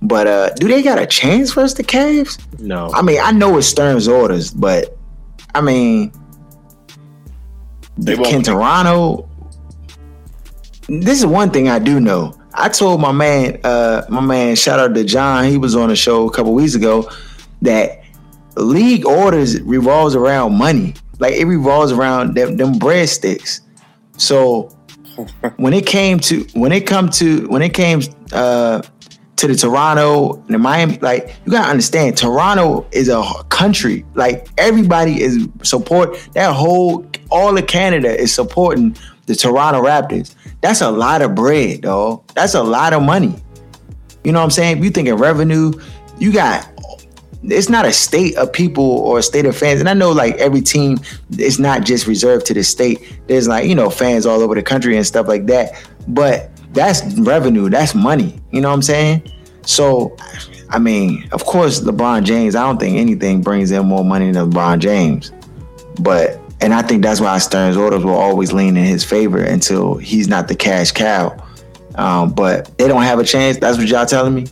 But 0.00 0.26
uh 0.26 0.50
do 0.54 0.68
they 0.68 0.82
got 0.82 0.98
a 0.98 1.06
chance 1.06 1.52
versus 1.52 1.74
the 1.74 1.84
Cavs? 1.84 2.38
No, 2.60 2.90
I 2.92 3.02
mean, 3.02 3.20
I 3.22 3.32
know 3.32 3.58
it's 3.58 3.66
Stern's 3.66 4.08
orders, 4.08 4.50
but 4.50 4.96
I 5.54 5.60
mean 5.60 6.12
They. 7.98 8.16
Toronto 8.42 9.28
this 10.88 11.18
is 11.18 11.26
one 11.26 11.50
thing 11.50 11.68
I 11.68 11.78
do 11.78 12.00
know. 12.00 12.34
I 12.54 12.68
told 12.70 13.00
my 13.00 13.12
man, 13.12 13.60
uh, 13.62 14.04
my 14.08 14.20
man, 14.20 14.56
shout 14.56 14.80
out 14.80 14.94
to 14.94 15.04
John, 15.04 15.44
he 15.44 15.58
was 15.58 15.76
on 15.76 15.90
a 15.90 15.96
show 15.96 16.26
a 16.26 16.32
couple 16.32 16.54
weeks 16.54 16.74
ago, 16.74 17.10
that 17.62 18.02
league 18.56 19.06
orders 19.06 19.60
revolves 19.62 20.16
around 20.16 20.56
money. 20.56 20.94
Like 21.18 21.34
it 21.34 21.44
revolves 21.44 21.92
around 21.92 22.34
them, 22.34 22.56
them 22.56 22.74
breadsticks. 22.74 23.60
So 24.16 24.74
when 25.56 25.74
it 25.74 25.86
came 25.86 26.18
to 26.20 26.46
when 26.54 26.72
it 26.72 26.86
come 26.86 27.10
to 27.10 27.46
when 27.48 27.60
it 27.60 27.74
came 27.74 28.00
uh 28.32 28.82
to 29.38 29.46
the 29.46 29.54
Toronto 29.54 30.34
and 30.34 30.48
the 30.48 30.58
Miami, 30.58 30.98
like 30.98 31.36
you 31.44 31.52
gotta 31.52 31.70
understand, 31.70 32.16
Toronto 32.16 32.86
is 32.92 33.08
a 33.08 33.22
country. 33.48 34.04
Like 34.14 34.48
everybody 34.58 35.22
is 35.22 35.48
support 35.62 36.18
that 36.34 36.54
whole 36.54 37.06
all 37.30 37.56
of 37.56 37.66
Canada 37.66 38.08
is 38.20 38.34
supporting 38.34 38.96
the 39.26 39.34
Toronto 39.34 39.82
Raptors. 39.82 40.34
That's 40.60 40.80
a 40.80 40.90
lot 40.90 41.22
of 41.22 41.34
bread, 41.34 41.82
dog. 41.82 42.26
That's 42.34 42.54
a 42.54 42.62
lot 42.62 42.92
of 42.92 43.02
money. 43.02 43.34
You 44.24 44.32
know 44.32 44.40
what 44.40 44.44
I'm 44.44 44.50
saying? 44.50 44.78
If 44.78 44.84
you 44.84 44.90
think 44.90 45.08
of 45.08 45.20
revenue, 45.20 45.72
you 46.18 46.32
got 46.32 46.68
it's 47.44 47.68
not 47.68 47.84
a 47.84 47.92
state 47.92 48.36
of 48.36 48.52
people 48.52 48.84
or 48.84 49.20
a 49.20 49.22
state 49.22 49.46
of 49.46 49.56
fans. 49.56 49.78
And 49.78 49.88
I 49.88 49.94
know 49.94 50.10
like 50.10 50.34
every 50.36 50.60
team 50.60 50.98
is 51.38 51.60
not 51.60 51.84
just 51.84 52.08
reserved 52.08 52.46
to 52.46 52.54
the 52.54 52.64
state. 52.64 53.20
There's 53.28 53.46
like, 53.46 53.66
you 53.66 53.76
know, 53.76 53.88
fans 53.88 54.26
all 54.26 54.40
over 54.40 54.56
the 54.56 54.62
country 54.62 54.96
and 54.96 55.06
stuff 55.06 55.28
like 55.28 55.46
that. 55.46 55.80
But 56.08 56.50
that's 56.72 57.02
revenue, 57.18 57.68
that's 57.68 57.94
money. 57.94 58.38
You 58.52 58.60
know 58.60 58.68
what 58.68 58.74
I'm 58.74 58.82
saying? 58.82 59.30
So 59.64 60.16
I 60.70 60.78
mean, 60.78 61.28
of 61.32 61.44
course, 61.44 61.80
LeBron 61.80 62.24
James, 62.24 62.54
I 62.54 62.62
don't 62.64 62.78
think 62.78 62.96
anything 62.96 63.40
brings 63.40 63.70
in 63.70 63.86
more 63.86 64.04
money 64.04 64.30
than 64.30 64.50
LeBron 64.50 64.78
James. 64.80 65.32
But 66.00 66.38
and 66.60 66.74
I 66.74 66.82
think 66.82 67.02
that's 67.02 67.20
why 67.20 67.38
Stern's 67.38 67.76
orders 67.76 68.04
will 68.04 68.16
always 68.16 68.52
lean 68.52 68.76
in 68.76 68.84
his 68.84 69.04
favor 69.04 69.42
until 69.42 69.96
he's 69.96 70.28
not 70.28 70.48
the 70.48 70.54
cash 70.54 70.90
cow. 70.92 71.36
Um, 71.94 72.32
but 72.32 72.76
they 72.78 72.86
don't 72.86 73.02
have 73.02 73.18
a 73.18 73.24
chance. 73.24 73.58
That's 73.58 73.78
what 73.78 73.88
y'all 73.88 74.06
telling 74.06 74.34
me. 74.34 74.46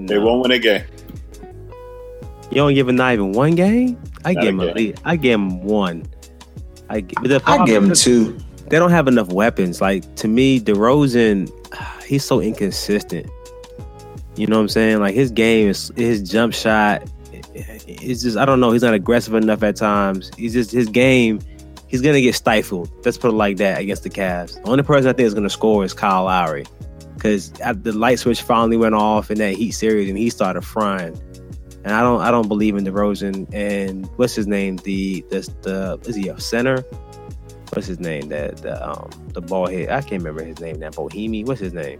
They 0.00 0.18
won't 0.18 0.42
win 0.42 0.50
a 0.50 0.58
game. 0.58 0.84
you 2.50 2.56
don't 2.56 2.74
give 2.74 2.88
him 2.88 2.96
not 2.96 3.14
even 3.14 3.32
one 3.32 3.54
game. 3.54 4.00
I 4.24 4.32
Not 4.32 4.42
give 4.42 4.48
him 4.54 4.60
a 4.60 4.64
a 4.64 4.72
lead. 4.72 5.00
I 5.04 5.16
give 5.16 5.34
him 5.34 5.62
one. 5.62 6.06
I 6.88 7.00
gi- 7.00 7.14
the 7.22 7.42
I 7.46 7.64
give 7.64 7.82
him 7.82 7.94
two. 7.94 8.38
They 8.72 8.78
don't 8.78 8.90
have 8.90 9.06
enough 9.06 9.30
weapons. 9.32 9.80
Like 9.80 10.16
to 10.16 10.28
me, 10.28 10.58
DeRozan, 10.58 11.52
he's 12.06 12.24
so 12.24 12.40
inconsistent. 12.40 13.30
You 14.34 14.46
know 14.46 14.56
what 14.56 14.62
I'm 14.62 14.68
saying? 14.68 14.98
Like 15.00 15.14
his 15.14 15.30
game 15.30 15.68
is 15.68 15.92
his 15.94 16.28
jump 16.28 16.54
shot 16.54 17.06
it's 17.54 18.22
just 18.22 18.36
I 18.36 18.44
don't 18.44 18.60
know. 18.60 18.72
He's 18.72 18.82
not 18.82 18.94
aggressive 18.94 19.34
enough 19.34 19.62
at 19.62 19.76
times. 19.76 20.30
He's 20.36 20.52
just 20.52 20.70
his 20.70 20.88
game. 20.88 21.40
He's 21.88 22.00
gonna 22.00 22.20
get 22.20 22.34
stifled. 22.34 22.90
Let's 23.04 23.18
put 23.18 23.28
it 23.28 23.34
like 23.34 23.58
that 23.58 23.80
against 23.80 24.02
the 24.02 24.10
Cavs. 24.10 24.62
The 24.62 24.70
only 24.70 24.82
person 24.82 25.08
I 25.08 25.12
think 25.12 25.26
is 25.26 25.34
gonna 25.34 25.50
score 25.50 25.84
is 25.84 25.92
Kyle 25.92 26.24
Lowry, 26.24 26.64
because 27.14 27.50
the 27.50 27.92
light 27.92 28.18
switch 28.18 28.42
finally 28.42 28.76
went 28.76 28.94
off 28.94 29.30
in 29.30 29.38
that 29.38 29.54
Heat 29.54 29.72
series 29.72 30.08
and 30.08 30.16
he 30.16 30.30
started 30.30 30.62
frying. 30.62 31.20
And 31.84 31.94
I 31.94 32.00
don't 32.00 32.20
I 32.20 32.30
don't 32.30 32.48
believe 32.48 32.76
in 32.76 32.84
DeRozan 32.84 33.52
and 33.52 34.06
what's 34.16 34.34
his 34.34 34.46
name 34.46 34.76
the 34.78 35.24
the 35.28 35.40
the 35.62 36.08
is 36.08 36.16
he 36.16 36.28
a 36.28 36.40
center? 36.40 36.84
What's 37.74 37.86
his 37.86 38.00
name 38.00 38.28
that 38.28 38.58
the 38.58 38.86
um 38.86 39.08
the 39.28 39.40
ball 39.40 39.66
hit? 39.66 39.88
I 39.88 40.02
can't 40.02 40.22
remember 40.22 40.44
his 40.44 40.60
name 40.60 40.78
now. 40.78 40.90
Bohemi. 40.90 41.46
What's 41.46 41.60
his 41.60 41.72
name? 41.72 41.98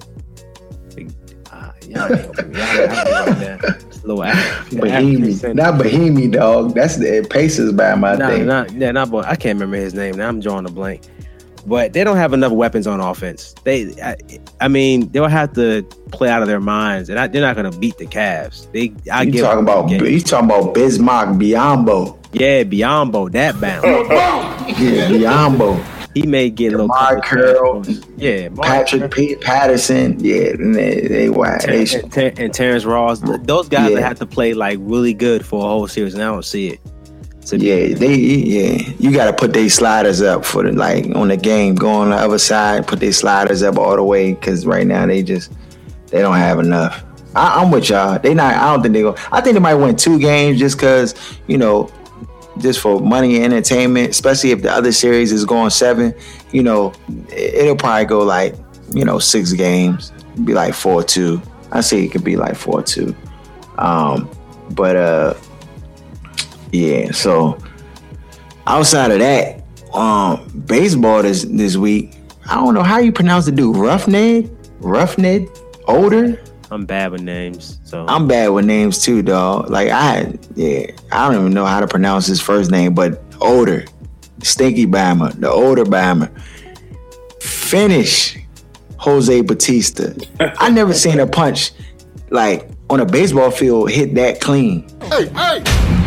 Uh, 1.51 1.73
y'all, 1.89 2.09
little 4.05 4.23
Bohemi, 4.23 5.55
not 5.55 5.81
Bohemi, 5.81 6.31
dog. 6.31 6.75
That's 6.75 6.97
the 6.97 7.27
Pacers 7.29 7.73
by 7.73 7.95
my 7.95 8.17
nah, 8.17 8.29
thing. 8.29 8.47
Not, 8.47 8.71
yeah, 8.73 8.91
not. 8.91 9.15
I 9.27 9.37
can't 9.37 9.57
remember 9.57 9.77
his 9.77 9.95
name 9.95 10.17
now. 10.17 10.29
I'm 10.29 10.41
drawing 10.41 10.67
a 10.67 10.71
blank. 10.71 11.03
But 11.67 11.93
they 11.93 12.05
don't 12.05 12.17
have 12.17 12.33
enough 12.33 12.53
weapons 12.53 12.87
on 12.87 13.01
offense. 13.01 13.55
They, 13.65 13.95
I, 14.03 14.17
I 14.61 14.69
mean, 14.69 15.11
they'll 15.13 15.29
have 15.29 15.53
to 15.55 15.83
play 16.11 16.29
out 16.29 16.43
of 16.43 16.49
their 16.49 16.61
minds, 16.61 17.09
and 17.09 17.19
I, 17.19 17.29
they're 17.29 17.43
not 17.43 17.55
going 17.55 17.71
to 17.71 17.79
beat 17.79 17.99
the 17.99 18.07
Cavs. 18.07 18.71
They, 18.73 18.93
I 19.11 19.23
you 19.23 19.41
talking 19.41 19.63
about? 19.63 19.89
You 19.91 20.21
talking 20.21 20.51
about 20.51 20.75
Bismack 20.75 21.39
Biyombo? 21.39 22.22
Yeah, 22.33 22.65
Biyombo, 22.65 23.31
that 23.33 23.61
bounce. 23.61 23.85
yeah, 24.79 25.09
Biyombo. 25.09 25.85
He 26.15 26.27
may 26.27 26.51
get 26.51 26.75
a 26.75 26.79
little 26.79 27.21
Curl, 27.23 27.83
yeah, 28.19 28.51
Patrick 28.51 29.11
P- 29.13 29.37
Patterson, 29.37 30.23
yeah, 30.23 30.53
they, 30.59 31.07
they, 31.09 31.31
why, 31.31 31.57
Ter- 31.59 31.85
they 31.85 31.99
and, 31.99 32.13
Ter- 32.13 32.33
and 32.37 32.53
Terrence 32.53 32.85
Ross. 32.85 33.21
Those 33.45 33.69
guys 33.69 33.93
yeah. 33.93 34.01
have 34.01 34.19
to 34.19 34.27
play 34.27 34.53
like 34.53 34.79
really 34.83 35.15
good 35.15 35.47
for 35.47 35.65
a 35.65 35.69
whole 35.69 35.89
series, 35.89 36.13
and 36.13 36.23
I 36.23 36.27
don't 36.27 36.45
see 36.45 36.69
it. 36.69 36.81
Yeah, 37.51 37.95
they 37.95 38.15
yeah. 38.15 38.93
You 38.99 39.13
got 39.13 39.27
to 39.27 39.33
put 39.33 39.53
their 39.53 39.69
sliders 39.69 40.23
up 40.23 40.45
for 40.45 40.63
the 40.63 40.73
like 40.73 41.07
on 41.15 41.29
the 41.29 41.37
game. 41.37 41.75
Go 41.75 41.89
on 41.89 42.11
the 42.11 42.17
other 42.17 42.39
side, 42.39 42.87
put 42.87 43.01
their 43.01 43.13
sliders 43.13 43.63
up 43.63 43.79
all 43.79 43.97
the 43.97 44.05
way 44.05 44.33
because 44.33 44.65
right 44.65 44.87
now 44.87 45.07
they 45.07 45.23
just 45.23 45.53
they 46.07 46.21
don't 46.21 46.37
have 46.37 46.61
enough. 46.61 47.05
I, 47.35 47.63
am 47.63 47.71
with 47.71 47.89
y'all. 47.89 48.19
They 48.19 48.35
not. 48.35 48.55
I 48.55 48.73
don't 48.73 48.83
think 48.83 48.95
they 48.95 49.03
go. 49.03 49.17
I 49.33 49.41
think 49.41 49.55
they 49.55 49.61
might 49.61 49.75
win 49.75 49.97
two 49.97 50.19
games 50.19 50.59
just 50.59 50.77
because 50.77 51.15
you 51.47 51.59
know 51.59 51.91
just 52.59 52.81
for 52.81 53.01
money 53.01 53.37
and 53.37 53.53
entertainment, 53.53 54.11
especially 54.11 54.51
if 54.51 54.63
the 54.63 54.71
other 54.71 54.93
series 54.93 55.33
is 55.33 55.45
going 55.45 55.71
seven, 55.71 56.15
you 56.53 56.63
know, 56.63 56.93
it'll 57.31 57.77
probably 57.77 58.05
go 58.05 58.21
like, 58.21 58.55
you 58.93 59.05
know, 59.05 59.19
six 59.19 59.53
games, 59.53 60.13
be 60.45 60.55
like 60.55 60.75
four 60.75 61.03
two. 61.03 61.41
I 61.71 61.81
say 61.81 62.05
it 62.05 62.13
could 62.13 62.25
be 62.25 62.37
like 62.37 62.57
four 62.57 62.83
two. 62.83 63.15
Um, 63.79 64.31
but 64.71 64.97
uh 64.97 65.35
yeah, 66.73 67.11
so 67.13 67.59
outside 68.67 69.11
of 69.11 69.19
that, 69.19 69.63
um, 69.95 70.65
baseball 70.67 71.23
this 71.23 71.45
this 71.45 71.77
week, 71.77 72.15
I 72.49 72.55
don't 72.55 72.75
know 72.75 72.83
how 72.83 72.99
you 72.99 73.13
pronounce 73.13 73.45
the 73.45 73.53
dude. 73.53 73.77
Roughneck? 73.77 74.47
Roughneck? 74.81 75.49
Odor? 75.87 76.43
I'm 76.73 76.87
bad 76.87 77.13
with 77.13 77.21
names, 77.21 77.79
so 77.85 78.07
I'm 78.09 78.27
bad 78.27 78.49
with 78.49 78.65
names 78.65 79.05
too, 79.05 79.21
dog. 79.21 79.69
Like 79.69 79.91
I, 79.91 80.39
yeah, 80.55 80.87
I 81.13 81.29
don't 81.29 81.39
even 81.39 81.53
know 81.53 81.67
how 81.67 81.81
to 81.81 81.87
pronounce 81.87 82.27
his 82.27 82.41
first 82.41 82.71
name, 82.71 82.95
but 82.95 83.23
older, 83.43 83.85
Stinky 84.43 84.87
Bama, 84.87 85.39
the 85.39 85.51
older 85.51 85.85
Bama, 85.85 86.31
finish 87.43 88.39
Jose 88.97 89.43
Bautista. 89.43 90.17
I 90.41 90.71
never 90.71 90.95
seen 90.95 91.21
a 91.21 91.27
punch 91.27 91.73
like 92.31 92.71
on 92.89 93.01
a 93.01 93.07
baseball 93.07 93.51
field 93.51 93.91
hit 93.91 94.15
that 94.15 94.41
clean. 94.41 94.89
Hey, 95.03 95.27
hey. 95.27 96.02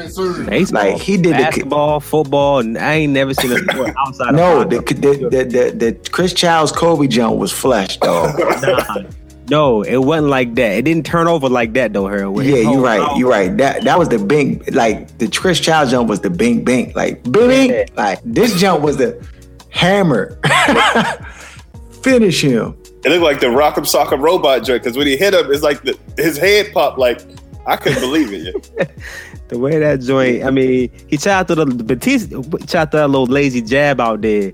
Baseball, 0.00 0.82
like 0.82 1.00
he 1.00 1.16
did 1.16 1.32
basketball, 1.32 2.00
the, 2.00 2.06
football, 2.06 2.58
and 2.58 2.78
I 2.78 2.94
ain't 2.94 3.12
never 3.12 3.34
seen 3.34 3.52
a 3.52 3.58
sport 3.58 3.94
outside. 4.06 4.34
no, 4.34 4.64
the, 4.64 4.80
the, 4.80 5.28
the, 5.30 5.44
the 5.44 5.70
the 5.76 6.10
Chris 6.10 6.32
Childs 6.32 6.72
Kobe 6.72 7.06
jump 7.06 7.36
was 7.36 7.52
flush, 7.52 7.96
dog. 7.98 8.38
nah, 8.62 9.02
no, 9.50 9.82
it 9.82 9.98
wasn't 9.98 10.28
like 10.28 10.54
that. 10.54 10.72
It 10.78 10.82
didn't 10.82 11.04
turn 11.04 11.26
over 11.26 11.48
like 11.48 11.72
that 11.72 11.92
though, 11.92 12.06
Harold. 12.06 12.44
Yeah, 12.44 12.58
you're 12.58 12.80
right. 12.80 13.16
You're 13.16 13.28
right. 13.28 13.54
That 13.56 13.82
that 13.82 13.98
was 13.98 14.08
the 14.08 14.18
bink. 14.18 14.72
Like 14.72 15.18
the 15.18 15.28
Chris 15.28 15.58
Childs 15.58 15.90
jump 15.90 16.08
was 16.08 16.20
the 16.20 16.30
bink 16.30 16.64
bink. 16.64 16.94
Like 16.94 17.22
bing. 17.30 17.70
Yeah. 17.70 17.86
Like 17.96 18.20
this 18.24 18.58
jump 18.60 18.82
was 18.82 18.96
the 18.96 19.26
hammer. 19.70 20.38
Finish 22.02 22.42
him. 22.42 22.76
It 23.04 23.08
looked 23.08 23.22
like 23.22 23.40
the 23.40 23.46
Rock'em 23.46 23.84
Sock'em 23.84 24.20
Robot 24.20 24.62
joint 24.62 24.82
because 24.82 24.96
when 24.96 25.06
he 25.06 25.16
hit 25.16 25.34
him, 25.34 25.50
it's 25.50 25.62
like 25.62 25.82
the, 25.82 25.98
his 26.16 26.36
head 26.36 26.72
popped. 26.72 26.98
Like 26.98 27.20
I 27.70 27.76
couldn't 27.76 28.00
believe 28.00 28.32
it. 28.32 28.90
the 29.48 29.58
way 29.58 29.78
that 29.78 30.00
joint, 30.00 30.44
I 30.44 30.50
mean, 30.50 30.90
he 31.06 31.16
tried 31.16 31.46
to 31.48 31.54
the 31.54 31.66
Bautista, 31.66 32.42
tried 32.66 32.90
that 32.90 33.08
little 33.08 33.26
lazy 33.26 33.62
jab 33.62 34.00
out 34.00 34.22
there. 34.22 34.52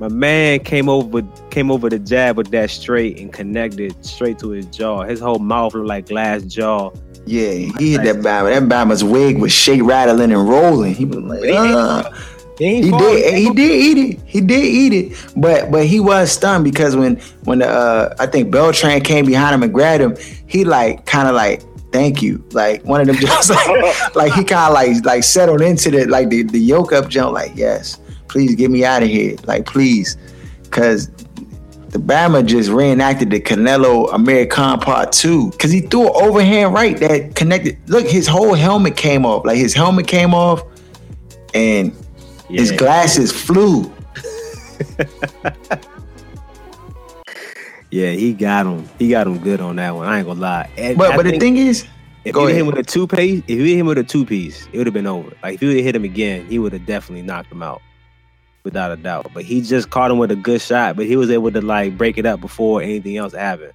My 0.00 0.08
man 0.08 0.60
came 0.60 0.88
over 0.88 1.22
came 1.50 1.70
over 1.70 1.88
the 1.88 1.98
jab 1.98 2.36
with 2.36 2.50
that 2.50 2.70
straight 2.70 3.18
and 3.18 3.32
connected 3.32 4.04
straight 4.04 4.38
to 4.40 4.50
his 4.50 4.66
jaw. 4.66 5.04
His 5.04 5.20
whole 5.20 5.38
mouth 5.38 5.74
looked 5.74 5.86
like 5.86 6.08
glass 6.08 6.42
jaw. 6.42 6.90
Yeah, 7.24 7.50
he 7.78 7.92
hit 7.92 8.02
that 8.02 8.16
Bama. 8.16 8.50
That 8.50 8.62
Bama's 8.64 9.02
wig 9.02 9.38
was 9.38 9.52
shake 9.52 9.82
rattling 9.82 10.32
and 10.32 10.48
rolling. 10.48 10.94
He 10.94 11.04
was 11.04 11.18
like, 11.18 11.50
uh. 11.50 12.10
He, 12.58 12.82
he 12.82 12.90
did. 12.90 13.34
He 13.34 13.50
did 13.50 13.58
eat 13.70 13.98
it. 13.98 14.20
He 14.24 14.40
did 14.40 14.64
eat 14.64 14.92
it. 14.92 15.32
But 15.36 15.70
but 15.70 15.86
he 15.86 16.00
was 16.00 16.32
stunned 16.32 16.64
because 16.64 16.96
when 16.96 17.16
when 17.44 17.58
the, 17.58 17.68
uh, 17.68 18.14
I 18.18 18.26
think 18.26 18.50
Beltran 18.50 19.02
came 19.02 19.26
behind 19.26 19.54
him 19.54 19.62
and 19.62 19.72
grabbed 19.72 20.02
him, 20.02 20.16
he 20.46 20.64
like 20.64 21.04
kind 21.04 21.28
of 21.28 21.34
like 21.34 21.62
thank 21.96 22.20
you. 22.20 22.44
Like 22.52 22.84
one 22.84 23.00
of 23.00 23.06
them 23.06 23.16
just 23.20 23.50
like, 23.50 24.14
like 24.14 24.32
he 24.34 24.44
kind 24.44 24.68
of 24.68 24.74
like 24.74 25.04
like 25.04 25.24
settled 25.24 25.62
into 25.62 25.90
the 25.90 26.06
like 26.06 26.28
the, 26.28 26.42
the 26.42 26.60
yoke 26.60 26.92
up 26.92 27.08
jump. 27.08 27.32
Like 27.32 27.52
yes, 27.54 27.98
please 28.28 28.54
get 28.54 28.70
me 28.70 28.84
out 28.84 29.02
of 29.02 29.08
here. 29.08 29.36
Like 29.44 29.64
please, 29.64 30.16
because 30.62 31.08
the 31.88 31.98
Bama 31.98 32.44
just 32.44 32.68
reenacted 32.68 33.30
the 33.30 33.40
Canelo 33.40 34.12
Amir 34.12 34.46
Khan 34.46 34.78
part 34.78 35.12
two 35.12 35.50
because 35.52 35.72
he 35.72 35.80
threw 35.80 36.08
an 36.08 36.12
overhand 36.22 36.74
right 36.74 36.98
that 36.98 37.34
connected. 37.34 37.78
Look, 37.88 38.06
his 38.06 38.26
whole 38.26 38.54
helmet 38.54 38.96
came 38.96 39.24
off. 39.24 39.46
Like 39.46 39.56
his 39.56 39.72
helmet 39.72 40.06
came 40.06 40.34
off, 40.34 40.62
and 41.54 41.92
yeah. 42.50 42.60
his 42.60 42.72
glasses 42.72 43.32
flew. 43.32 43.90
Yeah, 47.96 48.10
he 48.10 48.34
got 48.34 48.66
him. 48.66 48.86
He 48.98 49.08
got 49.08 49.26
him 49.26 49.38
good 49.38 49.58
on 49.58 49.76
that 49.76 49.94
one. 49.94 50.06
I 50.06 50.18
ain't 50.18 50.26
gonna 50.26 50.38
lie. 50.38 50.70
And 50.76 50.98
but 50.98 51.12
I 51.12 51.16
but 51.16 51.24
the 51.24 51.38
thing 51.38 51.56
is, 51.56 51.86
if 52.26 52.36
you 52.36 52.46
hit 52.46 52.58
him 52.58 52.66
with 52.66 52.76
a 52.76 52.82
two 52.82 53.06
piece, 53.06 53.42
if 53.48 53.48
you 53.48 53.64
hit 53.64 53.78
him 53.78 53.86
with 53.86 53.96
a 53.96 54.04
two 54.04 54.26
piece, 54.26 54.68
it 54.70 54.76
would 54.76 54.86
have 54.86 54.92
been 54.92 55.06
over. 55.06 55.32
Like 55.42 55.54
if 55.54 55.62
you 55.62 55.68
would 55.68 55.78
have 55.78 55.84
hit 55.86 55.96
him 55.96 56.04
again, 56.04 56.44
he 56.44 56.58
would 56.58 56.74
have 56.74 56.84
definitely 56.84 57.22
knocked 57.22 57.50
him 57.50 57.62
out, 57.62 57.80
without 58.64 58.92
a 58.92 58.96
doubt. 58.96 59.30
But 59.32 59.44
he 59.44 59.62
just 59.62 59.88
caught 59.88 60.10
him 60.10 60.18
with 60.18 60.30
a 60.30 60.36
good 60.36 60.60
shot. 60.60 60.94
But 60.96 61.06
he 61.06 61.16
was 61.16 61.30
able 61.30 61.50
to 61.52 61.62
like 61.62 61.96
break 61.96 62.18
it 62.18 62.26
up 62.26 62.42
before 62.42 62.82
anything 62.82 63.16
else 63.16 63.32
happened. 63.32 63.72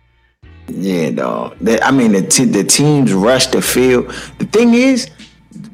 Yeah, 0.68 1.10
dog. 1.10 1.58
I 1.82 1.90
mean, 1.90 2.12
the 2.12 2.22
t- 2.22 2.46
the 2.46 2.64
teams 2.64 3.14
rushed 3.14 3.54
the 3.54 3.62
field. 3.64 4.14
The 4.38 4.46
thing 4.46 4.76
is, 4.76 5.10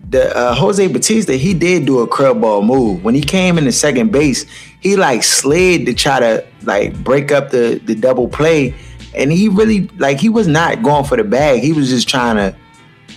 the 0.10 0.34
uh, 0.38 0.56
Jose 0.56 0.88
Bautista 0.88 1.34
he 1.34 1.54
did 1.54 1.86
do 1.86 2.00
a 2.00 2.08
curveball 2.08 2.40
ball 2.40 2.62
move 2.62 3.04
when 3.04 3.14
he 3.14 3.22
came 3.22 3.58
in 3.58 3.66
the 3.66 3.74
second 3.74 4.14
base. 4.14 4.46
He 4.80 4.96
like 4.96 5.24
slid 5.24 5.86
to 5.88 5.94
try 5.94 6.20
to 6.20 6.46
like 6.64 7.04
break 7.04 7.32
up 7.32 7.52
the 7.52 7.82
the 7.84 7.96
double 7.96 8.28
play, 8.28 8.76
and 9.16 9.32
he 9.32 9.50
really 9.50 9.88
like 9.98 10.20
he 10.20 10.30
was 10.30 10.48
not 10.48 10.84
going 10.84 11.06
for 11.06 11.18
the 11.18 11.24
bag. 11.24 11.62
He 11.62 11.74
was 11.74 11.90
just 11.90 12.08
trying 12.08 12.36
to 12.36 12.56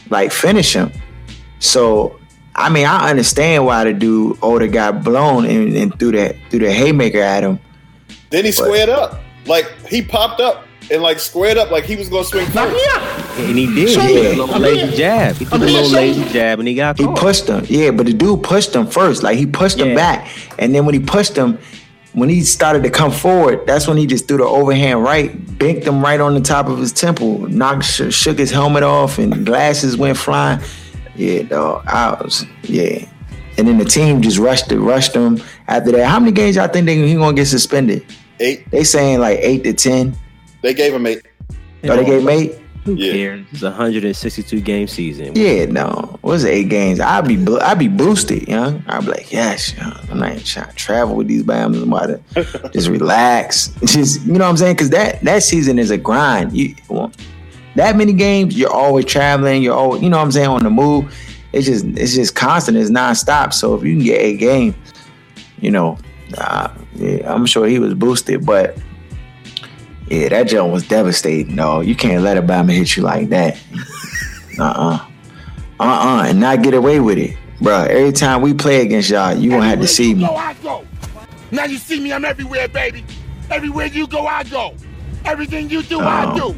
like 0.08 0.32
finish 0.32 0.74
him. 0.74 0.92
So 1.58 2.18
I 2.54 2.68
mean, 2.68 2.86
I 2.86 3.10
understand 3.10 3.64
why 3.64 3.84
the 3.84 3.92
dude 3.92 4.38
Odor 4.42 4.66
got 4.66 5.04
blown 5.04 5.44
and, 5.46 5.74
and 5.76 5.98
threw 5.98 6.12
that 6.12 6.36
threw 6.50 6.60
the 6.60 6.72
haymaker 6.72 7.20
at 7.20 7.42
him. 7.44 7.58
Then 8.30 8.44
he 8.44 8.50
but, 8.50 8.64
squared 8.64 8.88
up, 8.88 9.20
like 9.46 9.66
he 9.86 10.02
popped 10.02 10.40
up 10.40 10.64
and 10.90 11.02
like 11.02 11.18
squared 11.18 11.56
up 11.56 11.70
like 11.70 11.84
he 11.84 11.96
was 11.96 12.08
gonna 12.08 12.24
swing 12.24 12.46
first. 12.46 12.86
And 13.38 13.56
he 13.56 13.66
did. 13.74 13.90
Show 13.90 14.00
he 14.00 14.14
did 14.14 14.38
a 14.38 14.44
little 14.44 14.58
lazy 14.58 14.96
jab. 14.96 15.36
He 15.36 15.44
did 15.44 15.54
a 15.54 15.58
little 15.58 15.90
lazy 15.90 16.24
jab 16.30 16.58
and 16.58 16.68
he 16.68 16.74
got 16.74 16.98
He 16.98 17.06
pushed 17.06 17.48
him. 17.48 17.64
Yeah, 17.68 17.90
but 17.90 18.06
the 18.06 18.12
dude 18.12 18.42
pushed 18.42 18.74
him 18.74 18.86
first. 18.86 19.22
Like 19.22 19.38
he 19.38 19.46
pushed 19.46 19.78
yeah. 19.78 19.86
him 19.86 19.94
back. 19.94 20.28
And 20.58 20.74
then 20.74 20.84
when 20.84 20.94
he 20.94 21.00
pushed 21.00 21.36
him, 21.36 21.58
when 22.12 22.28
he 22.28 22.42
started 22.42 22.82
to 22.82 22.90
come 22.90 23.12
forward, 23.12 23.66
that's 23.66 23.86
when 23.86 23.96
he 23.96 24.06
just 24.06 24.26
threw 24.26 24.38
the 24.38 24.44
overhand 24.44 25.04
right, 25.04 25.58
banked 25.58 25.86
him 25.86 26.02
right 26.02 26.20
on 26.20 26.34
the 26.34 26.40
top 26.40 26.66
of 26.66 26.78
his 26.78 26.92
temple, 26.92 27.38
knocked, 27.48 27.84
sh- 27.84 28.12
shook 28.12 28.36
his 28.36 28.50
helmet 28.50 28.82
off, 28.82 29.18
and 29.18 29.46
glasses 29.46 29.96
went 29.96 30.18
flying. 30.18 30.60
Yeah, 31.14 31.42
dog. 31.42 31.84
I 31.86 32.20
was, 32.20 32.44
yeah. 32.64 33.08
And 33.58 33.68
then 33.68 33.78
the 33.78 33.84
team 33.84 34.22
just 34.22 34.38
rushed 34.38 34.72
it, 34.72 34.80
rushed 34.80 35.14
him 35.14 35.40
after 35.68 35.92
that. 35.92 36.08
How 36.08 36.18
many 36.18 36.32
games 36.32 36.56
y'all 36.56 36.66
think 36.66 36.86
they, 36.86 36.96
he 37.06 37.14
gonna 37.14 37.36
get 37.36 37.46
suspended? 37.46 38.04
Eight. 38.40 38.68
They 38.70 38.84
saying 38.84 39.20
like 39.20 39.38
eight 39.40 39.62
to 39.64 39.72
ten. 39.72 40.16
They 40.62 40.74
gave 40.74 40.94
him 40.94 41.06
eight. 41.06 41.22
Oh, 41.84 41.96
they 41.96 42.04
gave 42.04 42.22
him 42.22 42.28
eight. 42.28 42.60
Who 42.84 42.94
yeah. 42.94 43.12
cares? 43.12 43.46
It's 43.52 43.62
a 43.62 43.66
162 43.66 44.60
game 44.62 44.88
season. 44.88 45.32
Yeah, 45.34 45.66
no. 45.66 46.18
What's 46.22 46.44
eight 46.44 46.70
games? 46.70 46.98
I'd 46.98 47.28
be 47.28 47.36
I'd 47.60 47.78
be 47.78 47.88
boosted, 47.88 48.48
you 48.48 48.56
know? 48.56 48.80
I'd 48.86 49.04
be 49.04 49.10
like, 49.10 49.30
yes, 49.30 49.74
you 49.74 49.82
know, 49.82 50.00
I'm 50.10 50.18
not 50.18 50.38
trying 50.38 50.70
to 50.70 50.74
travel 50.76 51.14
with 51.14 51.28
these 51.28 51.42
Bams. 51.42 51.82
I'm 51.82 51.92
about 51.92 52.06
to 52.34 52.70
just 52.72 52.88
relax. 52.88 53.68
Just 53.84 54.22
you 54.22 54.32
know 54.32 54.44
what 54.44 54.50
I'm 54.50 54.56
saying? 54.56 54.76
Because 54.76 54.90
that 54.90 55.20
that 55.22 55.42
season 55.42 55.78
is 55.78 55.90
a 55.90 55.98
grind. 55.98 56.56
You 56.56 56.74
well, 56.88 57.12
that 57.76 57.96
many 57.96 58.14
games, 58.14 58.56
you're 58.56 58.72
always 58.72 59.04
traveling. 59.04 59.62
You're 59.62 59.76
always, 59.76 60.02
you 60.02 60.08
know 60.08 60.16
what 60.16 60.24
I'm 60.24 60.32
saying, 60.32 60.48
on 60.48 60.64
the 60.64 60.70
move. 60.70 61.14
It's 61.52 61.66
just 61.66 61.84
it's 61.84 62.14
just 62.14 62.34
constant. 62.34 62.78
It's 62.78 62.90
nonstop. 62.90 63.52
So 63.52 63.74
if 63.74 63.84
you 63.84 63.94
can 63.94 64.04
get 64.04 64.20
eight 64.20 64.38
games, 64.38 64.74
you 65.60 65.70
know, 65.70 65.98
uh, 66.38 66.72
yeah, 66.94 67.30
I'm 67.30 67.44
sure 67.44 67.66
he 67.66 67.78
was 67.78 67.92
boosted. 67.92 68.46
But 68.46 68.78
yeah, 70.10 70.28
that 70.28 70.48
jump 70.48 70.72
was 70.72 70.86
devastating. 70.86 71.54
No, 71.54 71.80
you 71.80 71.94
can't 71.94 72.22
let 72.22 72.36
Alabama 72.36 72.72
hit 72.72 72.96
you 72.96 73.02
like 73.02 73.28
that. 73.30 73.56
uh 74.58 74.62
uh-uh. 74.64 75.06
uh. 75.78 75.82
Uh 75.82 76.24
and 76.28 76.40
not 76.40 76.62
get 76.62 76.74
away 76.74 77.00
with 77.00 77.16
it, 77.18 77.36
bro. 77.60 77.84
Every 77.84 78.12
time 78.12 78.42
we 78.42 78.52
play 78.52 78.82
against 78.82 79.08
y'all, 79.10 79.34
you 79.34 79.50
gonna 79.50 79.64
have 79.64 79.80
to 79.80 79.86
see 79.86 80.14
me. 80.14 80.26
Go, 80.26 80.34
I 80.34 80.54
go. 80.62 80.84
Now 81.50 81.64
you 81.64 81.78
see 81.78 82.00
me, 82.00 82.12
I'm 82.12 82.24
everywhere, 82.24 82.68
baby. 82.68 83.04
Everywhere 83.50 83.86
you 83.86 84.06
go, 84.06 84.26
I 84.26 84.44
go. 84.44 84.74
Everything 85.24 85.68
you 85.70 85.82
do, 85.82 86.00
I 86.00 86.24
Um, 86.24 86.36
do. 86.38 86.56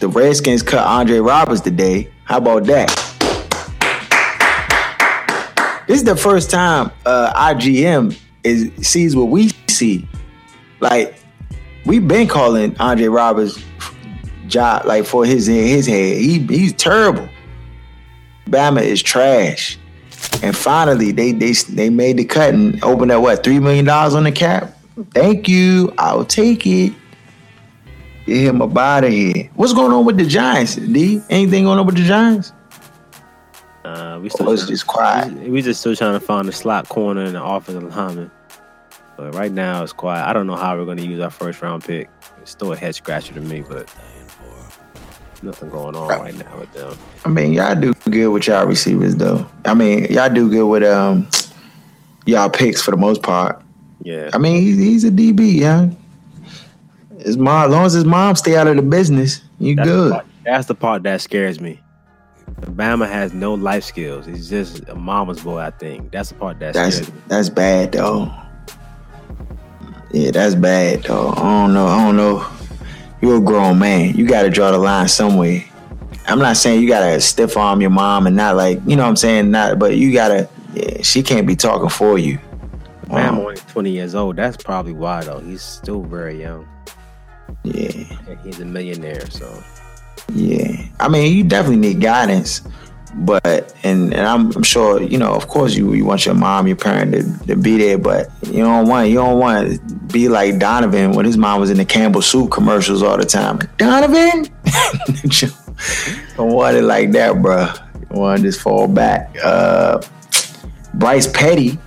The 0.00 0.08
Redskins 0.08 0.62
cut 0.62 0.84
Andre 0.86 1.18
Roberts 1.18 1.60
today. 1.60 2.10
How 2.24 2.38
about 2.38 2.64
that? 2.64 2.88
This 5.86 5.98
is 5.98 6.04
the 6.04 6.16
first 6.16 6.50
time 6.50 6.90
uh, 7.04 7.32
our 7.36 7.54
GM 7.54 8.16
is 8.42 8.70
sees 8.86 9.14
what 9.14 9.28
we 9.28 9.50
see. 9.68 10.08
Like 10.80 11.14
we've 11.86 12.06
been 12.06 12.28
calling 12.28 12.76
Andre 12.80 13.06
Roberts 13.06 13.58
job 14.46 14.84
like 14.86 15.04
for 15.06 15.24
his 15.24 15.46
his 15.46 15.86
head. 15.86 16.16
He 16.18 16.38
he's 16.40 16.72
terrible. 16.72 17.28
Bama 18.48 18.82
is 18.82 19.02
trash. 19.02 19.78
And 20.42 20.56
finally, 20.56 21.12
they 21.12 21.32
they 21.32 21.52
they 21.52 21.90
made 21.90 22.16
the 22.18 22.24
cut 22.24 22.54
and 22.54 22.82
opened 22.84 23.10
up 23.10 23.22
what 23.22 23.42
three 23.44 23.58
million 23.60 23.84
dollars 23.84 24.14
on 24.14 24.24
the 24.24 24.32
cap. 24.32 24.76
Thank 25.12 25.48
you. 25.48 25.92
I'll 25.98 26.24
take 26.24 26.66
it. 26.66 26.92
Get 28.26 28.36
him 28.38 28.62
up 28.62 28.76
out 28.76 29.04
of 29.04 29.10
here. 29.10 29.50
What's 29.54 29.72
going 29.74 29.92
on 29.92 30.04
with 30.06 30.16
the 30.16 30.24
Giants? 30.24 30.76
D? 30.76 31.20
Anything 31.28 31.64
going 31.64 31.78
on 31.78 31.84
with 31.86 31.96
the 31.96 32.04
Giants? 32.04 32.52
Uh, 33.84 34.18
we 34.22 34.30
still 34.30 34.48
Oh, 34.48 34.52
it's 34.52 34.62
trying- 34.62 34.70
just 34.72 34.86
quiet. 34.86 35.32
We, 35.34 35.50
we 35.50 35.62
just 35.62 35.80
still 35.80 35.94
trying 35.94 36.14
to 36.14 36.20
find 36.20 36.48
the 36.48 36.52
slot 36.52 36.88
corner 36.88 37.22
and 37.22 37.34
the 37.34 37.44
offensive 37.44 37.94
lineman. 37.94 38.30
But 39.16 39.34
right 39.34 39.52
now 39.52 39.82
it's 39.82 39.92
quiet. 39.92 40.26
I 40.26 40.32
don't 40.32 40.46
know 40.46 40.56
how 40.56 40.76
we're 40.76 40.84
going 40.84 40.98
to 40.98 41.06
use 41.06 41.20
our 41.20 41.30
first 41.30 41.62
round 41.62 41.84
pick. 41.84 42.08
It's 42.42 42.50
still 42.50 42.72
a 42.72 42.76
head 42.76 42.94
scratcher 42.94 43.32
to 43.34 43.40
me, 43.40 43.60
but 43.62 43.92
nothing 45.42 45.68
going 45.70 45.94
on 45.94 46.08
right 46.08 46.34
now 46.36 46.58
with 46.58 46.72
them. 46.72 46.96
I 47.24 47.28
mean, 47.28 47.52
y'all 47.52 47.74
do 47.74 47.92
good 48.10 48.28
with 48.28 48.46
y'all 48.46 48.66
receivers 48.66 49.16
though. 49.16 49.46
I 49.64 49.74
mean, 49.74 50.06
y'all 50.06 50.32
do 50.32 50.48
good 50.50 50.66
with 50.66 50.82
um 50.82 51.28
y'all 52.26 52.50
picks 52.50 52.82
for 52.82 52.90
the 52.90 52.96
most 52.96 53.22
part. 53.22 53.60
Yeah. 54.02 54.30
I 54.32 54.38
mean, 54.38 54.60
he's, 54.60 54.76
he's 54.76 55.04
a 55.04 55.10
DB, 55.10 55.54
yeah. 55.60 55.88
His 57.20 57.36
mom, 57.38 57.66
as 57.66 57.70
long 57.70 57.86
as 57.86 57.92
his 57.92 58.04
mom 58.04 58.36
stay 58.36 58.56
out 58.56 58.66
of 58.66 58.76
the 58.76 58.82
business, 58.82 59.40
you 59.58 59.76
That's 59.76 59.88
good. 59.88 60.10
The 60.10 60.14
part, 60.14 60.26
that's 60.44 60.66
the 60.66 60.74
part 60.74 61.02
that 61.04 61.20
scares 61.20 61.60
me. 61.60 61.80
Bama 62.60 63.08
has 63.08 63.32
no 63.32 63.54
life 63.54 63.84
skills. 63.84 64.26
He's 64.26 64.48
just 64.48 64.86
a 64.88 64.94
mama's 64.94 65.40
boy. 65.40 65.58
I 65.58 65.70
think 65.70 66.10
that's 66.12 66.30
the 66.30 66.34
part 66.34 66.58
that 66.60 66.74
That's 66.74 66.96
scares 66.96 67.12
me. 67.12 67.20
that's 67.28 67.48
bad 67.48 67.92
though. 67.92 68.30
Yeah, 70.14 70.30
that's 70.30 70.54
bad 70.54 71.02
though. 71.02 71.30
I 71.36 71.42
don't 71.42 71.74
know. 71.74 71.86
I 71.86 72.04
don't 72.04 72.16
know. 72.16 72.46
You're 73.20 73.38
a 73.38 73.40
grown 73.40 73.80
man. 73.80 74.14
You 74.14 74.26
got 74.28 74.42
to 74.42 74.50
draw 74.50 74.70
the 74.70 74.78
line 74.78 75.08
somewhere. 75.08 75.64
I'm 76.26 76.38
not 76.38 76.56
saying 76.56 76.80
you 76.80 76.88
gotta 76.88 77.20
stiff 77.20 77.56
arm 77.56 77.80
your 77.80 77.90
mom 77.90 78.26
and 78.26 78.36
not 78.36 78.56
like 78.56 78.80
you 78.86 78.96
know 78.96 79.02
what 79.02 79.10
I'm 79.10 79.16
saying 79.16 79.50
not, 79.50 79.78
but 79.78 79.96
you 79.96 80.12
gotta. 80.12 80.48
Yeah, 80.72 81.02
she 81.02 81.22
can't 81.22 81.46
be 81.46 81.54
talking 81.54 81.88
for 81.88 82.18
you. 82.18 82.38
Um, 83.10 83.40
only 83.40 83.56
20 83.56 83.90
years 83.90 84.14
old. 84.14 84.36
That's 84.36 84.56
probably 84.56 84.92
why 84.92 85.22
though. 85.24 85.40
He's 85.40 85.62
still 85.62 86.02
very 86.02 86.40
young. 86.40 86.66
yeah, 87.62 87.90
And 88.28 88.38
he's 88.40 88.60
a 88.60 88.64
millionaire, 88.64 89.28
so 89.30 89.62
yeah. 90.32 90.86
I 91.00 91.08
mean, 91.08 91.36
you 91.36 91.44
definitely 91.44 91.76
need 91.76 92.00
guidance, 92.00 92.62
but 93.16 93.74
and, 93.84 94.12
and 94.12 94.26
I'm, 94.26 94.50
I'm 94.52 94.62
sure 94.62 95.00
you 95.02 95.18
know. 95.18 95.34
Of 95.34 95.48
course, 95.48 95.74
you 95.74 95.92
you 95.94 96.04
want 96.04 96.26
your 96.26 96.34
mom, 96.34 96.66
your 96.66 96.76
parent 96.76 97.12
to, 97.12 97.46
to 97.46 97.56
be 97.56 97.78
there, 97.78 97.98
but 97.98 98.28
you 98.46 98.64
don't 98.64 98.88
want 98.88 99.08
you 99.08 99.16
don't 99.16 99.38
want 99.38 99.70
to 99.70 99.94
be 100.12 100.28
like 100.28 100.58
Donovan 100.58 101.12
when 101.12 101.24
his 101.24 101.36
mom 101.36 101.60
was 101.60 101.70
in 101.70 101.76
the 101.76 101.84
Campbell 101.84 102.22
soup 102.22 102.50
commercials 102.50 103.02
all 103.02 103.16
the 103.16 103.24
time. 103.24 103.58
Donovan, 103.76 104.48
don't 106.36 106.52
want 106.52 106.76
it 106.76 106.82
like 106.82 107.12
that, 107.12 107.40
bro. 107.40 107.68
You 108.00 108.20
want 108.20 108.40
to 108.40 108.48
just 108.48 108.60
fall 108.60 108.88
back. 108.88 109.34
Uh, 109.42 110.02
Bryce 110.94 111.26
Petty. 111.26 111.78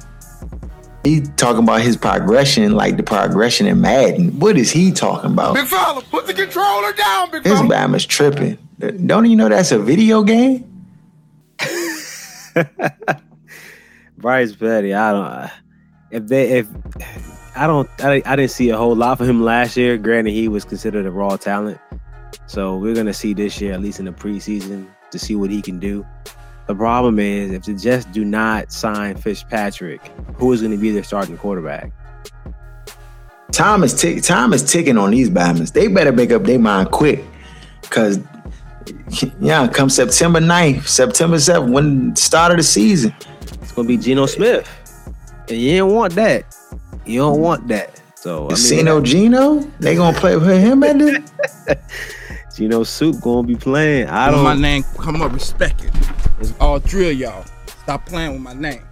He 1.03 1.21
talking 1.21 1.63
about 1.63 1.81
his 1.81 1.95
progression, 1.95 2.73
like 2.73 2.97
the 2.97 3.03
progression 3.03 3.65
in 3.65 3.79
Madden. 3.79 4.39
What 4.39 4.57
is 4.57 4.71
he 4.71 4.91
talking 4.91 5.31
about? 5.31 5.55
Big 5.55 5.65
fella, 5.65 6.01
put 6.01 6.27
the 6.27 6.33
controller 6.33 6.91
down, 6.91 7.31
big 7.31 7.45
His 7.45 7.53
fella. 7.53 7.69
Bama's 7.69 8.05
tripping. 8.05 8.57
Don't 9.05 9.25
you 9.25 9.37
know 9.37 9.47
that's 9.47 9.71
a 9.71 9.79
video 9.79 10.21
game? 10.21 10.76
Bryce 14.17 14.55
Petty, 14.55 14.93
I 14.93 15.11
don't. 15.11 15.51
If 16.09 16.27
they, 16.27 16.59
if 16.59 16.67
I 17.55 17.67
don't, 17.67 17.89
I, 17.99 18.21
I 18.25 18.35
didn't 18.35 18.51
see 18.51 18.69
a 18.69 18.77
whole 18.77 18.95
lot 18.95 19.17
for 19.17 19.25
him 19.25 19.43
last 19.43 19.77
year. 19.77 19.97
Granted, 19.97 20.31
he 20.31 20.47
was 20.47 20.65
considered 20.65 21.05
a 21.05 21.11
raw 21.11 21.37
talent, 21.37 21.79
so 22.45 22.77
we're 22.77 22.95
gonna 22.95 23.13
see 23.13 23.33
this 23.33 23.59
year, 23.59 23.73
at 23.73 23.81
least 23.81 23.99
in 23.99 24.05
the 24.05 24.11
preseason, 24.11 24.87
to 25.11 25.19
see 25.19 25.35
what 25.35 25.49
he 25.49 25.61
can 25.61 25.79
do. 25.79 26.05
The 26.67 26.75
problem 26.75 27.17
is, 27.17 27.51
if 27.51 27.63
the 27.63 27.73
Jets 27.73 28.03
do 28.05 28.25
not 28.25 28.73
sign 28.73 29.15
Fitzpatrick, 29.15 30.05
who 30.35 30.51
is 30.51 30.59
going 30.59 30.73
to 30.73 30.77
be 30.77 30.91
their 30.91 31.03
starting 31.03 31.37
quarterback? 31.37 31.93
Time 33.53 33.83
is 33.83 33.93
tick. 33.93 34.21
Time 34.21 34.51
is 34.51 34.69
ticking 34.69 34.97
on 34.97 35.11
these 35.11 35.29
Bama's. 35.29 35.71
They 35.71 35.87
better 35.87 36.11
make 36.11 36.29
up 36.31 36.43
their 36.43 36.59
mind 36.59 36.91
quick, 36.91 37.23
cause 37.83 38.19
yeah, 39.39 39.67
come 39.67 39.89
September 39.89 40.39
9th, 40.39 40.87
September 40.87 41.37
7th, 41.37 41.71
when 41.71 42.15
start 42.15 42.51
of 42.51 42.57
the 42.57 42.63
season. 42.63 43.13
It's 43.41 43.71
going 43.71 43.87
to 43.87 43.97
be 43.97 43.97
Geno 43.97 44.25
Smith, 44.25 44.67
and 45.49 45.57
you 45.57 45.77
don't 45.77 45.93
want 45.93 46.13
that. 46.13 46.55
You 47.05 47.19
don't 47.19 47.39
want 47.39 47.67
that. 47.69 48.01
So 48.15 48.49
I 48.49 48.55
mean, 48.55 49.05
Geno, 49.05 49.59
they 49.79 49.95
gonna 49.95 50.17
play 50.17 50.35
with 50.35 50.59
him 50.59 50.83
at 50.83 50.97
the 50.97 51.79
Geno 52.55 52.83
Soup 52.83 53.19
going 53.21 53.45
to 53.45 53.47
be 53.47 53.55
playing. 53.55 54.07
I 54.07 54.31
don't. 54.31 54.43
my 54.43 54.55
name 54.55 54.83
come 54.97 55.21
up, 55.21 55.31
respect 55.31 55.83
it. 55.83 55.91
It's 56.39 56.53
all 56.59 56.79
drill, 56.79 57.11
y'all. 57.11 57.45
Stop 57.83 58.05
playing 58.05 58.33
with 58.33 58.41
my 58.41 58.53
name. 58.53 58.83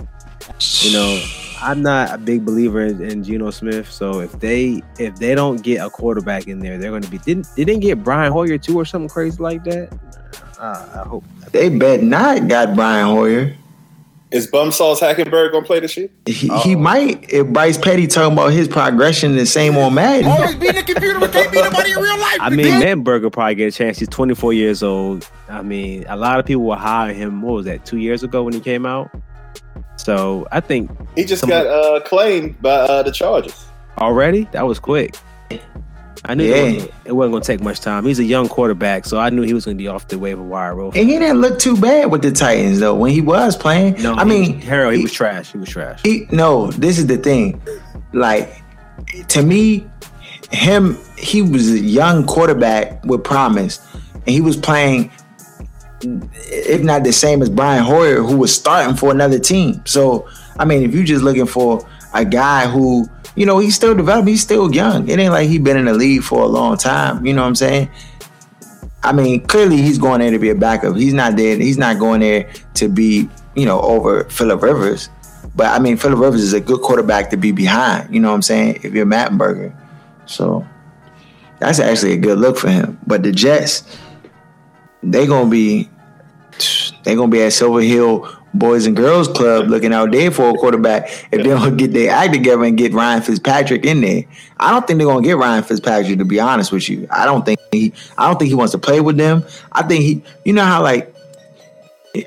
You 0.82 0.93
know, 0.93 1.24
I'm 1.62 1.82
not 1.82 2.14
a 2.14 2.18
big 2.18 2.46
believer 2.46 2.82
in, 2.82 3.02
in 3.02 3.24
Geno 3.24 3.50
Smith. 3.52 3.91
So 3.91 4.20
if 4.20 4.32
they 4.39 4.82
if 5.00 5.16
they 5.16 5.36
don't 5.36 5.62
get 5.62 5.86
a 5.86 5.89
quarterback 5.89 6.48
in 6.48 6.60
there, 6.60 6.78
they're 6.78 6.91
going 6.91 7.04
to 7.04 7.12
be 7.12 7.18
didn't 7.20 7.48
they 7.56 7.66
didn't 7.66 7.82
get 7.82 8.04
Brian 8.04 8.32
Hoyer 8.32 8.58
too 8.58 8.78
or 8.80 8.86
something 8.86 9.10
crazy 9.10 9.41
like 9.41 9.64
that. 9.66 9.91
Uh, 10.60 11.04
I 11.04 11.08
hope 11.08 11.24
They 11.52 11.70
bet 11.70 12.02
not 12.02 12.48
got 12.48 12.76
Brian 12.76 13.08
Hoyer. 13.08 13.56
Is 14.32 14.48
Bumsauce 14.48 15.00
Hackenberg 15.00 15.52
gonna 15.52 15.66
play 15.66 15.80
this 15.80 15.96
year? 15.96 16.10
He, 16.26 16.50
he 16.60 16.76
might 16.76 17.32
if 17.32 17.48
Bryce 17.48 17.78
Petty 17.78 18.08
talking 18.08 18.34
about 18.34 18.52
his 18.52 18.68
progression 18.68 19.36
the 19.36 19.46
same 19.46 19.78
on 19.78 19.93
Madden. 19.93 20.26
Always 20.30 20.56
beating 20.56 20.76
the 20.76 20.84
computer, 20.84 21.20
but 21.20 21.32
can't 21.32 21.52
beat 21.52 21.64
nobody 21.64 21.91
in 21.91 22.00
real 22.00 22.20
life. 22.20 22.38
I 22.41 22.50
mean, 22.50 22.66
Manberg 22.82 23.22
will 23.22 23.32
probably 23.32 23.56
get 23.56 23.74
a 23.74 23.78
chance. 23.78 24.00
He's 24.00 24.10
24 24.10 24.52
years 24.54 24.84
old. 24.84 25.30
I 25.48 25.62
mean, 25.62 26.06
a 26.10 26.18
lot 26.18 26.39
of 26.39 26.46
people 26.46 26.64
were 26.64 26.76
high 26.76 27.10
on 27.10 27.16
him. 27.16 27.41
What 27.43 27.54
was 27.54 27.66
that? 27.66 27.86
Two 27.86 27.98
years 27.98 28.24
ago 28.24 28.43
when 28.43 28.54
he 28.54 28.60
came 28.60 28.86
out. 28.86 29.10
So 29.98 30.48
I 30.52 30.60
think 30.60 30.91
He 31.16 31.24
just 31.26 31.41
Some- 31.41 31.50
got 31.50 31.66
uh, 31.68 32.00
claimed 32.02 32.62
by 32.62 32.72
uh, 32.72 33.04
the 33.04 33.12
Chargers. 33.12 33.66
already 33.98 34.48
that 34.52 34.66
was 34.68 34.80
quick. 34.80 35.16
I 36.28 36.34
knew 36.34 36.43
Yeah. 36.46 36.56
it, 36.56 36.74
wasn't, 36.74 36.91
it 37.06 37.12
wasn't 37.12 37.32
going 37.34 37.43
to 37.43 37.48
take 37.48 37.62
much 37.62 37.80
time. 37.82 38.04
He's 38.06 38.18
a 38.18 38.24
young 38.24 38.48
quarterback, 38.50 39.06
so 39.06 39.20
I 39.20 39.30
knew 39.30 39.43
he 39.43 39.54
was 39.54 39.64
going 39.66 39.78
to 39.78 39.82
be 39.82 39.88
off 39.88 40.08
the 40.08 40.18
waiver 40.18 40.41
wire 40.41 40.74
real 40.76 40.88
And 40.96 41.08
he 41.08 41.20
didn't 41.20 41.39
look 41.39 41.60
too 41.60 41.78
bad 41.78 42.10
with 42.12 42.24
the 42.24 42.32
Titans 42.32 42.80
though 42.80 42.96
when 42.96 43.12
he 43.12 43.22
was 43.22 43.56
playing. 43.56 44.02
No, 44.02 44.16
I 44.16 44.24
mean, 44.24 44.60
Harold, 44.60 44.93
he, 44.93 45.00
he- 45.00 45.04
was 45.04 45.14
trash. 45.14 45.52
He 45.52 45.60
was 45.60 45.70
trash. 45.70 46.02
he 46.04 46.26
no. 46.32 46.72
This 46.72 46.98
is 46.98 47.06
the 47.08 47.18
thing. 47.18 47.62
Like 48.14 48.62
to 49.30 49.43
me, 49.43 49.86
him 50.52 50.98
he 51.18 51.41
was 51.43 51.72
a 51.72 51.80
young 51.80 52.26
quarterback 52.26 53.04
with 53.06 53.24
promise, 53.24 53.80
and 54.14 54.30
he 54.30 54.41
was 54.41 54.58
playing, 54.58 55.12
if 56.02 56.82
not 56.82 57.04
the 57.04 57.14
same 57.14 57.41
as 57.41 57.50
Brian 57.50 57.84
Hoyer, 57.84 58.22
who 58.22 58.38
was 58.38 58.54
starting 58.54 58.96
for 58.96 59.12
another 59.12 59.39
team. 59.39 59.82
So 59.86 60.28
I 60.58 60.66
mean, 60.66 60.84
if 60.84 60.93
you're 60.93 61.04
just 61.04 61.24
looking 61.24 61.46
for 61.46 61.88
a 62.14 62.24
guy 62.24 62.68
who 62.68 63.08
you 63.36 63.46
know 63.46 63.60
he's 63.60 63.76
still 63.76 63.96
developing, 63.96 64.30
he's 64.30 64.41
still 64.41 64.74
young. 64.74 65.08
It 65.10 65.20
ain't 65.20 65.32
like 65.32 65.50
he's 65.50 65.60
been 65.60 65.78
in 65.78 65.86
the 65.86 65.93
league 65.93 66.24
for 66.24 66.43
a 66.43 66.48
long 66.48 66.78
time. 66.78 67.26
You 67.26 67.34
know 67.34 67.41
what 67.41 67.50
I'm 67.50 67.56
saying? 67.56 67.89
I 69.04 69.12
mean, 69.12 69.41
clearly 69.41 69.78
he's 69.78 70.00
going 70.00 70.22
there 70.22 70.32
to 70.32 70.39
be 70.39 70.50
a 70.50 70.56
backup. 70.56 70.96
He's 70.96 71.14
not 71.14 71.36
there. 71.36 71.58
He's 71.58 71.78
not 71.78 72.00
going 72.00 72.22
there 72.22 72.52
to 72.74 72.89
be, 72.89 73.30
you 73.56 73.66
know, 73.66 73.80
over 73.82 74.24
Phillip 74.26 74.64
Rivers. 74.64 75.10
But 75.56 75.68
I 75.68 75.80
mean, 75.80 75.96
Phillip 75.96 76.20
Rivers 76.20 76.41
is 76.41 76.54
a 76.54 76.60
good 76.60 76.82
quarterback 76.82 77.30
to 77.30 77.38
be 77.38 77.52
behind. 77.52 78.14
You 78.14 78.20
know 78.20 78.30
what 78.30 78.36
I'm 78.36 78.41
saying? 78.41 78.80
If 78.84 78.93
you're 78.93 79.06
Mettenberger, 79.06 79.76
so 80.26 80.68
that's 81.60 81.80
actually 81.80 82.14
a 82.14 82.18
good 82.18 82.39
look 82.39 82.58
for 82.58 82.70
him. 82.70 83.00
But 83.06 83.22
the 83.22 83.32
Jets, 83.32 83.84
they 85.12 85.28
gonna 85.28 85.49
be, 85.49 85.89
they 87.03 87.16
gonna 87.16 87.32
be 87.32 87.41
at 87.41 87.53
Silver 87.53 87.82
Hill 87.82 88.30
Boys 88.53 88.86
and 88.86 88.95
Girls 88.95 89.28
Club 89.28 89.68
looking 89.68 89.93
out 89.93 90.12
there 90.12 90.32
for 90.32 90.49
a 90.49 90.53
quarterback 90.53 91.10
if 91.32 91.43
they 91.43 91.49
don't 91.49 91.78
get 91.78 91.91
their 91.91 92.12
act 92.12 92.34
together 92.34 92.64
and 92.64 92.78
get 92.78 92.93
Ryan 92.93 93.22
Fitzpatrick 93.22 93.86
in 93.86 94.01
there. 94.01 94.24
I 94.60 94.72
don't 94.72 94.88
think 94.88 94.97
they're 94.97 95.08
gonna 95.08 95.26
get 95.26 95.38
Ryan 95.38 95.64
Fitzpatrick 95.64 96.18
to 96.18 96.26
be 96.26 96.39
honest 96.39 96.72
with 96.72 96.88
you. 96.88 97.08
I 97.12 97.26
don't 97.26 97.45
think 97.45 97.60
he 97.72 97.93
I 98.18 98.28
don't 98.28 98.39
think 98.39 98.49
he 98.49 98.56
wants 98.56 98.72
to 98.72 98.78
play 98.78 99.01
with 99.01 99.18
them. 99.18 99.43
I 99.72 99.84
think 99.84 100.03
he 100.03 100.24
you 100.45 100.53
know 100.53 100.64
how 100.64 100.82
like 100.82 101.14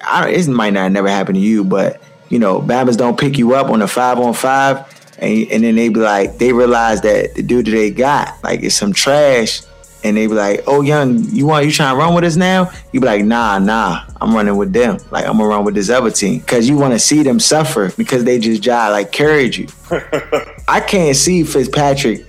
I, 0.07 0.29
it 0.29 0.49
might 0.49 0.75
not 0.75 0.93
never 0.93 1.09
happen 1.09 1.35
to 1.35 1.41
you, 1.41 1.65
but 1.65 2.01
you 2.29 2.39
know, 2.39 2.61
Bama's 2.61 2.97
don't 2.97 3.19
pick 3.19 3.39
you 3.39 3.55
up 3.55 3.71
on 3.71 3.83
a 3.83 3.89
five 3.89 4.19
on 4.19 4.35
five, 4.35 4.79
and, 5.19 5.51
and 5.51 5.65
then 5.65 5.77
they 5.77 5.89
be 5.89 6.01
like, 6.01 6.39
they 6.39 6.53
realize 6.53 7.01
that 7.03 7.35
the 7.35 7.43
dude 7.43 7.67
that 7.67 7.71
they 7.71 7.91
got, 7.91 8.43
like, 8.45 8.61
is 8.61 8.77
some 8.77 8.93
trash, 8.93 9.63
and 10.05 10.17
they 10.17 10.27
be 10.27 10.35
like, 10.35 10.63
"Oh, 10.67 10.81
young, 10.81 11.25
you 11.31 11.47
want 11.47 11.67
you 11.67 11.73
trying 11.73 11.95
to 11.95 11.99
run 11.99 12.15
with 12.15 12.25
us 12.25 12.37
now?" 12.37 12.71
You 12.93 13.01
be 13.01 13.07
like, 13.07 13.25
"Nah, 13.25 13.59
nah, 13.59 14.03
I'm 14.21 14.35
running 14.35 14.57
with 14.57 14.73
them. 14.73 14.99
Like, 15.11 15.27
I'm 15.27 15.39
gonna 15.39 15.49
run 15.49 15.65
with 15.65 15.75
this 15.75 15.91
other 15.91 16.11
team 16.11 16.39
because 16.39 16.69
you 16.69 16.77
want 16.77 16.93
to 16.93 16.99
see 16.99 17.23
them 17.23 17.41
suffer 17.41 17.93
because 17.97 18.25
they 18.25 18.39
just 18.39 18.63
jive, 18.63 18.93
like 18.93 19.13
carried 19.13 19.57
you." 19.57 19.69
I 20.69 20.81
can't 20.81 21.17
see 21.17 21.43
Fitzpatrick 21.45 22.25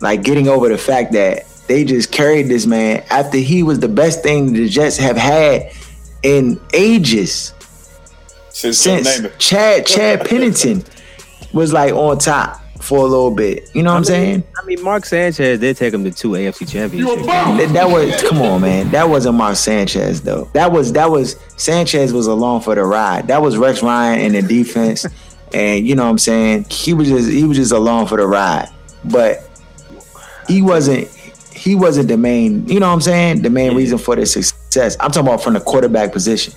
like 0.00 0.22
getting 0.22 0.48
over 0.48 0.68
the 0.68 0.78
fact 0.78 1.12
that 1.12 1.46
they 1.66 1.84
just 1.84 2.12
carried 2.12 2.48
this 2.48 2.66
man 2.66 3.04
after 3.10 3.38
he 3.38 3.62
was 3.62 3.80
the 3.80 3.88
best 3.88 4.22
thing 4.22 4.52
the 4.52 4.68
Jets 4.68 4.96
have 4.96 5.16
had 5.16 5.72
in 6.22 6.60
ages 6.74 7.54
Since, 8.50 8.78
since. 8.78 9.08
Chad 9.38 9.86
Chad 9.86 10.26
Pennington 10.26 10.84
was 11.52 11.72
like 11.72 11.92
on 11.92 12.18
top 12.18 12.60
for 12.80 12.98
a 12.98 13.02
little 13.08 13.30
bit. 13.30 13.70
You 13.74 13.82
know 13.82 13.92
what 13.92 13.98
I'm 13.98 14.04
saying? 14.04 14.44
I 14.60 14.64
mean, 14.64 14.82
Mark 14.82 15.04
Sanchez 15.04 15.58
did 15.60 15.76
take 15.76 15.92
him 15.92 16.04
to 16.04 16.10
two 16.10 16.30
AFC 16.30 16.68
championships. 16.68 17.26
That, 17.26 17.70
that 17.72 17.88
was 17.88 18.22
come 18.22 18.42
on, 18.42 18.60
man. 18.60 18.90
That 18.90 19.08
wasn't 19.08 19.36
Mark 19.36 19.56
Sanchez 19.56 20.22
though. 20.22 20.44
That 20.52 20.72
was 20.72 20.92
that 20.92 21.10
was 21.10 21.36
Sanchez 21.56 22.12
was 22.12 22.26
along 22.26 22.62
for 22.62 22.74
the 22.74 22.84
ride. 22.84 23.28
That 23.28 23.42
was 23.42 23.56
Rex 23.56 23.82
Ryan 23.82 24.20
in 24.20 24.32
the 24.32 24.42
defense, 24.42 25.06
and 25.54 25.86
you 25.86 25.94
know 25.94 26.04
what 26.04 26.10
I'm 26.10 26.18
saying. 26.18 26.66
He 26.70 26.92
was 26.94 27.08
just 27.08 27.30
he 27.30 27.44
was 27.44 27.56
just 27.56 27.72
along 27.72 28.06
for 28.06 28.16
the 28.18 28.26
ride, 28.26 28.68
but 29.04 29.48
he 30.48 30.62
wasn't 30.62 31.08
he 31.54 31.74
wasn't 31.74 32.08
the 32.08 32.16
main. 32.16 32.68
You 32.68 32.80
know 32.80 32.88
what 32.88 32.94
I'm 32.94 33.00
saying? 33.00 33.42
The 33.42 33.50
main 33.50 33.74
reason 33.74 33.98
for 33.98 34.14
their 34.16 34.26
success. 34.26 34.96
I'm 35.00 35.10
talking 35.10 35.28
about 35.28 35.42
from 35.42 35.54
the 35.54 35.60
quarterback 35.60 36.12
position. 36.12 36.52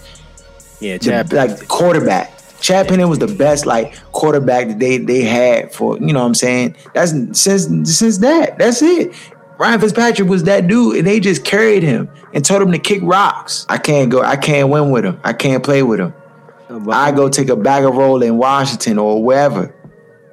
Yeah, 0.79 0.97
The- 0.97 1.35
like 1.35 1.67
quarterback. 1.67 2.33
Chad 2.61 2.87
Pennington 2.87 3.09
was 3.09 3.19
the 3.19 3.27
best 3.27 3.65
like 3.65 3.95
quarterback 4.11 4.67
that 4.67 4.79
they 4.79 4.97
they 4.97 5.21
had 5.21 5.73
for 5.73 5.97
you 5.97 6.13
know 6.13 6.19
what 6.19 6.27
I'm 6.27 6.35
saying. 6.35 6.75
That's 6.93 7.11
since 7.39 7.97
since 7.97 8.17
that. 8.19 8.57
That's 8.57 8.81
it. 8.81 9.13
Ryan 9.57 9.81
Fitzpatrick 9.81 10.29
was 10.29 10.43
that 10.43 10.67
dude, 10.67 10.97
and 10.97 11.07
they 11.07 11.19
just 11.19 11.43
carried 11.43 11.83
him 11.83 12.09
and 12.33 12.45
told 12.45 12.61
him 12.61 12.71
to 12.71 12.79
kick 12.79 13.01
rocks. 13.03 13.65
I 13.67 13.77
can't 13.77 14.09
go. 14.09 14.21
I 14.21 14.37
can't 14.37 14.69
win 14.69 14.89
with 14.91 15.03
him. 15.03 15.19
I 15.23 15.33
can't 15.33 15.63
play 15.63 15.83
with 15.83 15.99
him. 15.99 16.13
I 16.89 17.11
go 17.11 17.27
take 17.29 17.49
a 17.49 17.55
bag 17.55 17.83
of 17.83 17.95
roll 17.95 18.21
in 18.21 18.37
Washington 18.37 18.97
or 18.97 19.21
wherever. 19.21 19.75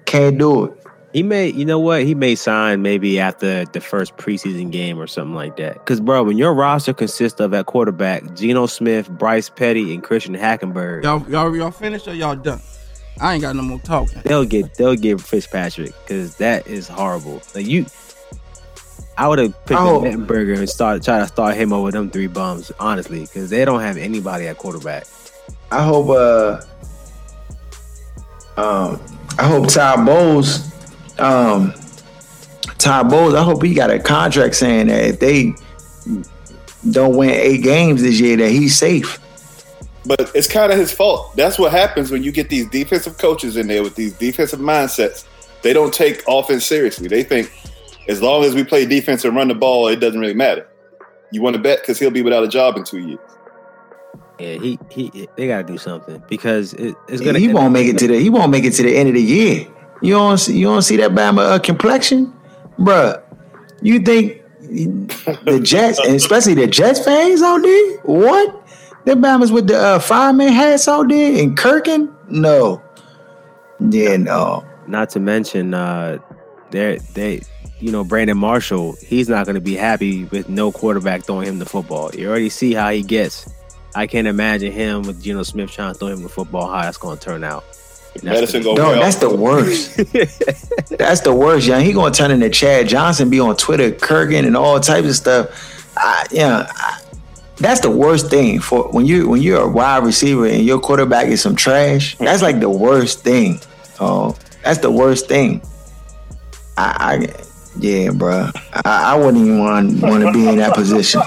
Can't 0.04 0.38
do 0.38 0.66
it. 0.66 0.85
He 1.16 1.22
may, 1.22 1.48
you 1.48 1.64
know 1.64 1.78
what? 1.78 2.02
He 2.02 2.14
may 2.14 2.34
sign 2.34 2.82
maybe 2.82 3.18
after 3.18 3.64
the 3.64 3.80
first 3.80 4.18
preseason 4.18 4.70
game 4.70 5.00
or 5.00 5.06
something 5.06 5.34
like 5.34 5.56
that. 5.56 5.72
Because, 5.78 5.98
bro, 5.98 6.22
when 6.24 6.36
your 6.36 6.52
roster 6.52 6.92
consists 6.92 7.40
of 7.40 7.54
at 7.54 7.64
quarterback 7.64 8.34
Geno 8.34 8.66
Smith, 8.66 9.08
Bryce 9.08 9.48
Petty, 9.48 9.94
and 9.94 10.02
Christian 10.02 10.34
Hackenberg, 10.34 11.04
Y'all, 11.04 11.26
y'all, 11.30 11.56
y'all 11.56 11.70
finished 11.70 12.06
or 12.06 12.12
y'all 12.12 12.36
done? 12.36 12.60
I 13.18 13.32
ain't 13.32 13.40
got 13.40 13.56
no 13.56 13.62
more 13.62 13.78
talking. 13.78 14.20
they'll 14.26 14.44
get 14.44 14.74
they'll 14.74 14.94
get 14.94 15.18
Fitzpatrick 15.18 15.94
because 16.02 16.36
that 16.36 16.66
is 16.66 16.86
horrible. 16.86 17.40
Like 17.54 17.66
you, 17.66 17.86
I 19.16 19.26
would 19.26 19.38
have 19.38 19.52
picked 19.64 19.80
Oh. 19.80 20.00
up 20.00 20.02
Mettenberger 20.04 20.58
and 20.58 20.68
start 20.68 21.02
try 21.02 21.20
to 21.20 21.26
start 21.26 21.54
him 21.56 21.72
over 21.72 21.90
them 21.90 22.10
three 22.10 22.26
bums, 22.26 22.70
honestly, 22.78 23.20
because 23.20 23.48
they 23.48 23.64
don't 23.64 23.80
have 23.80 23.96
anybody 23.96 24.48
at 24.48 24.58
quarterback. 24.58 25.06
I 25.72 25.82
hope. 25.82 26.10
uh 26.10 26.60
Um, 28.58 29.00
I 29.38 29.44
hope 29.48 29.68
Todd 29.68 30.04
Bowles. 30.04 30.72
Um, 31.18 31.74
Todd 32.78 33.10
Bowles. 33.10 33.34
I 33.34 33.42
hope 33.42 33.62
he 33.62 33.74
got 33.74 33.90
a 33.90 33.98
contract 33.98 34.54
saying 34.54 34.88
that 34.88 35.04
if 35.04 35.20
they 35.20 35.54
don't 36.90 37.16
win 37.16 37.30
eight 37.30 37.62
games 37.62 38.02
this 38.02 38.20
year, 38.20 38.36
that 38.36 38.50
he's 38.50 38.76
safe. 38.76 39.18
But 40.04 40.30
it's 40.34 40.46
kind 40.46 40.70
of 40.70 40.78
his 40.78 40.92
fault. 40.92 41.34
That's 41.36 41.58
what 41.58 41.72
happens 41.72 42.10
when 42.10 42.22
you 42.22 42.30
get 42.30 42.48
these 42.48 42.68
defensive 42.68 43.18
coaches 43.18 43.56
in 43.56 43.66
there 43.66 43.82
with 43.82 43.96
these 43.96 44.12
defensive 44.12 44.60
mindsets. 44.60 45.24
They 45.62 45.72
don't 45.72 45.92
take 45.92 46.22
offense 46.28 46.64
seriously. 46.64 47.08
They 47.08 47.24
think 47.24 47.50
as 48.08 48.22
long 48.22 48.44
as 48.44 48.54
we 48.54 48.62
play 48.62 48.86
defense 48.86 49.24
and 49.24 49.34
run 49.34 49.48
the 49.48 49.54
ball, 49.54 49.88
it 49.88 49.96
doesn't 49.96 50.20
really 50.20 50.34
matter. 50.34 50.68
You 51.32 51.42
want 51.42 51.56
to 51.56 51.62
bet 51.62 51.80
because 51.80 51.98
he'll 51.98 52.12
be 52.12 52.22
without 52.22 52.44
a 52.44 52.48
job 52.48 52.76
in 52.76 52.84
two 52.84 52.98
years. 52.98 53.18
Yeah, 54.38 54.58
he 54.58 54.78
he 54.90 55.28
they 55.36 55.46
got 55.46 55.66
to 55.66 55.72
do 55.72 55.78
something 55.78 56.22
because 56.28 56.74
it, 56.74 56.94
it's 57.08 57.22
gonna. 57.22 57.38
he 57.38 57.48
won't 57.48 57.72
make 57.72 57.88
it 57.88 57.98
to 57.98 58.06
the. 58.06 58.18
He 58.20 58.30
won't 58.30 58.50
make 58.50 58.64
it 58.64 58.74
to 58.74 58.82
the 58.82 58.94
end 58.94 59.08
of 59.08 59.14
the 59.14 59.22
year. 59.22 59.66
You 60.02 60.14
don't. 60.14 60.38
See, 60.38 60.58
you 60.58 60.66
don't 60.66 60.82
see 60.82 60.96
that 60.96 61.12
Bama 61.12 61.38
uh, 61.38 61.58
complexion, 61.58 62.32
bruh. 62.78 63.22
You 63.82 64.00
think 64.00 64.42
the 64.60 65.60
Jets, 65.64 65.98
and 65.98 66.14
especially 66.14 66.54
the 66.54 66.66
Jets 66.66 67.04
fans 67.04 67.42
out 67.42 67.62
there, 67.62 67.98
what? 67.98 68.62
The 69.04 69.12
Bama's 69.12 69.52
with 69.52 69.68
the 69.68 69.78
uh, 69.78 69.98
fireman 70.00 70.52
hats 70.52 70.88
out 70.88 71.08
there 71.08 71.40
and 71.40 71.56
Kirkin? 71.56 72.12
No. 72.28 72.82
Yeah, 73.78 74.16
no. 74.16 74.64
Not 74.88 75.10
to 75.10 75.20
mention, 75.20 75.74
uh, 75.74 76.18
they 76.70 76.98
they, 77.14 77.42
you 77.78 77.92
know, 77.92 78.02
Brandon 78.02 78.36
Marshall. 78.36 78.96
He's 79.00 79.28
not 79.28 79.46
going 79.46 79.54
to 79.54 79.60
be 79.60 79.76
happy 79.76 80.24
with 80.24 80.48
no 80.48 80.72
quarterback 80.72 81.22
throwing 81.22 81.46
him 81.46 81.58
the 81.58 81.66
football. 81.66 82.10
You 82.14 82.28
already 82.28 82.48
see 82.48 82.74
how 82.74 82.90
he 82.90 83.02
gets. 83.02 83.48
I 83.94 84.06
can't 84.06 84.26
imagine 84.26 84.72
him 84.72 85.02
with 85.02 85.22
Geno 85.22 85.42
Smith 85.42 85.70
trying 85.70 85.92
to 85.92 85.98
throw 85.98 86.08
him 86.08 86.22
the 86.22 86.28
football. 86.28 86.68
How 86.68 86.82
that's 86.82 86.98
going 86.98 87.16
to 87.18 87.24
turn 87.24 87.44
out. 87.44 87.64
And 88.20 88.30
that's 88.30 88.54
Medicine 88.54 88.62
gonna- 88.62 88.76
go 88.76 88.82
No, 88.82 88.88
well. 88.90 89.00
that's 89.00 89.16
the 89.16 89.34
worst. 89.34 89.96
that's 90.98 91.20
the 91.20 91.34
worst, 91.34 91.66
young. 91.66 91.82
He 91.82 91.92
gonna 91.92 92.14
turn 92.14 92.30
into 92.30 92.50
Chad 92.50 92.88
Johnson, 92.88 93.30
be 93.30 93.40
on 93.40 93.56
Twitter, 93.56 93.90
Kurgan, 93.92 94.46
and 94.46 94.56
all 94.56 94.78
types 94.80 95.08
of 95.08 95.16
stuff. 95.16 95.92
I, 95.96 96.26
yeah, 96.30 96.66
I, 96.70 97.00
that's 97.58 97.80
the 97.80 97.90
worst 97.90 98.28
thing 98.28 98.60
for 98.60 98.84
when 98.90 99.06
you 99.06 99.28
when 99.28 99.40
you're 99.42 99.62
a 99.62 99.68
wide 99.68 100.04
receiver 100.04 100.46
and 100.46 100.64
your 100.64 100.78
quarterback 100.78 101.26
is 101.28 101.40
some 101.40 101.56
trash. 101.56 102.16
That's 102.18 102.42
like 102.42 102.60
the 102.60 102.70
worst 102.70 103.24
thing. 103.24 103.60
Oh, 103.98 104.36
that's 104.62 104.78
the 104.78 104.90
worst 104.90 105.26
thing. 105.28 105.62
I, 106.76 107.26
I 107.26 107.34
yeah, 107.78 108.10
bro. 108.10 108.50
I, 108.84 109.12
I 109.12 109.14
wouldn't 109.16 109.44
even 109.44 109.58
want 109.58 110.00
want 110.02 110.24
to 110.24 110.32
be 110.32 110.48
in 110.48 110.56
that 110.56 110.74
position. 110.74 111.20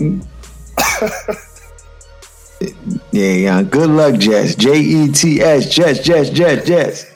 Yeah, 3.12 3.32
yeah. 3.32 3.62
Good 3.62 3.90
luck, 3.90 4.16
Jets. 4.20 4.54
J 4.54 4.78
E 4.78 5.08
T 5.12 5.40
S. 5.40 5.68
Jets, 5.72 6.00
Jets, 6.00 6.30
Jets, 6.30 6.66
Jets. 6.66 7.06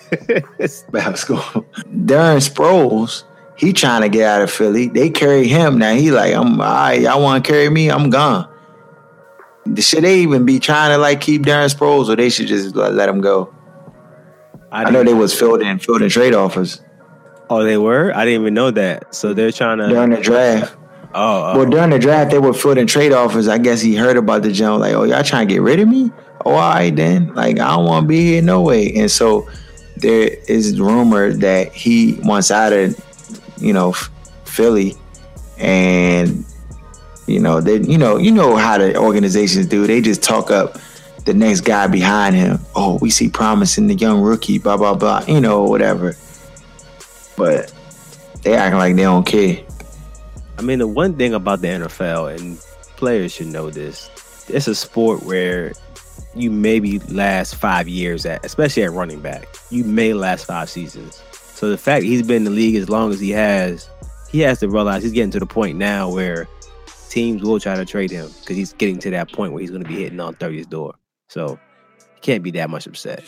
Let's 0.92 1.24
go. 1.24 1.36
Darren 1.36 2.40
Sproles, 2.40 3.24
he 3.56 3.72
trying 3.72 4.02
to 4.02 4.08
get 4.08 4.28
out 4.28 4.42
of 4.42 4.50
Philly. 4.50 4.88
They 4.88 5.10
carry 5.10 5.46
him 5.46 5.78
now. 5.78 5.94
He 5.94 6.10
like, 6.10 6.34
I'm 6.34 6.60
all 6.60 6.66
right. 6.66 7.00
Y'all 7.00 7.22
want 7.22 7.44
to 7.44 7.50
carry 7.50 7.68
me? 7.70 7.90
I'm 7.90 8.10
gone. 8.10 8.48
Should 9.78 10.04
they 10.04 10.20
even 10.20 10.44
be 10.44 10.58
trying 10.58 10.90
to 10.90 10.98
like 10.98 11.20
keep 11.20 11.42
Darren 11.42 11.72
Sproles, 11.74 12.08
or 12.08 12.16
they 12.16 12.28
should 12.28 12.48
just 12.48 12.74
let, 12.74 12.94
let 12.94 13.08
him 13.08 13.20
go? 13.20 13.54
I, 14.70 14.90
know 14.90 15.04
they 15.04 15.14
was 15.14 15.32
filled 15.32 15.60
in, 15.60 15.78
fielding 15.78 15.78
fielding 15.78 16.08
trade 16.08 16.34
offers 16.34 16.80
Oh, 17.48 17.62
they 17.62 17.76
were. 17.76 18.12
I 18.14 18.24
didn't 18.24 18.40
even 18.40 18.54
know 18.54 18.70
that. 18.72 19.14
So 19.14 19.34
they're 19.34 19.52
trying 19.52 19.78
to. 19.78 19.88
during 19.88 20.10
the 20.10 20.20
draft. 20.20 20.76
Oh, 21.14 21.52
oh. 21.52 21.58
Well, 21.58 21.70
during 21.70 21.90
the 21.90 21.98
draft, 21.98 22.32
they 22.32 22.38
were 22.38 22.52
fielding 22.52 22.86
trade 22.86 23.12
offers. 23.12 23.46
I 23.48 23.58
guess 23.58 23.80
he 23.80 23.94
heard 23.94 24.16
about 24.16 24.42
the 24.42 24.50
jump, 24.50 24.80
like, 24.80 24.94
oh, 24.94 25.04
y'all 25.04 25.22
trying 25.22 25.46
to 25.46 25.54
get 25.54 25.62
rid 25.62 25.78
of 25.78 25.88
me? 25.88 26.10
Oh, 26.44 26.52
all 26.52 26.74
right, 26.74 26.94
then. 26.94 27.32
Like, 27.34 27.60
I 27.60 27.76
don't 27.76 27.86
want 27.86 28.04
to 28.04 28.08
be 28.08 28.20
here 28.20 28.42
no 28.42 28.62
way. 28.62 28.92
And 28.94 29.10
so 29.10 29.48
there 29.96 30.30
is 30.48 30.78
rumor 30.80 31.32
that 31.32 31.72
he 31.72 32.14
wants 32.24 32.50
out 32.50 32.72
of, 32.72 32.98
you 33.58 33.72
know, 33.72 33.92
Philly, 34.44 34.96
and 35.58 36.44
you 37.26 37.40
know, 37.40 37.60
they, 37.60 37.80
you 37.80 37.98
know, 37.98 38.16
you 38.16 38.30
know 38.30 38.56
how 38.56 38.78
the 38.78 38.96
organizations 38.96 39.66
do. 39.66 39.86
They 39.86 40.00
just 40.00 40.22
talk 40.22 40.50
up 40.50 40.78
the 41.24 41.34
next 41.34 41.62
guy 41.62 41.86
behind 41.86 42.34
him. 42.34 42.60
Oh, 42.74 42.98
we 43.00 43.10
see 43.10 43.28
promise 43.28 43.78
in 43.78 43.86
the 43.86 43.94
young 43.94 44.20
rookie, 44.20 44.58
blah 44.58 44.76
blah 44.76 44.94
blah. 44.94 45.24
You 45.26 45.40
know, 45.40 45.62
whatever. 45.64 46.16
But 47.36 47.72
they 48.42 48.54
acting 48.54 48.78
like 48.78 48.96
they 48.96 49.02
don't 49.02 49.24
care. 49.24 49.64
I 50.58 50.62
mean, 50.62 50.78
the 50.78 50.86
one 50.86 51.16
thing 51.16 51.34
about 51.34 51.60
the 51.60 51.68
NFL, 51.68 52.38
and 52.38 52.58
players 52.96 53.32
should 53.32 53.48
know 53.48 53.70
this, 53.70 54.08
it's 54.48 54.68
a 54.68 54.74
sport 54.74 55.22
where 55.22 55.72
you 56.34 56.50
maybe 56.50 56.98
last 57.00 57.54
five 57.56 57.88
years 57.88 58.24
at, 58.26 58.44
especially 58.44 58.84
at 58.84 58.92
running 58.92 59.20
back. 59.20 59.48
You 59.70 59.84
may 59.84 60.14
last 60.14 60.44
five 60.46 60.68
seasons. 60.70 61.22
So 61.32 61.70
the 61.70 61.78
fact 61.78 62.04
he's 62.04 62.22
been 62.22 62.38
in 62.38 62.44
the 62.44 62.50
league 62.50 62.76
as 62.76 62.88
long 62.88 63.12
as 63.12 63.20
he 63.20 63.30
has, 63.30 63.88
he 64.30 64.40
has 64.40 64.60
to 64.60 64.68
realize 64.68 65.02
he's 65.02 65.12
getting 65.12 65.30
to 65.32 65.38
the 65.38 65.46
point 65.46 65.78
now 65.78 66.10
where 66.10 66.48
teams 67.08 67.42
will 67.42 67.60
try 67.60 67.76
to 67.76 67.84
trade 67.84 68.10
him 68.10 68.28
because 68.40 68.56
he's 68.56 68.72
getting 68.74 68.98
to 68.98 69.10
that 69.10 69.32
point 69.32 69.52
where 69.52 69.60
he's 69.60 69.70
going 69.70 69.82
to 69.82 69.88
be 69.88 70.02
hitting 70.02 70.18
on 70.20 70.34
30's 70.34 70.66
door. 70.66 70.94
So 71.28 71.58
he 72.14 72.20
can't 72.20 72.42
be 72.42 72.50
that 72.52 72.70
much 72.70 72.86
upset. 72.86 73.22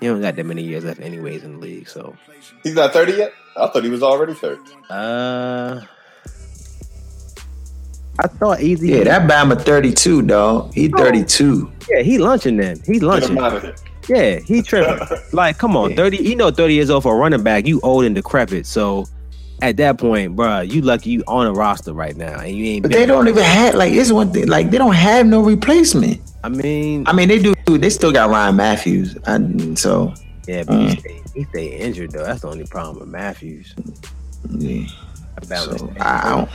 He 0.00 0.06
don't 0.06 0.20
got 0.20 0.34
that 0.36 0.44
many 0.46 0.62
years 0.62 0.84
left 0.84 1.00
anyways 1.00 1.44
in 1.44 1.54
the 1.54 1.58
league. 1.58 1.88
So 1.88 2.16
He's 2.64 2.74
not 2.74 2.92
30 2.92 3.12
yet? 3.12 3.32
I 3.56 3.68
thought 3.68 3.84
he 3.84 3.90
was 3.90 4.02
already 4.02 4.34
30. 4.34 4.60
uh 4.90 5.80
I 8.18 8.28
thought 8.28 8.60
Easy. 8.60 8.88
Yeah, 8.88 9.04
that 9.04 9.28
Bama 9.28 9.60
32, 9.60 10.22
dog. 10.22 10.72
He 10.72 10.88
32. 10.88 11.70
Yeah, 11.90 12.02
he 12.02 12.18
lunching 12.18 12.56
then. 12.56 12.80
He 12.86 13.00
lunching. 13.00 13.36
Yeah, 14.08 14.38
he 14.38 14.62
tripping. 14.62 15.06
like, 15.32 15.58
come 15.58 15.76
on, 15.76 15.94
thirty. 15.96 16.18
You 16.18 16.36
know, 16.36 16.50
thirty 16.50 16.74
years 16.74 16.90
old 16.90 17.02
for 17.02 17.14
a 17.14 17.18
running 17.18 17.42
back, 17.42 17.66
you 17.66 17.80
old 17.80 18.04
and 18.04 18.14
decrepit. 18.14 18.66
So, 18.66 19.06
at 19.62 19.76
that 19.78 19.98
point, 19.98 20.36
bro, 20.36 20.60
you 20.60 20.82
lucky 20.82 21.10
you 21.10 21.24
on 21.26 21.46
a 21.46 21.52
roster 21.52 21.92
right 21.92 22.16
now, 22.16 22.40
and 22.40 22.54
you 22.56 22.66
ain't. 22.66 22.82
But 22.82 22.92
they 22.92 23.06
don't 23.06 23.28
even 23.28 23.42
have 23.42 23.74
like 23.74 23.92
this 23.92 24.12
one 24.12 24.30
thing. 24.30 24.46
Like 24.46 24.70
they 24.70 24.78
don't 24.78 24.94
have 24.94 25.26
no 25.26 25.40
replacement. 25.42 26.20
I 26.42 26.50
mean, 26.50 27.04
I 27.06 27.12
mean 27.12 27.28
they 27.28 27.38
do. 27.40 27.54
They 27.66 27.90
still 27.90 28.12
got 28.12 28.28
Ryan 28.28 28.56
Matthews. 28.56 29.16
I, 29.26 29.38
so 29.74 30.12
yeah, 30.46 30.64
but 30.64 30.78
he, 30.78 30.86
uh, 30.86 30.90
stay, 30.90 31.22
he 31.34 31.44
stay 31.44 31.66
injured 31.78 32.10
though. 32.12 32.24
That's 32.24 32.42
the 32.42 32.48
only 32.48 32.66
problem 32.66 33.00
with 33.00 33.08
Matthews. 33.08 33.74
yeah. 34.50 34.86
About 35.38 35.78
So 35.78 35.92
I, 36.00 36.28
I 36.28 36.36
don't. 36.36 36.50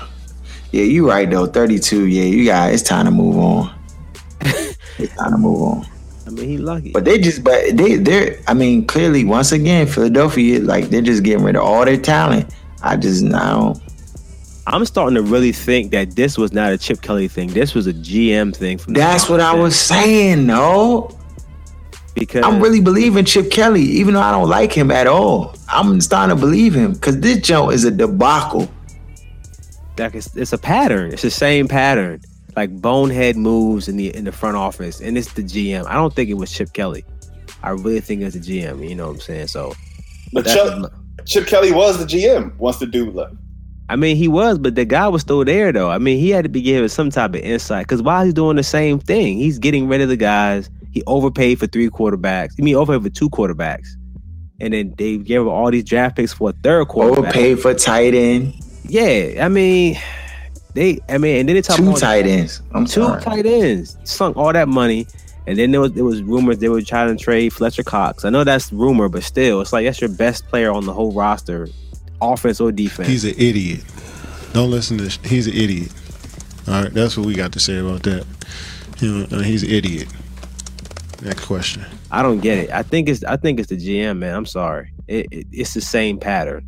Yeah, 0.71 0.83
you 0.83 1.07
right 1.07 1.29
though. 1.29 1.45
32. 1.45 2.07
Yeah, 2.07 2.23
you 2.23 2.45
got. 2.45 2.73
It's 2.73 2.83
time 2.83 3.05
to 3.05 3.11
move 3.11 3.37
on. 3.37 3.73
it's 4.41 5.15
time 5.15 5.31
to 5.31 5.37
move 5.37 5.61
on. 5.61 5.87
I 6.27 6.29
mean, 6.31 6.47
he 6.47 6.57
lucky. 6.57 6.91
But 6.91 7.05
they 7.05 7.17
just, 7.17 7.43
but 7.43 7.75
they, 7.75 7.95
they're. 7.95 8.39
I 8.47 8.53
mean, 8.53 8.85
clearly, 8.85 9.25
once 9.25 9.51
again, 9.51 9.87
Philadelphia, 9.87 10.59
like 10.59 10.89
they're 10.89 11.01
just 11.01 11.23
getting 11.23 11.43
rid 11.43 11.55
of 11.55 11.63
all 11.63 11.85
their 11.85 11.97
talent. 11.97 12.53
I 12.83 12.97
just, 12.97 13.25
I 13.25 13.51
don't. 13.51 13.81
I'm 14.67 14.85
starting 14.85 15.15
to 15.15 15.23
really 15.23 15.51
think 15.51 15.91
that 15.91 16.15
this 16.15 16.37
was 16.37 16.53
not 16.53 16.71
a 16.71 16.77
Chip 16.77 17.01
Kelly 17.01 17.27
thing. 17.27 17.49
This 17.49 17.73
was 17.73 17.87
a 17.87 17.93
GM 17.93 18.55
thing. 18.55 18.77
From 18.77 18.93
That's 18.93 19.27
what 19.27 19.39
I 19.39 19.55
was 19.55 19.75
saying. 19.75 20.45
No, 20.45 21.09
because 22.13 22.45
I'm 22.45 22.61
really 22.61 22.81
believing 22.81 23.25
Chip 23.25 23.49
Kelly, 23.49 23.81
even 23.81 24.13
though 24.13 24.21
I 24.21 24.31
don't 24.31 24.49
like 24.49 24.71
him 24.71 24.91
at 24.91 25.07
all. 25.07 25.55
I'm 25.67 25.99
starting 26.01 26.35
to 26.35 26.39
believe 26.39 26.75
him 26.75 26.93
because 26.93 27.19
this 27.19 27.39
joint 27.39 27.73
is 27.73 27.85
a 27.85 27.91
debacle. 27.91 28.69
Like 29.99 30.15
it's, 30.15 30.35
it's 30.35 30.53
a 30.53 30.57
pattern. 30.57 31.11
It's 31.13 31.21
the 31.21 31.31
same 31.31 31.67
pattern. 31.67 32.21
Like 32.55 32.81
bonehead 32.81 33.37
moves 33.37 33.87
in 33.87 33.97
the 33.97 34.15
in 34.15 34.25
the 34.25 34.31
front 34.31 34.57
office, 34.57 34.99
and 34.99 35.17
it's 35.17 35.33
the 35.33 35.43
GM. 35.43 35.85
I 35.85 35.93
don't 35.93 36.13
think 36.13 36.29
it 36.29 36.33
was 36.35 36.51
Chip 36.51 36.73
Kelly. 36.73 37.05
I 37.61 37.71
really 37.71 37.99
think 37.99 38.21
it's 38.21 38.35
the 38.35 38.41
GM. 38.41 38.87
You 38.87 38.95
know 38.95 39.07
what 39.07 39.15
I'm 39.15 39.19
saying? 39.19 39.47
So, 39.47 39.73
But 40.33 40.45
Chip, 40.45 40.91
Chip 41.25 41.47
Kelly 41.47 41.71
was 41.71 41.97
the 41.99 42.05
GM 42.05 42.55
once 42.57 42.77
the 42.77 42.87
dude 42.87 43.13
left. 43.13 43.35
I 43.89 43.95
mean, 43.95 44.17
he 44.17 44.27
was, 44.27 44.59
but 44.59 44.75
the 44.75 44.85
guy 44.85 45.07
was 45.07 45.23
still 45.23 45.43
there 45.43 45.71
though. 45.71 45.89
I 45.89 45.97
mean, 45.97 46.19
he 46.19 46.29
had 46.29 46.43
to 46.43 46.49
be 46.49 46.61
given 46.61 46.89
some 46.89 47.09
type 47.09 47.31
of 47.31 47.41
insight 47.41 47.87
because 47.87 48.03
while 48.03 48.23
he's 48.23 48.35
doing 48.35 48.55
the 48.55 48.63
same 48.63 48.99
thing, 48.99 49.37
he's 49.37 49.57
getting 49.57 49.87
rid 49.87 50.01
of 50.01 50.09
the 50.09 50.17
guys. 50.17 50.69
He 50.91 51.03
overpaid 51.07 51.59
for 51.59 51.67
three 51.67 51.89
quarterbacks. 51.89 52.53
I 52.59 52.61
mean, 52.61 52.75
overpaid 52.75 53.03
for 53.03 53.09
two 53.09 53.29
quarterbacks, 53.29 53.87
and 54.59 54.73
then 54.73 54.93
they 54.97 55.17
gave 55.17 55.41
him 55.41 55.47
all 55.47 55.71
these 55.71 55.83
draft 55.83 56.15
picks 56.15 56.33
for 56.33 56.49
a 56.49 56.53
third 56.63 56.87
quarterback. 56.87 57.35
Overpaid 57.35 57.59
for 57.59 57.73
tight 57.73 58.13
end, 58.13 58.53
Yeah, 58.87 59.45
I 59.45 59.49
mean, 59.49 59.97
they. 60.73 60.99
I 61.09 61.17
mean, 61.17 61.41
and 61.41 61.49
then 61.49 61.55
they 61.55 61.61
talk 61.61 61.77
two 61.77 61.87
about 61.89 61.99
tight 61.99 62.25
ends. 62.25 62.61
I'm 62.71 62.85
two 62.85 63.01
sorry. 63.03 63.21
tight 63.21 63.45
ends, 63.45 63.97
sunk 64.03 64.37
all 64.37 64.51
that 64.53 64.67
money, 64.67 65.07
and 65.47 65.57
then 65.57 65.71
there 65.71 65.81
was 65.81 65.93
there 65.93 66.03
was 66.03 66.21
rumors 66.21 66.59
they 66.59 66.69
were 66.69 66.81
trying 66.81 67.15
to 67.15 67.21
trade 67.21 67.53
Fletcher 67.53 67.83
Cox. 67.83 68.25
I 68.25 68.29
know 68.29 68.43
that's 68.43 68.71
rumor, 68.71 69.09
but 69.09 69.23
still, 69.23 69.61
it's 69.61 69.73
like 69.73 69.85
that's 69.85 70.01
your 70.01 70.09
best 70.09 70.47
player 70.47 70.71
on 70.71 70.85
the 70.85 70.93
whole 70.93 71.11
roster, 71.11 71.67
offense 72.21 72.59
or 72.61 72.71
defense. 72.71 73.07
He's 73.07 73.25
an 73.25 73.35
idiot. 73.37 73.83
Don't 74.53 74.71
listen 74.71 74.97
to. 74.99 75.09
Sh- 75.09 75.19
he's 75.25 75.47
an 75.47 75.53
idiot. 75.53 75.91
All 76.67 76.83
right, 76.83 76.93
that's 76.93 77.17
what 77.17 77.25
we 77.25 77.33
got 77.33 77.51
to 77.53 77.59
say 77.59 77.77
about 77.77 78.03
that. 78.03 78.25
You 78.99 79.19
know, 79.27 79.37
uh, 79.37 79.41
he's 79.41 79.63
an 79.63 79.69
idiot. 79.69 80.07
Next 81.21 81.45
question. 81.45 81.85
I 82.11 82.21
don't 82.21 82.39
get 82.39 82.57
it. 82.57 82.71
I 82.71 82.83
think 82.83 83.09
it's 83.09 83.23
I 83.23 83.37
think 83.37 83.59
it's 83.59 83.69
the 83.69 83.77
GM, 83.77 84.19
man. 84.19 84.35
I'm 84.35 84.45
sorry. 84.45 84.91
It, 85.07 85.27
it, 85.31 85.47
it's 85.51 85.73
the 85.73 85.81
same 85.81 86.19
pattern, 86.19 86.65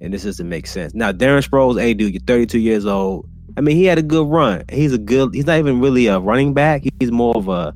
and 0.00 0.12
this 0.12 0.24
doesn't 0.24 0.48
make 0.48 0.66
sense. 0.66 0.94
Now, 0.94 1.12
Darren 1.12 1.46
Sproles, 1.46 1.80
hey, 1.80 1.94
dude, 1.94 2.12
you're 2.12 2.20
32 2.26 2.58
years 2.58 2.86
old. 2.86 3.28
I 3.56 3.60
mean, 3.60 3.76
he 3.76 3.84
had 3.84 3.98
a 3.98 4.02
good 4.02 4.28
run. 4.28 4.64
He's 4.70 4.92
a 4.92 4.98
good. 4.98 5.34
He's 5.34 5.46
not 5.46 5.58
even 5.58 5.80
really 5.80 6.06
a 6.08 6.18
running 6.18 6.52
back. 6.52 6.82
He's 7.00 7.10
more 7.10 7.36
of 7.36 7.48
a 7.48 7.74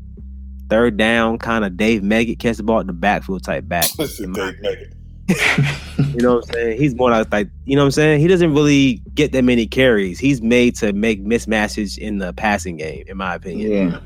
third 0.68 0.96
down 0.96 1.38
kind 1.38 1.64
of 1.64 1.76
Dave 1.76 2.02
Meggett 2.02 2.38
catch 2.38 2.56
the 2.56 2.62
ball 2.62 2.80
at 2.80 2.86
the 2.86 2.92
backfield 2.92 3.42
type 3.42 3.66
back. 3.66 3.86
Listen, 3.98 4.32
Dave 4.32 4.54
Meggett. 4.62 4.94
You 5.98 6.22
know 6.22 6.36
what 6.36 6.48
I'm 6.48 6.52
saying? 6.54 6.78
He's 6.78 6.94
more 6.94 7.10
like, 7.10 7.30
like 7.30 7.48
you 7.66 7.76
know 7.76 7.82
what 7.82 7.86
I'm 7.86 7.92
saying? 7.92 8.20
He 8.20 8.26
doesn't 8.26 8.52
really 8.52 9.00
get 9.14 9.30
that 9.32 9.44
many 9.44 9.66
carries. 9.66 10.18
He's 10.18 10.42
made 10.42 10.74
to 10.76 10.92
make 10.92 11.24
mismatches 11.24 11.96
in 11.96 12.18
the 12.18 12.32
passing 12.32 12.76
game, 12.76 13.04
in 13.06 13.16
my 13.16 13.36
opinion. 13.36 13.70
Yeah. 13.70 14.00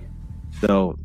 So 0.60 0.98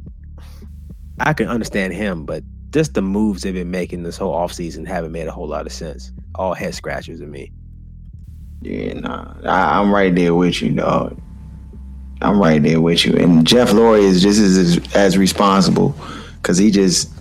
I 1.20 1.34
can 1.34 1.47
understand 1.47 1.93
him, 1.93 2.26
but 2.26 2.43
just 2.72 2.93
the 2.93 3.01
moves 3.01 3.43
they've 3.43 3.53
been 3.53 3.72
making 3.72 4.03
this 4.03 4.17
whole 4.17 4.34
offseason 4.34 4.88
haven't 4.88 5.11
made 5.11 5.28
a 5.28 5.32
whole 5.32 5.47
lot 5.47 5.65
of 5.65 5.72
sense. 5.72 6.11
All 6.36 6.53
head 6.53 6.76
scratchers 6.76 7.20
to 7.20 7.26
me. 7.26 7.51
Yeah, 8.61 8.93
nah, 8.93 9.34
I, 9.45 9.80
I'm 9.80 9.91
right 9.91 10.13
there 10.13 10.36
with 10.36 10.61
you, 10.61 10.72
dog. 10.72 11.20
I'm 12.22 12.39
right 12.39 12.61
there 12.61 12.82
with 12.82 13.05
you. 13.05 13.15
And 13.15 13.47
Jeff 13.47 13.72
Lurie 13.72 14.01
is 14.01 14.22
just 14.22 14.39
as 14.39 14.95
as 14.95 15.17
responsible 15.17 15.95
because 16.36 16.57
he 16.57 16.70
just 16.70 17.11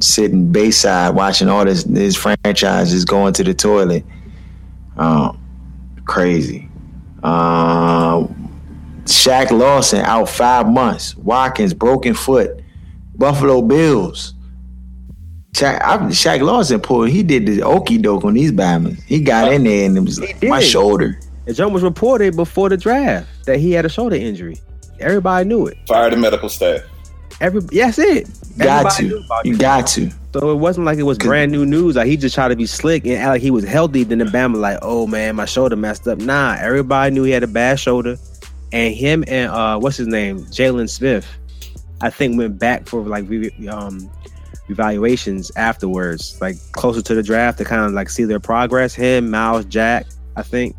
sitting 0.00 0.52
Bayside 0.52 1.14
watching 1.14 1.48
all 1.48 1.64
this 1.64 1.84
his 1.84 2.16
franchises 2.16 3.04
going 3.04 3.32
to 3.34 3.44
the 3.44 3.54
toilet. 3.54 4.04
Um, 4.96 5.40
crazy. 6.04 6.68
Um, 7.22 8.44
Shaq 9.04 9.50
Lawson 9.50 10.00
out 10.00 10.28
five 10.28 10.68
months. 10.68 11.16
Watkins 11.16 11.72
broken 11.72 12.14
foot. 12.14 12.60
Buffalo 13.16 13.62
Bills. 13.62 14.33
Shaq, 15.54 15.80
I, 15.82 15.98
Shaq 16.08 16.42
Lawson 16.42 16.80
pulled. 16.80 17.10
He 17.10 17.22
did 17.22 17.46
the 17.46 17.62
okey 17.62 17.96
doke 17.98 18.24
on 18.24 18.34
these 18.34 18.50
Bama's. 18.50 19.00
He 19.04 19.20
got 19.20 19.52
in 19.52 19.62
there 19.62 19.86
and 19.86 19.96
it 19.96 20.00
was 20.00 20.18
like, 20.18 20.42
my 20.42 20.60
shoulder. 20.60 21.18
The 21.44 21.52
jump 21.52 21.72
was 21.72 21.84
reported 21.84 22.34
before 22.34 22.68
the 22.68 22.76
draft 22.76 23.28
that 23.46 23.60
he 23.60 23.70
had 23.70 23.84
a 23.84 23.88
shoulder 23.88 24.16
injury. 24.16 24.56
Everybody 24.98 25.48
knew 25.48 25.66
it. 25.68 25.78
Fire 25.86 26.10
the 26.10 26.16
medical 26.16 26.48
staff. 26.48 26.82
Every 27.40 27.62
yes, 27.70 27.98
it. 28.00 28.28
Got 28.58 28.98
Everybody 29.00 29.42
to. 29.42 29.48
You 29.48 29.56
got 29.56 29.86
to. 29.88 30.10
So 30.32 30.50
it 30.50 30.56
wasn't 30.56 30.86
like 30.86 30.98
it 30.98 31.04
was 31.04 31.18
brand 31.18 31.52
new 31.52 31.64
news. 31.64 31.94
Like 31.94 32.08
he 32.08 32.16
just 32.16 32.34
tried 32.34 32.48
to 32.48 32.56
be 32.56 32.66
slick 32.66 33.04
and 33.04 33.14
act 33.14 33.28
like 33.28 33.42
he 33.42 33.52
was 33.52 33.64
healthy. 33.64 34.02
Then 34.02 34.18
the 34.18 34.24
Bama 34.24 34.56
like, 34.56 34.78
oh 34.82 35.06
man, 35.06 35.36
my 35.36 35.44
shoulder 35.44 35.76
messed 35.76 36.08
up. 36.08 36.18
Nah, 36.18 36.56
everybody 36.58 37.14
knew 37.14 37.22
he 37.22 37.30
had 37.30 37.44
a 37.44 37.48
bad 37.48 37.78
shoulder. 37.78 38.16
And 38.72 38.92
him 38.92 39.22
and 39.28 39.52
uh, 39.52 39.78
what's 39.78 39.96
his 39.96 40.08
name, 40.08 40.40
Jaylon 40.46 40.90
Smith, 40.90 41.28
I 42.00 42.10
think 42.10 42.36
went 42.36 42.58
back 42.58 42.88
for 42.88 43.02
like 43.02 43.28
re- 43.28 43.68
um 43.68 44.10
evaluations 44.68 45.52
afterwards, 45.56 46.40
like 46.40 46.56
closer 46.72 47.02
to 47.02 47.14
the 47.14 47.22
draft 47.22 47.58
to 47.58 47.64
kind 47.64 47.84
of 47.84 47.92
like 47.92 48.10
see 48.10 48.24
their 48.24 48.40
progress. 48.40 48.94
Him, 48.94 49.30
Myles, 49.30 49.64
Jack, 49.66 50.06
I 50.36 50.42
think. 50.42 50.76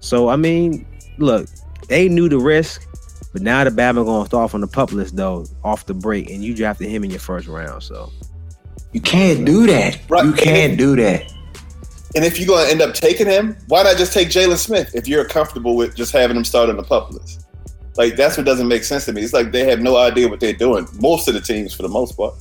So 0.00 0.28
I 0.28 0.36
mean, 0.36 0.86
look, 1.18 1.48
they 1.88 2.08
knew 2.08 2.28
the 2.28 2.38
risk, 2.38 2.86
but 3.32 3.42
now 3.42 3.64
the 3.64 3.70
Bama 3.70 4.04
gonna 4.04 4.26
start 4.26 4.44
off 4.44 4.54
on 4.54 4.60
the 4.60 4.66
pup 4.66 4.92
list 4.92 5.16
though, 5.16 5.46
off 5.64 5.86
the 5.86 5.94
break, 5.94 6.30
and 6.30 6.42
you 6.42 6.54
drafted 6.54 6.88
him 6.88 7.04
in 7.04 7.10
your 7.10 7.20
first 7.20 7.48
round. 7.48 7.82
So 7.82 8.10
You 8.92 9.00
can't 9.00 9.44
do 9.44 9.66
that. 9.66 9.98
Right. 10.08 10.24
You 10.24 10.32
can't 10.32 10.76
do 10.76 10.96
that. 10.96 11.32
And 12.14 12.24
if 12.26 12.38
you're 12.38 12.46
going 12.46 12.66
to 12.66 12.70
end 12.70 12.82
up 12.82 12.94
taking 12.94 13.26
him, 13.26 13.56
why 13.68 13.82
not 13.84 13.96
just 13.96 14.12
take 14.12 14.28
Jaylon 14.28 14.58
Smith 14.58 14.94
if 14.94 15.08
you're 15.08 15.24
comfortable 15.24 15.76
with 15.76 15.96
just 15.96 16.12
having 16.12 16.36
him 16.36 16.44
start 16.44 16.68
on 16.68 16.76
the 16.76 16.82
pup 16.82 17.10
list? 17.10 17.46
Like 17.96 18.16
that's 18.16 18.36
what 18.36 18.44
doesn't 18.46 18.68
make 18.68 18.84
sense 18.84 19.06
to 19.06 19.12
me. 19.12 19.22
It's 19.22 19.32
like 19.32 19.52
they 19.52 19.64
have 19.64 19.80
no 19.80 19.96
idea 19.96 20.28
what 20.28 20.40
they're 20.40 20.52
doing. 20.52 20.86
Most 21.00 21.28
of 21.28 21.34
the 21.34 21.40
teams, 21.40 21.74
for 21.74 21.82
the 21.82 21.88
most 21.88 22.16
part. 22.16 22.34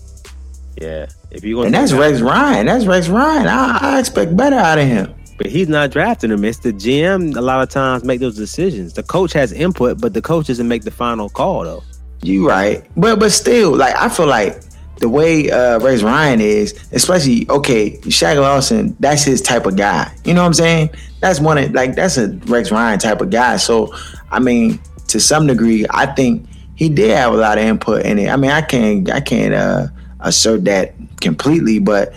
Yeah, 0.77 1.07
if 1.31 1.43
you 1.43 1.61
And 1.61 1.73
that's 1.73 1.93
Rex 1.93 2.21
Ryan. 2.21 2.65
That's 2.65 2.85
Rex 2.85 3.07
Ryan. 3.09 3.47
I, 3.47 3.77
I 3.81 3.99
expect 3.99 4.35
better 4.35 4.55
out 4.55 4.79
of 4.79 4.87
him. 4.87 5.13
But 5.37 5.47
he's 5.47 5.67
not 5.67 5.91
drafting 5.91 6.31
him. 6.31 6.45
It's 6.45 6.59
the 6.59 6.71
GM. 6.71 7.35
A 7.35 7.41
lot 7.41 7.61
of 7.61 7.69
times 7.69 8.03
make 8.03 8.19
those 8.19 8.35
decisions. 8.35 8.93
The 8.93 9.03
coach 9.03 9.33
has 9.33 9.51
input, 9.51 9.99
but 9.99 10.13
the 10.13 10.21
coach 10.21 10.47
doesn't 10.47 10.67
make 10.67 10.83
the 10.83 10.91
final 10.91 11.29
call 11.29 11.63
though. 11.63 11.83
You 12.21 12.47
right. 12.47 12.85
But 12.95 13.19
but 13.19 13.31
still, 13.31 13.75
like 13.75 13.95
I 13.95 14.07
feel 14.09 14.27
like 14.27 14.61
the 14.97 15.09
way 15.09 15.49
uh 15.49 15.79
Rex 15.79 16.03
Ryan 16.03 16.41
is, 16.41 16.79
especially 16.91 17.49
okay, 17.49 17.97
Shaq 18.01 18.39
Lawson, 18.39 18.95
that's 18.99 19.23
his 19.23 19.41
type 19.41 19.65
of 19.65 19.75
guy. 19.75 20.13
You 20.25 20.35
know 20.35 20.41
what 20.41 20.47
I'm 20.47 20.53
saying? 20.53 20.91
That's 21.21 21.39
one 21.39 21.57
of 21.57 21.71
like 21.71 21.95
that's 21.95 22.17
a 22.17 22.29
Rex 22.45 22.71
Ryan 22.71 22.99
type 22.99 23.19
of 23.21 23.31
guy. 23.31 23.57
So 23.57 23.93
I 24.29 24.39
mean, 24.39 24.79
to 25.07 25.19
some 25.19 25.47
degree, 25.47 25.87
I 25.89 26.05
think 26.05 26.47
he 26.75 26.87
did 26.87 27.17
have 27.17 27.33
a 27.33 27.37
lot 27.37 27.57
of 27.57 27.63
input 27.63 28.05
in 28.05 28.19
it. 28.19 28.29
I 28.29 28.35
mean, 28.35 28.51
I 28.51 28.61
can't 28.61 29.09
I 29.11 29.21
can't 29.21 29.55
uh 29.55 29.87
assert 30.21 30.65
that 30.65 30.93
completely, 31.19 31.79
but 31.79 32.13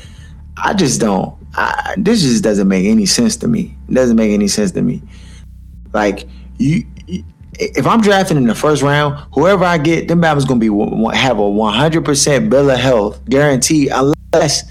I 0.56 0.74
just 0.74 1.00
don't. 1.00 1.36
I, 1.56 1.94
this 1.96 2.22
just 2.22 2.42
doesn't 2.42 2.66
make 2.66 2.86
any 2.86 3.06
sense 3.06 3.36
to 3.36 3.48
me. 3.48 3.76
It 3.88 3.94
doesn't 3.94 4.16
make 4.16 4.32
any 4.32 4.48
sense 4.48 4.72
to 4.72 4.82
me. 4.82 5.02
Like 5.92 6.26
you, 6.58 6.84
if 7.58 7.86
I'm 7.86 8.00
drafting 8.00 8.36
in 8.36 8.46
the 8.46 8.54
first 8.54 8.82
round, 8.82 9.14
whoever 9.32 9.64
I 9.64 9.78
get, 9.78 10.08
them 10.08 10.20
Bama's 10.20 10.44
gonna 10.44 10.60
be 10.60 11.16
have 11.16 11.38
a 11.38 11.48
100 11.48 12.04
percent 12.04 12.50
bill 12.50 12.70
of 12.70 12.78
health 12.78 13.24
guarantee, 13.26 13.88
unless 13.88 14.64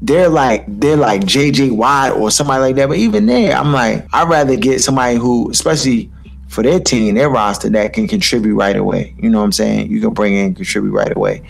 they're 0.00 0.28
like 0.28 0.64
they're 0.68 0.96
like 0.96 1.22
JJ 1.22 1.72
Watt 1.72 2.12
or 2.12 2.30
somebody 2.30 2.60
like 2.60 2.76
that. 2.76 2.88
But 2.88 2.98
even 2.98 3.26
there, 3.26 3.56
I'm 3.56 3.72
like 3.72 4.06
I'd 4.12 4.28
rather 4.28 4.56
get 4.56 4.80
somebody 4.80 5.16
who, 5.16 5.50
especially 5.50 6.10
for 6.48 6.62
their 6.62 6.80
team, 6.80 7.14
their 7.14 7.28
roster, 7.28 7.68
that 7.70 7.92
can 7.92 8.08
contribute 8.08 8.54
right 8.54 8.76
away. 8.76 9.14
You 9.18 9.28
know 9.28 9.38
what 9.38 9.44
I'm 9.44 9.52
saying? 9.52 9.90
You 9.90 10.00
can 10.00 10.14
bring 10.14 10.34
in 10.34 10.54
contribute 10.54 10.92
right 10.92 11.14
away. 11.14 11.42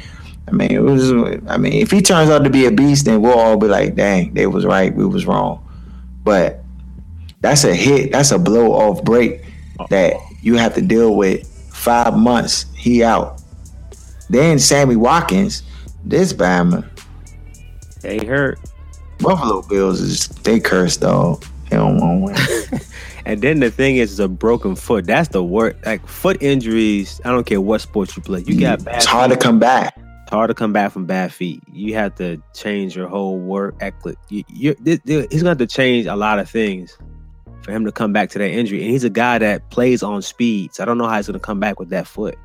I 0.48 0.50
mean, 0.50 0.70
it 0.70 0.82
was. 0.82 1.12
I 1.46 1.56
mean, 1.58 1.74
if 1.74 1.90
he 1.90 2.00
turns 2.00 2.30
out 2.30 2.44
to 2.44 2.50
be 2.50 2.66
a 2.66 2.70
beast, 2.70 3.04
then 3.04 3.20
we'll 3.20 3.38
all 3.38 3.56
be 3.56 3.68
like, 3.68 3.94
"Dang, 3.94 4.34
they 4.34 4.46
was 4.46 4.64
right, 4.64 4.94
we 4.94 5.04
was 5.04 5.26
wrong." 5.26 5.64
But 6.24 6.62
that's 7.40 7.64
a 7.64 7.74
hit. 7.74 8.12
That's 8.12 8.30
a 8.30 8.38
blow 8.38 8.72
off 8.72 9.04
break 9.04 9.44
that 9.90 10.14
you 10.42 10.56
have 10.56 10.74
to 10.74 10.82
deal 10.82 11.14
with 11.14 11.46
five 11.72 12.16
months. 12.16 12.66
He 12.74 13.04
out. 13.04 13.42
Then 14.30 14.58
Sammy 14.58 14.96
Watkins, 14.96 15.62
this 16.04 16.32
Bama, 16.32 16.86
They 18.02 18.24
hurt. 18.24 18.58
Buffalo 19.18 19.62
Bills 19.62 20.00
is 20.00 20.28
they 20.28 20.60
cursed 20.60 21.00
dog. 21.00 21.44
They 21.70 21.76
don't 21.76 21.98
want 21.98 22.36
to 22.36 22.68
win. 22.70 22.80
And 23.28 23.42
then 23.42 23.60
the 23.60 23.70
thing 23.70 23.98
is, 23.98 24.18
a 24.20 24.26
broken 24.26 24.74
foot. 24.74 25.04
That's 25.04 25.28
the 25.28 25.44
worst. 25.44 25.84
Like 25.84 26.06
foot 26.08 26.42
injuries. 26.42 27.20
I 27.26 27.30
don't 27.30 27.44
care 27.44 27.60
what 27.60 27.82
sport 27.82 28.16
you 28.16 28.22
play. 28.22 28.40
You 28.40 28.54
mm, 28.54 28.60
got 28.60 28.82
bad. 28.82 28.96
it's 28.96 29.04
hard 29.04 29.30
to 29.30 29.36
come 29.36 29.58
back. 29.58 29.94
It's 30.28 30.34
hard 30.34 30.48
to 30.48 30.54
come 30.54 30.74
back 30.74 30.92
from 30.92 31.06
bad 31.06 31.32
feet. 31.32 31.62
You 31.72 31.94
have 31.94 32.14
to 32.16 32.36
change 32.52 32.94
your 32.94 33.08
whole 33.08 33.38
work 33.38 33.74
ethic. 33.80 34.18
You, 34.28 34.44
you, 34.50 34.76
he's 34.84 34.98
going 35.06 35.26
to 35.30 35.46
have 35.46 35.56
to 35.56 35.66
change 35.66 36.04
a 36.04 36.16
lot 36.16 36.38
of 36.38 36.50
things 36.50 36.98
for 37.62 37.72
him 37.72 37.86
to 37.86 37.92
come 37.92 38.12
back 38.12 38.28
to 38.32 38.38
that 38.38 38.50
injury. 38.50 38.82
And 38.82 38.90
he's 38.90 39.04
a 39.04 39.08
guy 39.08 39.38
that 39.38 39.70
plays 39.70 40.02
on 40.02 40.20
speed. 40.20 40.74
So 40.74 40.82
I 40.82 40.84
don't 40.84 40.98
know 40.98 41.08
how 41.08 41.16
he's 41.16 41.28
going 41.28 41.40
to 41.40 41.42
come 41.42 41.60
back 41.60 41.80
with 41.80 41.88
that 41.88 42.06
foot. 42.06 42.36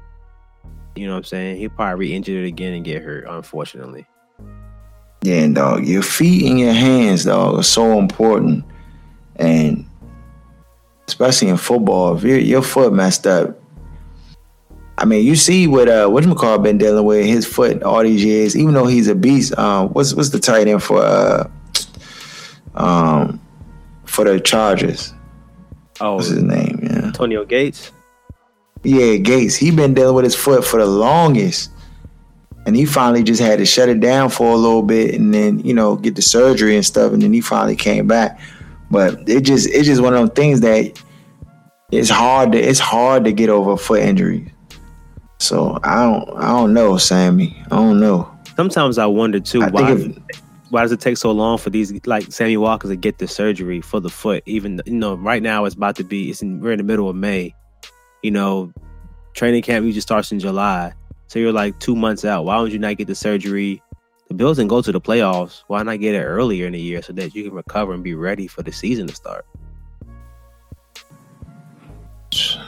You 0.96 1.08
know 1.08 1.12
what 1.12 1.18
I'm 1.18 1.24
saying? 1.26 1.58
He'll 1.58 1.72
probably 1.72 2.08
re-injure 2.08 2.46
it 2.46 2.48
again 2.48 2.72
and 2.72 2.86
get 2.86 3.02
hurt. 3.04 3.26
Unfortunately. 3.28 4.06
Yeah, 5.22 5.46
dog. 5.48 5.86
Your 5.86 6.04
feet 6.04 6.50
and 6.50 6.58
your 6.58 6.72
hands, 6.72 7.26
dog, 7.26 7.60
are 7.60 7.64
so 7.64 8.00
important. 8.00 8.64
And 9.36 9.86
especially 11.10 11.50
in 11.50 11.58
football, 11.58 12.16
if 12.16 12.24
your 12.24 12.38
your 12.38 12.62
foot 12.62 12.94
messed 12.94 13.28
up. 13.28 13.60
I 14.98 15.06
mean, 15.06 15.26
you 15.26 15.36
see 15.36 15.68
what 15.68 15.90
uh 15.90 16.08
what 16.08 16.24
McCall 16.24 16.62
been 16.62 16.78
dealing 16.78 17.06
with 17.06 17.26
his 17.26 17.46
foot 17.46 17.82
all 17.84 18.04
these 18.04 18.24
years, 18.24 18.56
even 18.56 18.74
though 18.74 18.86
he's 18.86 19.08
a 19.08 19.16
beast. 19.16 19.58
Um 19.58 19.90
what's 19.90 20.14
what's 20.14 20.30
the 20.30 20.40
tight 20.40 20.68
end 20.68 20.84
for 20.84 21.02
uh 21.02 21.50
um 22.76 23.40
for 24.06 24.26
the 24.26 24.40
Chargers? 24.40 25.14
Oh, 26.00 26.16
What's 26.16 26.28
his 26.28 26.44
name? 26.44 26.80
Yeah. 26.84 27.06
Antonio 27.06 27.46
Gates. 27.46 27.92
Yeah, 28.84 29.16
Gates. 29.18 29.56
He 29.56 29.72
been 29.72 29.94
dealing 29.94 30.16
with 30.16 30.26
his 30.26 30.36
foot 30.36 30.66
for 30.66 30.80
the 30.80 30.86
longest. 30.86 31.72
And 32.66 32.76
he 32.76 32.86
finally 32.86 33.24
just 33.24 33.42
had 33.42 33.60
to 33.60 33.66
shut 33.66 33.90
it 33.90 34.00
down 34.00 34.30
for 34.30 34.52
a 34.52 34.56
little 34.56 34.84
bit 34.84 35.16
and 35.16 35.34
then, 35.34 35.60
you 35.60 35.74
know, 35.74 35.98
get 35.98 36.16
the 36.16 36.22
surgery 36.22 36.76
and 36.76 36.86
stuff. 36.86 37.12
And 37.12 37.22
then 37.22 37.34
he 37.34 37.42
finally 37.42 37.76
came 37.76 38.08
back. 38.08 38.40
But 38.90 39.28
it 39.28 39.42
just 39.42 39.68
it's 39.70 39.86
just 39.86 40.02
one 40.02 40.14
of 40.14 40.20
those 40.20 40.36
things 40.36 40.62
that 40.62 40.98
it's 41.92 42.10
hard 42.10 42.54
to 42.54 42.60
it's 42.60 42.80
hard 42.80 43.26
to 43.26 43.32
get 43.34 43.50
over 43.50 43.76
foot 43.76 44.02
injuries. 44.02 44.50
So 45.44 45.78
I 45.84 46.04
don't 46.04 46.38
I 46.38 46.48
don't 46.48 46.74
know, 46.74 46.98
Sammy. 46.98 47.62
I 47.66 47.76
don't 47.76 48.00
know. 48.00 48.32
Sometimes 48.56 48.98
I 48.98 49.06
wonder 49.06 49.42
too 49.42 49.62
I 49.62 49.70
why 49.72 49.94
why 50.70 50.82
does 50.84 50.94
it 50.94 51.02
take 51.02 51.18
so 51.18 51.32
long 51.32 51.58
for 51.58 51.70
these 51.70 51.94
like 52.06 52.32
Sammy 52.32 52.56
Walker 52.56 52.88
to 52.88 52.96
get 52.96 53.18
the 53.18 53.28
surgery 53.28 53.82
for 53.82 54.00
the 54.00 54.10
foot? 54.10 54.42
Even 54.46 54.82
you 54.86 54.94
know, 54.94 55.16
right 55.16 55.44
now 55.44 55.66
it's 55.66 55.76
about 55.76 55.98
to 55.98 56.06
be 56.06 56.30
it's 56.30 56.42
in, 56.42 56.62
we're 56.62 56.72
in 56.72 56.78
the 56.78 56.86
middle 56.86 57.10
of 57.10 57.18
May. 57.18 57.54
You 58.22 58.32
know, 58.32 58.72
training 59.34 59.64
camp 59.64 59.86
usually 59.86 60.00
starts 60.00 60.32
in 60.32 60.40
July, 60.40 60.94
so 61.28 61.40
you're 61.40 61.52
like 61.52 61.78
two 61.82 61.96
months 61.96 62.24
out. 62.24 62.46
Why 62.46 62.62
would 62.62 62.72
you 62.72 62.80
not 62.80 62.96
get 62.96 63.08
the 63.08 63.16
surgery? 63.16 63.84
The 64.30 64.36
Bills 64.36 64.56
didn't 64.56 64.70
go 64.70 64.82
to 64.82 64.94
the 64.94 65.02
playoffs. 65.02 65.64
Why 65.68 65.84
not 65.84 66.00
get 66.00 66.16
it 66.16 66.24
earlier 66.24 66.68
in 66.68 66.72
the 66.72 66.80
year 66.80 67.02
so 67.02 67.12
that 67.12 67.36
you 67.36 67.44
can 67.44 67.54
recover 67.54 67.94
and 67.94 68.02
be 68.02 68.16
ready 68.16 68.48
for 68.48 68.64
the 68.64 68.72
season 68.72 69.08
to 69.08 69.14
start? 69.14 69.46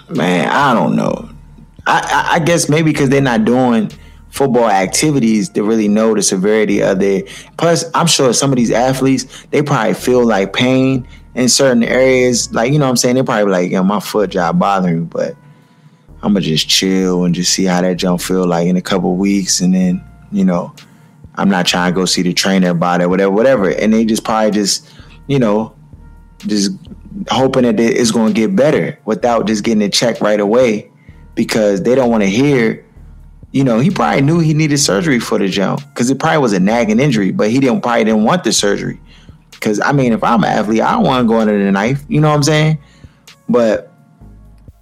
Man, 0.10 0.50
I 0.50 0.74
don't 0.74 0.98
know. 0.98 1.30
I, 1.88 2.30
I, 2.34 2.40
guess 2.40 2.68
maybe 2.68 2.92
because 2.92 3.10
they're 3.10 3.22
not 3.22 3.46
doing 3.46 3.92
football 4.30 4.68
activities 4.68 5.50
to 5.50 5.64
really 5.64 5.88
know 5.88 6.16
the 6.16 6.22
severity 6.22 6.82
of 6.82 7.02
it. 7.02 7.30
Plus, 7.58 7.86
I'm 7.94 8.08
sure 8.08 8.34
some 8.34 8.52
of 8.52 8.58
these 8.58 8.72
athletes 8.72 9.46
they 9.52 9.62
probably 9.62 9.94
feel 9.94 10.26
like 10.26 10.54
pain 10.54 11.08
in 11.36 11.48
certain 11.48 11.84
areas. 11.84 12.52
Like 12.54 12.72
you 12.72 12.80
know, 12.80 12.86
what 12.86 12.92
I'm 12.92 12.98
saying 12.98 13.16
they 13.16 13.24
probably 13.24 13.52
like, 13.52 13.72
"Yo, 13.72 13.84
my 13.84 14.00
foot 14.00 14.32
job 14.32 14.60
bothering 14.60 15.02
me," 15.02 15.06
but 15.06 15.36
I'm 16.24 16.34
gonna 16.34 16.42
just 16.42 16.68
chill 16.68 17.24
and 17.24 17.36
just 17.36 17.54
see 17.54 17.66
how 17.66 17.82
that 17.82 17.98
jump 17.98 18.22
feel 18.22 18.48
like 18.48 18.68
in 18.68 18.78
a 18.78 18.82
couple 18.82 19.16
weeks, 19.16 19.62
and 19.62 19.74
then 19.74 20.04
you 20.32 20.44
know, 20.44 20.74
I'm 21.36 21.50
not 21.50 21.66
trying 21.66 21.94
to 21.94 21.96
go 21.96 22.06
see 22.06 22.22
the 22.22 22.34
trainer 22.34 22.70
about 22.70 23.02
it, 23.02 23.10
whatever, 23.10 23.32
whatever. 23.32 23.70
And 23.70 23.94
they 23.94 24.06
just 24.06 24.24
probably 24.24 24.52
just, 24.52 24.90
you 25.28 25.40
know, 25.40 25.76
just 26.40 26.72
hoping 27.30 27.64
that 27.64 27.80
it's 27.80 28.12
going 28.12 28.34
to 28.34 28.40
get 28.40 28.56
better 28.56 29.00
without 29.06 29.48
just 29.48 29.64
getting 29.64 29.82
it 29.82 29.94
checked 29.94 30.22
right 30.22 30.40
away 30.40 30.92
because 31.36 31.84
they 31.84 31.94
don't 31.96 32.10
want 32.10 32.24
to 32.24 32.30
hear. 32.30 32.84
You 33.52 33.64
know, 33.64 33.80
he 33.80 33.90
probably 33.90 34.22
knew 34.22 34.40
he 34.40 34.54
needed 34.54 34.80
surgery 34.80 35.20
for 35.20 35.40
the 35.40 35.48
jump 35.48 35.80
because 35.90 36.10
it 36.10 36.20
probably 36.20 36.40
was 36.40 36.52
a 36.52 36.60
nagging 36.60 37.00
injury, 37.00 37.32
but 37.32 37.50
he 37.50 37.60
didn't 37.60 37.82
probably 37.82 38.04
didn't 38.04 38.24
want 38.24 38.44
the 38.44 38.52
surgery. 38.52 39.00
Because 39.52 39.80
I 39.80 39.94
mean, 39.94 40.12
if 40.12 40.24
I'm 40.24 40.44
an 40.44 40.50
athlete, 40.50 40.82
I 40.82 40.92
don't 40.92 41.04
want 41.04 41.24
to 41.24 41.28
go 41.28 41.40
under 41.40 41.64
the 41.64 41.72
knife. 41.72 42.04
You 42.10 42.20
know 42.20 42.30
what 42.30 42.36
I'm 42.36 42.44
saying? 42.44 42.80
But 43.48 43.94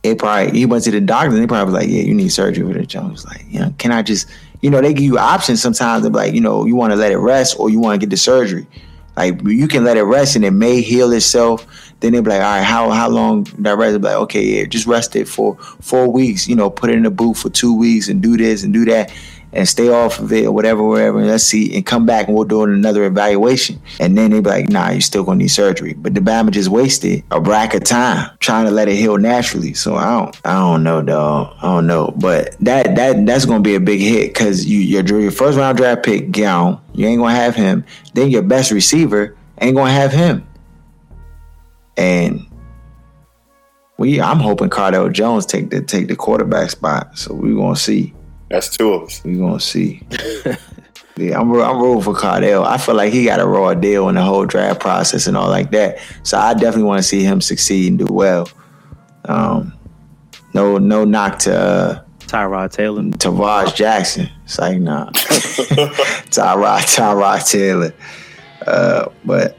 it 0.03 0.17
probably 0.17 0.57
he 0.57 0.65
went 0.65 0.83
to 0.83 0.91
the 0.91 1.01
doctor 1.01 1.29
and 1.29 1.37
they 1.37 1.47
probably 1.47 1.73
was 1.73 1.81
like, 1.81 1.89
yeah, 1.89 2.01
you 2.01 2.13
need 2.13 2.29
surgery 2.29 2.65
for 2.65 2.77
the 2.77 2.85
jump. 2.85 3.07
He 3.07 3.11
was 3.11 3.25
like, 3.25 3.45
you 3.47 3.59
know, 3.59 3.73
can 3.77 3.91
I 3.91 4.01
just, 4.01 4.27
you 4.61 4.69
know, 4.69 4.81
they 4.81 4.93
give 4.93 5.03
you 5.03 5.17
options 5.17 5.61
sometimes. 5.61 6.03
They're 6.03 6.11
like, 6.11 6.33
you 6.33 6.41
know, 6.41 6.65
you 6.65 6.75
want 6.75 6.91
to 6.91 6.97
let 6.97 7.11
it 7.11 7.17
rest 7.17 7.57
or 7.59 7.69
you 7.69 7.79
want 7.79 7.99
to 7.99 8.05
get 8.05 8.09
the 8.09 8.17
surgery. 8.17 8.67
Like 9.15 9.41
you 9.43 9.67
can 9.67 9.83
let 9.83 9.97
it 9.97 10.03
rest 10.03 10.35
and 10.35 10.43
it 10.43 10.51
may 10.51 10.81
heal 10.81 11.11
itself. 11.11 11.67
Then 11.99 12.13
they 12.13 12.21
be 12.21 12.29
like, 12.29 12.41
all 12.41 12.57
right, 12.57 12.63
how 12.63 12.89
how 12.89 13.09
long 13.09 13.43
that 13.59 13.77
rest? 13.77 14.01
Be 14.01 14.07
like, 14.07 14.15
okay, 14.15 14.43
yeah, 14.43 14.65
just 14.65 14.87
rest 14.87 15.15
it 15.15 15.27
for 15.27 15.55
four 15.81 16.11
weeks. 16.11 16.47
You 16.47 16.55
know, 16.55 16.69
put 16.69 16.89
it 16.89 16.95
in 16.95 17.03
the 17.03 17.11
boot 17.11 17.37
for 17.37 17.49
two 17.49 17.77
weeks 17.77 18.09
and 18.09 18.21
do 18.21 18.37
this 18.37 18.63
and 18.63 18.73
do 18.73 18.85
that 18.85 19.11
and 19.53 19.69
stay 19.69 19.87
off 19.87 20.19
of 20.19 20.31
it 20.33 20.45
or 20.45 20.51
whatever, 20.51 20.83
whatever. 20.83 21.19
And 21.19 21.27
let's 21.27 21.43
see 21.43 21.75
and 21.75 21.85
come 21.85 22.05
back 22.05 22.27
and 22.27 22.35
we'll 22.35 22.45
do 22.45 22.63
another 22.63 23.05
evaluation. 23.05 23.79
And 23.99 24.17
then 24.17 24.31
they 24.31 24.41
be 24.41 24.49
like, 24.49 24.69
nah, 24.69 24.89
you're 24.89 25.01
still 25.01 25.23
gonna 25.23 25.37
need 25.37 25.49
surgery. 25.49 25.93
But 25.93 26.15
the 26.15 26.19
Bama 26.19 26.51
just 26.51 26.69
wasted 26.69 27.23
a 27.31 27.39
brack 27.39 27.73
of 27.73 27.83
time 27.83 28.31
trying 28.39 28.65
to 28.65 28.71
let 28.71 28.89
it 28.89 28.95
heal 28.95 29.17
naturally. 29.17 29.73
So 29.73 29.95
I 29.95 30.19
don't 30.19 30.41
I 30.45 30.53
don't 30.53 30.83
know, 30.83 31.01
dog. 31.01 31.55
I 31.61 31.67
don't 31.67 31.87
know. 31.87 32.13
But 32.17 32.57
that 32.61 32.95
that 32.95 33.25
that's 33.25 33.45
gonna 33.45 33.61
be 33.61 33.75
a 33.75 33.79
big 33.79 33.99
hit 33.99 34.33
because 34.33 34.65
you 34.65 34.79
your, 34.79 35.03
your 35.21 35.31
first 35.31 35.57
round 35.57 35.77
draft 35.77 36.03
pick, 36.03 36.31
Gown, 36.31 36.81
you 36.93 37.07
ain't 37.07 37.21
gonna 37.21 37.35
have 37.35 37.55
him. 37.55 37.85
Then 38.13 38.29
your 38.29 38.41
best 38.41 38.71
receiver 38.71 39.35
ain't 39.61 39.75
gonna 39.75 39.91
have 39.91 40.11
him. 40.11 40.47
And 41.95 42.47
we 43.97 44.19
I'm 44.19 44.39
hoping 44.39 44.69
Cardale 44.69 45.11
Jones 45.11 45.45
take 45.45 45.69
the 45.69 45.81
take 45.81 46.07
the 46.07 46.15
quarterback 46.15 46.71
spot. 46.71 47.17
So 47.17 47.33
we 47.35 47.53
gonna 47.53 47.75
see. 47.75 48.13
That's 48.53 48.69
two 48.69 48.93
of 48.93 49.07
us. 49.07 49.23
We're 49.25 49.39
gonna 49.39 49.59
see. 49.59 49.99
yeah, 51.17 51.39
I'm 51.39 51.51
I'm 51.53 51.81
rooting 51.81 52.03
for 52.03 52.13
Cardale. 52.13 52.63
I 52.63 52.77
feel 52.77 52.93
like 52.93 53.11
he 53.11 53.25
got 53.25 53.39
a 53.39 53.47
raw 53.47 53.73
deal 53.73 54.09
in 54.09 54.15
the 54.15 54.21
whole 54.21 54.45
draft 54.45 54.79
process 54.79 55.25
and 55.25 55.35
all 55.35 55.49
like 55.49 55.71
that. 55.71 55.97
So 56.21 56.37
I 56.37 56.53
definitely 56.53 56.83
want 56.83 56.99
to 56.99 57.03
see 57.03 57.23
him 57.23 57.41
succeed 57.41 57.87
and 57.87 57.97
do 57.97 58.05
well. 58.13 58.47
Um, 59.25 59.73
no 60.53 60.77
no 60.77 61.03
knock 61.03 61.39
to 61.39 61.57
uh, 61.57 62.03
Tyrod 62.19 62.71
Taylor, 62.71 63.01
Tavaj 63.01 63.73
Jackson. 63.73 64.29
It's 64.43 64.59
like 64.59 64.77
nah, 64.77 65.09
Tyrod 66.29 66.81
Tyrod 66.95 67.51
Taylor. 67.51 67.91
Uh, 68.67 69.09
but 69.25 69.57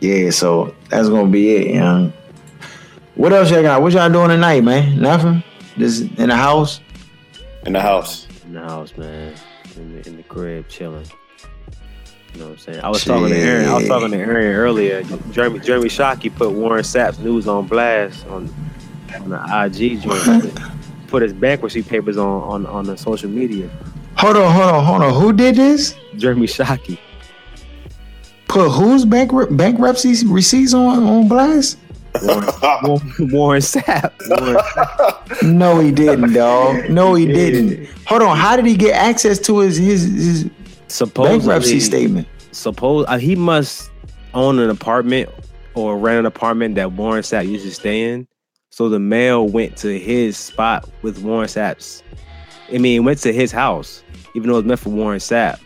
yeah, 0.00 0.30
so 0.30 0.74
that's 0.88 1.10
gonna 1.10 1.28
be 1.28 1.56
it. 1.56 1.66
You 1.74 1.80
know. 1.80 2.12
What 3.16 3.34
else 3.34 3.50
y'all 3.50 3.60
got? 3.60 3.82
What 3.82 3.92
y'all 3.92 4.08
doing 4.08 4.30
tonight, 4.30 4.64
man? 4.64 4.98
Nothing. 4.98 5.42
Just 5.76 6.04
in 6.18 6.30
the 6.30 6.36
house. 6.36 6.80
In 7.66 7.74
the 7.74 7.80
house. 7.82 8.26
In 8.50 8.54
the 8.54 8.62
house, 8.62 8.96
man. 8.96 9.32
In 9.76 9.94
the, 9.94 10.08
in 10.08 10.16
the 10.16 10.24
crib, 10.24 10.68
chilling. 10.68 11.06
You 12.32 12.40
know 12.40 12.46
what 12.46 12.50
I'm 12.50 12.58
saying? 12.58 12.80
I 12.80 12.88
was 12.88 13.04
talking 13.04 13.28
to 13.28 13.38
Aaron. 13.38 13.68
I 13.68 13.76
was 13.76 13.86
talking 13.86 14.10
to 14.10 14.16
Aaron 14.16 14.56
earlier. 14.56 15.04
Jeremy 15.30 15.60
Jeremy 15.60 15.88
Shockey 15.88 16.34
put 16.34 16.50
Warren 16.50 16.82
Sapp's 16.82 17.20
news 17.20 17.46
on 17.46 17.68
blast 17.68 18.26
on 18.26 18.52
on 19.14 19.28
the 19.28 19.38
IG 19.38 20.02
joint. 20.02 20.60
put 21.06 21.22
his 21.22 21.32
bankruptcy 21.32 21.84
papers 21.84 22.16
on 22.16 22.42
on 22.42 22.66
on 22.66 22.86
the 22.86 22.96
social 22.96 23.30
media. 23.30 23.70
Hold 24.16 24.36
on, 24.36 24.52
hold 24.52 24.74
on, 24.74 24.84
hold 24.84 25.02
on. 25.02 25.14
Who 25.14 25.32
did 25.32 25.54
this? 25.54 25.94
Jeremy 26.16 26.48
Shockey. 26.48 26.98
Put 28.48 28.70
whose 28.70 29.04
bankrupt 29.04 29.56
bankruptcy 29.56 30.26
receipts 30.26 30.74
on 30.74 31.04
on 31.04 31.28
blast? 31.28 31.78
Warren, 32.22 33.00
Warren 33.32 33.60
Sapp. 33.62 34.12
Warren 34.28 34.56
Sapp. 34.56 35.42
No, 35.42 35.78
he 35.78 35.92
didn't, 35.92 36.32
dog. 36.32 36.90
No, 36.90 37.14
he 37.14 37.26
didn't. 37.26 37.86
Hold 38.06 38.22
on. 38.22 38.36
How 38.36 38.56
did 38.56 38.66
he 38.66 38.76
get 38.76 38.94
access 38.94 39.38
to 39.40 39.60
his 39.60 39.76
his, 39.76 40.02
his 40.04 40.50
Supposedly, 40.88 41.38
bankruptcy 41.38 41.80
statement? 41.80 42.28
Suppose 42.52 43.06
uh, 43.08 43.16
he 43.18 43.36
must 43.36 43.90
own 44.34 44.58
an 44.58 44.70
apartment 44.70 45.30
or 45.74 45.96
rent 45.96 46.18
an 46.18 46.26
apartment 46.26 46.74
that 46.74 46.92
Warren 46.92 47.22
Sapp 47.22 47.48
used 47.48 47.64
to 47.64 47.72
stay 47.72 48.12
in. 48.12 48.26
So 48.70 48.88
the 48.88 48.98
mail 49.00 49.46
went 49.48 49.76
to 49.78 49.98
his 49.98 50.36
spot 50.36 50.88
with 51.02 51.22
Warren 51.22 51.48
Sapp's. 51.48 52.02
I 52.72 52.78
mean, 52.78 53.00
it 53.00 53.04
went 53.04 53.18
to 53.20 53.32
his 53.32 53.50
house, 53.50 54.02
even 54.34 54.48
though 54.48 54.54
it 54.54 54.62
was 54.62 54.64
meant 54.66 54.80
for 54.80 54.90
Warren 54.90 55.18
Sapp. 55.18 55.60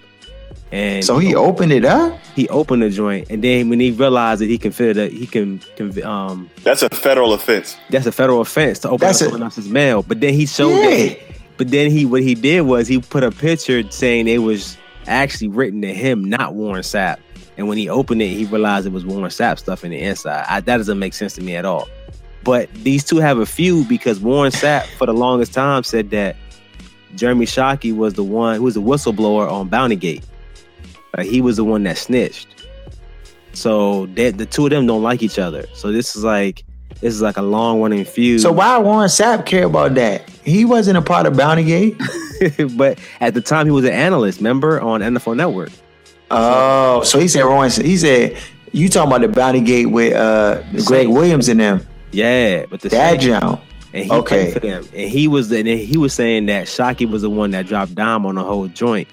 And 0.75 1.05
So 1.05 1.19
he 1.19 1.37
opened 1.37 1.71
it 1.73 1.85
up. 1.85 2.19
he 2.35 2.49
opened 2.49 2.83
the 2.83 2.91
joint, 2.91 3.29
and 3.31 3.45
then 3.45 3.69
when 3.69 3.79
he 3.79 3.93
realized 3.93 4.41
that 4.41 4.47
he 4.49 4.59
can 4.59 4.73
fit 4.73 4.97
it, 4.97 5.13
he 5.13 5.25
can, 5.27 5.61
can 5.77 6.03
um, 6.03 6.51
That's 6.65 6.83
a 6.83 6.89
federal 6.89 7.33
offense. 7.33 7.77
that's 7.91 8.07
a 8.07 8.13
federal 8.13 8.41
offense 8.41 8.81
to 8.81 8.89
open 8.89 9.07
That's 9.07 9.23
up 9.23 9.29
a- 9.29 9.31
someone 9.31 9.43
else's 9.45 9.69
mail. 9.69 10.03
But 10.03 10.21
then 10.21 10.35
he 10.35 10.47
showed 10.47 10.71
Yeah. 10.71 10.91
that. 11.15 11.19
But 11.59 11.71
then 11.71 11.93
he, 11.93 12.05
what 12.05 12.23
he 12.23 12.35
did 12.35 12.63
was 12.63 12.89
he 12.89 12.99
put 13.01 13.23
a 13.23 13.31
picture 13.31 13.89
saying 13.93 14.27
it 14.27 14.39
was 14.39 14.77
actually 15.07 15.47
written 15.49 15.81
to 15.83 15.95
him, 15.95 16.25
not 16.25 16.55
Warren 16.55 16.83
Sapp. 16.83 17.19
And 17.57 17.69
when 17.69 17.79
he 17.79 17.89
opened 17.89 18.21
it, 18.23 18.29
he 18.31 18.45
realized 18.47 18.85
it 18.89 18.93
was 18.93 19.07
Warren 19.07 19.31
Sapp 19.31 19.61
stuff 19.61 19.85
in 19.85 19.93
the 19.93 20.01
inside. 20.01 20.45
I, 20.49 20.59
that 20.61 20.77
doesn't 20.79 20.99
make 20.99 21.15
sense 21.15 21.35
to 21.35 21.41
me 21.41 21.55
at 21.55 21.65
all. 21.65 21.87
But 22.43 22.69
these 22.75 23.05
two 23.05 23.19
have 23.19 23.39
a 23.39 23.47
feud 23.47 23.87
because 23.89 24.19
Warren 24.19 24.51
Sapp, 24.51 24.87
for 24.99 25.07
the 25.07 25.15
longest 25.15 25.55
time, 25.55 25.85
said 25.85 26.11
that 26.11 26.35
Jeremy 27.15 27.47
Shockey 27.47 27.95
was 27.97 28.15
the 28.15 28.25
one 28.25 28.57
who 28.57 28.63
was 28.65 28.77
a 28.77 28.81
whistleblower 28.81 29.49
on 29.49 29.69
Bounty 29.69 29.95
Gate. 29.95 30.25
Like 31.17 31.27
he 31.27 31.41
was 31.41 31.57
the 31.57 31.65
one 31.65 31.83
that 31.85 31.99
snitched. 31.99 32.49
So 33.53 34.07
the 34.07 34.47
two 34.51 34.65
of 34.65 34.71
them 34.71 34.87
don't 34.87 35.03
like 35.03 35.23
each 35.23 35.39
other. 35.39 35.67
So 35.75 35.93
this 35.93 36.17
is 36.17 36.25
like 36.25 36.65
this 37.01 37.15
is 37.15 37.23
like 37.23 37.37
a 37.37 37.43
long 37.43 37.81
running 37.81 38.05
feud. 38.05 38.41
So 38.41 38.53
why 38.53 38.79
Warren 38.79 39.09
Sapp 39.09 39.47
care 39.47 39.67
about 39.67 39.95
that? 39.95 40.29
He 40.45 40.65
wasn't 40.65 40.99
a 40.99 41.03
part 41.03 41.27
of 41.27 41.37
Bounty 41.37 41.65
Gate. 41.65 42.01
but 42.77 42.99
at 43.21 43.35
the 43.35 43.41
time 43.41 43.67
he 43.67 43.73
was 43.73 43.85
an 43.85 43.93
analyst, 43.93 44.41
member 44.41 44.81
on 44.81 45.01
NFL 45.01 45.37
Network. 45.37 45.71
Oh, 46.31 47.03
so 47.05 47.19
he 47.19 47.29
said 47.29 47.45
Warren. 47.45 47.71
He 47.71 47.97
said 47.97 48.37
you 48.73 48.89
talking 48.89 49.09
about 49.09 49.21
the 49.21 49.29
Bounty 49.29 49.61
Gate 49.61 49.87
with 49.87 50.15
uh 50.15 50.63
Gregg 50.85 51.09
Williams 51.09 51.49
and 51.49 51.61
them. 51.61 51.87
Yeah, 52.11 52.67
but 52.67 52.81
the 52.81 52.89
That 52.89 53.21
jump. 53.21 53.61
And 53.93 54.05
he 54.05 54.11
Okay. 54.11 54.53
And 54.65 54.85
he 54.93 55.29
was 55.29 55.53
and 55.53 55.69
he 55.69 55.97
was 55.97 56.13
saying 56.13 56.47
that 56.47 56.67
Shockey 56.67 57.09
was 57.09 57.23
the 57.23 57.31
one 57.31 57.53
that 57.53 57.67
dropped 57.67 57.95
dime 57.95 58.27
on 58.27 58.35
the 58.35 58.43
whole 58.43 58.67
joint. 58.67 59.07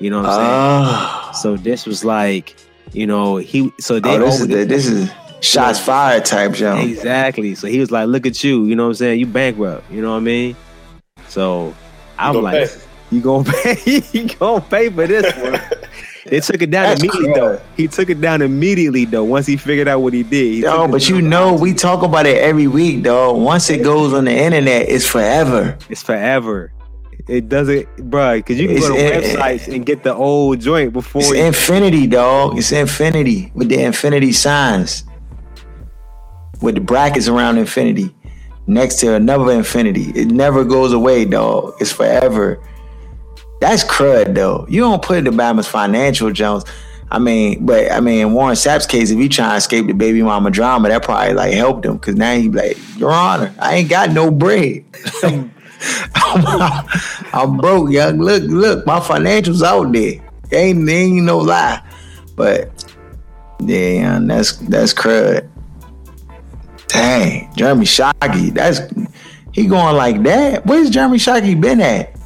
You 0.00 0.10
know 0.10 0.22
what 0.22 0.26
I'm 0.30 0.32
Oh. 0.32 0.36
saying? 0.36 0.48
Ah. 0.50 1.30
So 1.42 1.56
this 1.56 1.86
was 1.86 2.04
like, 2.04 2.54
you 2.92 3.06
know, 3.06 3.36
he 3.36 3.72
so 3.80 3.98
they 4.00 4.16
Oh, 4.16 4.18
this 4.18 4.40
is 4.40 4.48
the, 4.48 4.64
this 4.64 4.86
is 4.86 5.10
shots 5.40 5.78
fired 5.78 6.24
type 6.24 6.52
jump. 6.52 6.82
Exactly. 6.88 7.54
So 7.54 7.66
he 7.68 7.78
was 7.80 7.90
like, 7.90 8.08
"Look 8.08 8.26
at 8.26 8.42
you," 8.42 8.64
you 8.66 8.74
know 8.76 8.84
what 8.84 8.88
I'm 8.90 8.94
saying? 8.94 9.20
You 9.20 9.26
bankrupt, 9.26 9.90
you 9.90 10.00
know 10.02 10.10
what 10.12 10.16
I 10.18 10.20
mean? 10.20 10.56
So 11.28 11.74
I'm 12.18 12.32
gonna 12.34 12.44
like, 12.44 12.68
pay. 12.70 12.76
"You 13.10 13.20
gonna 13.20 13.44
pay? 13.62 14.02
you 14.12 14.28
gonna 14.38 14.60
pay 14.62 14.88
for 14.90 15.06
this 15.06 15.34
one?" 15.36 15.60
they 16.26 16.40
took 16.40 16.60
it 16.62 16.70
down 16.70 16.84
That's 16.84 17.00
immediately 17.00 17.32
crazy. 17.32 17.40
though. 17.40 17.60
He 17.76 17.88
took 17.88 18.10
it 18.10 18.20
down 18.20 18.42
immediately 18.42 19.04
though. 19.04 19.24
Once 19.24 19.46
he 19.46 19.56
figured 19.56 19.88
out 19.88 20.00
what 20.00 20.12
he 20.14 20.22
did, 20.22 20.52
he 20.54 20.60
Yo, 20.62 20.88
but 20.88 21.08
you 21.08 21.20
know 21.22 21.54
we 21.54 21.74
talk 21.74 22.02
about 22.02 22.26
it 22.26 22.38
every 22.38 22.66
week, 22.66 23.02
though. 23.02 23.34
Once 23.34 23.68
it 23.70 23.82
goes 23.82 24.12
on 24.14 24.24
the 24.24 24.32
internet, 24.32 24.88
it's 24.88 25.06
forever. 25.06 25.76
it's 25.90 26.02
forever. 26.02 26.72
It 27.28 27.48
doesn't, 27.48 27.86
bruh, 28.10 28.36
because 28.36 28.58
you 28.58 28.68
can 28.68 28.76
It's- 28.78 28.88
go 28.90 28.96
to 28.96 29.00
it- 29.00 29.36
websites 29.36 29.72
and 29.74 29.84
get 29.84 30.02
the 30.02 30.14
old 30.14 30.60
joint 30.60 30.92
before 30.94 31.20
It's 31.22 31.30
you. 31.30 31.36
infinity, 31.44 32.06
dog. 32.06 32.56
It's 32.58 32.72
infinity 32.72 33.52
with 33.54 33.68
the 33.68 33.82
infinity 33.82 34.32
signs, 34.32 35.04
with 36.62 36.74
the 36.74 36.80
brackets 36.80 37.28
around 37.28 37.58
infinity, 37.58 38.14
next 38.66 38.96
to 39.00 39.14
another 39.14 39.52
infinity. 39.52 40.10
It 40.14 40.28
never 40.28 40.64
goes 40.64 40.92
away, 40.92 41.24
dog. 41.26 41.74
It's 41.80 41.92
forever. 41.92 42.58
That's 43.60 43.84
crud, 43.84 44.34
though. 44.34 44.66
You 44.68 44.80
don't 44.80 45.02
put 45.02 45.24
the 45.24 45.30
Bama's 45.30 45.66
financial 45.66 46.30
Jones. 46.30 46.64
I 47.10 47.18
mean, 47.18 47.64
but 47.64 47.90
I 47.90 48.00
mean, 48.00 48.32
Warren 48.34 48.54
Sapp's 48.54 48.86
case, 48.86 49.10
if 49.10 49.18
he 49.18 49.28
trying 49.28 49.50
to 49.52 49.56
escape 49.56 49.86
the 49.86 49.94
baby 49.94 50.22
mama 50.22 50.50
drama, 50.50 50.88
that 50.90 51.02
probably 51.02 51.32
like 51.34 51.54
helped 51.54 51.84
him 51.86 51.94
because 51.94 52.14
now 52.16 52.34
he 52.34 52.48
be 52.48 52.58
like, 52.58 52.78
Your 52.98 53.10
Honor, 53.10 53.52
I 53.58 53.76
ain't 53.76 53.88
got 53.88 54.12
no 54.12 54.30
bread. 54.30 54.84
I'm, 57.32 57.56
broke, 57.56 57.90
young. 57.90 58.18
Look, 58.18 58.44
look, 58.44 58.86
my 58.86 59.00
financials 59.00 59.62
out 59.62 59.92
there. 59.92 60.20
Ain't 60.50 60.88
ain't 60.88 61.24
no 61.24 61.38
lie. 61.38 61.82
But 62.36 62.94
yeah, 63.60 64.18
that's 64.22 64.52
that's 64.56 64.94
crud. 64.94 65.48
Dang, 66.88 67.52
Jeremy 67.54 67.84
Shockey. 67.84 68.54
That's 68.54 68.80
he 69.52 69.66
going 69.66 69.96
like 69.96 70.22
that. 70.22 70.64
Where's 70.66 70.90
Jeremy 70.90 71.18
Shockey 71.18 71.60
been 71.60 71.80
at? 71.80 72.16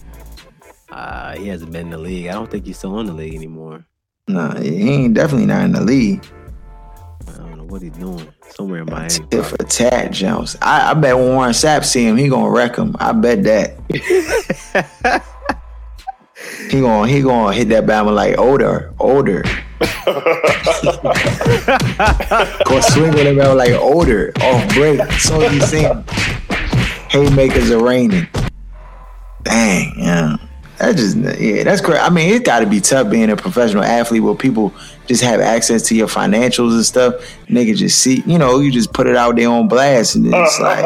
Uh, 0.90 1.36
he 1.36 1.48
hasn't 1.48 1.72
been 1.72 1.86
in 1.86 1.90
the 1.90 1.98
league. 1.98 2.26
I 2.28 2.32
don't 2.32 2.50
think 2.50 2.66
he's 2.66 2.78
still 2.78 3.00
in 3.00 3.06
the 3.06 3.12
league 3.12 3.34
anymore. 3.34 3.86
No, 4.28 4.50
he 4.50 4.90
ain't 4.90 5.14
definitely 5.14 5.46
not 5.46 5.64
in 5.64 5.72
the 5.72 5.80
league. 5.80 6.24
I 7.26 7.38
don't 7.38 7.58
know 7.58 7.64
what 7.64 7.82
he's 7.82 7.92
doing. 7.92 8.28
Somewhere 8.56 8.80
in 8.82 8.86
Miami. 8.86 9.08
Tip 9.08 9.44
for 9.44 9.56
tat, 9.58 10.10
Jones. 10.12 10.56
I, 10.60 10.90
I 10.90 10.94
bet 10.94 11.16
when 11.16 11.28
Warren 11.28 11.52
Sapp 11.52 11.84
see 11.84 12.06
him, 12.06 12.16
he 12.16 12.28
gonna 12.28 12.50
wreck 12.50 12.76
him. 12.76 12.94
I 13.00 13.12
bet 13.12 13.42
that. 13.44 13.78
he 16.70 16.80
gonna 16.80 17.08
he 17.08 17.22
gonna 17.22 17.52
hit 17.54 17.68
that 17.70 17.86
Bama 17.86 18.14
like 18.14 18.36
older, 18.38 18.92
older. 18.98 19.42
Go 22.66 22.80
swing 22.80 23.12
with 23.12 23.26
him 23.26 23.40
out 23.40 23.56
like 23.56 23.72
older, 23.72 24.32
off 24.42 24.74
break. 24.74 25.00
So 25.12 25.40
you 25.48 25.60
see 25.62 25.80
him. 25.80 26.04
Haymakers 27.10 27.70
are 27.70 27.82
raining. 27.82 28.26
Dang, 29.42 29.94
yeah. 29.96 30.36
That 30.82 30.96
just 30.96 31.16
yeah, 31.40 31.62
that's 31.62 31.80
great. 31.80 32.00
I 32.00 32.10
mean, 32.10 32.28
it's 32.34 32.44
got 32.44 32.58
to 32.58 32.66
be 32.66 32.80
tough 32.80 33.08
being 33.08 33.30
a 33.30 33.36
professional 33.36 33.84
athlete 33.84 34.20
where 34.20 34.34
people 34.34 34.74
just 35.06 35.22
have 35.22 35.40
access 35.40 35.82
to 35.82 35.94
your 35.94 36.08
financials 36.08 36.72
and 36.72 36.84
stuff. 36.84 37.14
And 37.46 37.56
they 37.56 37.66
can 37.66 37.76
just 37.76 38.00
see, 38.00 38.24
you 38.26 38.36
know, 38.36 38.58
you 38.58 38.72
just 38.72 38.92
put 38.92 39.06
it 39.06 39.14
out 39.14 39.36
there 39.36 39.48
on 39.48 39.68
blast, 39.68 40.16
and 40.16 40.26
it's 40.26 40.58
like, 40.58 40.84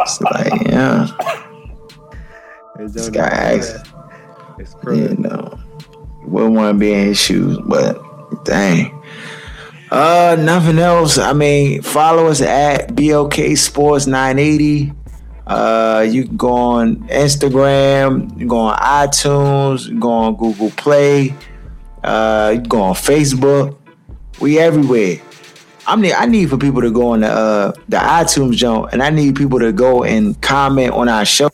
it's 0.00 0.20
like, 0.22 0.52
yeah, 0.66 1.06
this 2.78 3.10
guy 3.10 3.28
acts, 3.28 3.74
you 4.86 5.14
know, 5.16 5.56
wouldn't 6.24 6.54
want 6.54 6.74
to 6.74 6.78
be 6.80 6.92
in 6.92 7.06
his 7.06 7.20
shoes, 7.20 7.60
but 7.64 8.02
dang. 8.44 8.92
Uh, 9.92 10.36
nothing 10.40 10.80
else. 10.80 11.16
I 11.16 11.32
mean, 11.32 11.80
follow 11.82 12.26
us 12.26 12.40
at 12.40 12.96
BOK 12.96 13.56
Sports 13.56 14.08
980. 14.08 14.95
Uh, 15.46 16.04
you 16.08 16.24
can 16.24 16.36
go 16.36 16.52
on 16.52 16.96
Instagram, 17.08 18.36
you 18.38 18.46
go 18.46 18.58
on 18.58 18.76
iTunes, 18.78 19.88
you 19.88 19.98
go 20.00 20.10
on 20.10 20.34
Google 20.34 20.70
Play, 20.70 21.34
uh, 22.02 22.52
you 22.56 22.60
go 22.62 22.82
on 22.82 22.94
Facebook. 22.94 23.76
We 24.40 24.58
everywhere. 24.58 25.20
I'm 25.88 26.00
need, 26.00 26.14
I 26.14 26.26
need 26.26 26.50
for 26.50 26.58
people 26.58 26.82
to 26.82 26.90
go 26.90 27.12
on 27.12 27.20
the 27.20 27.28
uh, 27.28 27.72
the 27.88 27.96
iTunes 27.96 28.56
jump, 28.56 28.92
and 28.92 29.02
I 29.02 29.10
need 29.10 29.36
people 29.36 29.60
to 29.60 29.72
go 29.72 30.02
and 30.02 30.40
comment 30.42 30.92
on 30.92 31.08
our 31.08 31.24
show. 31.24 31.50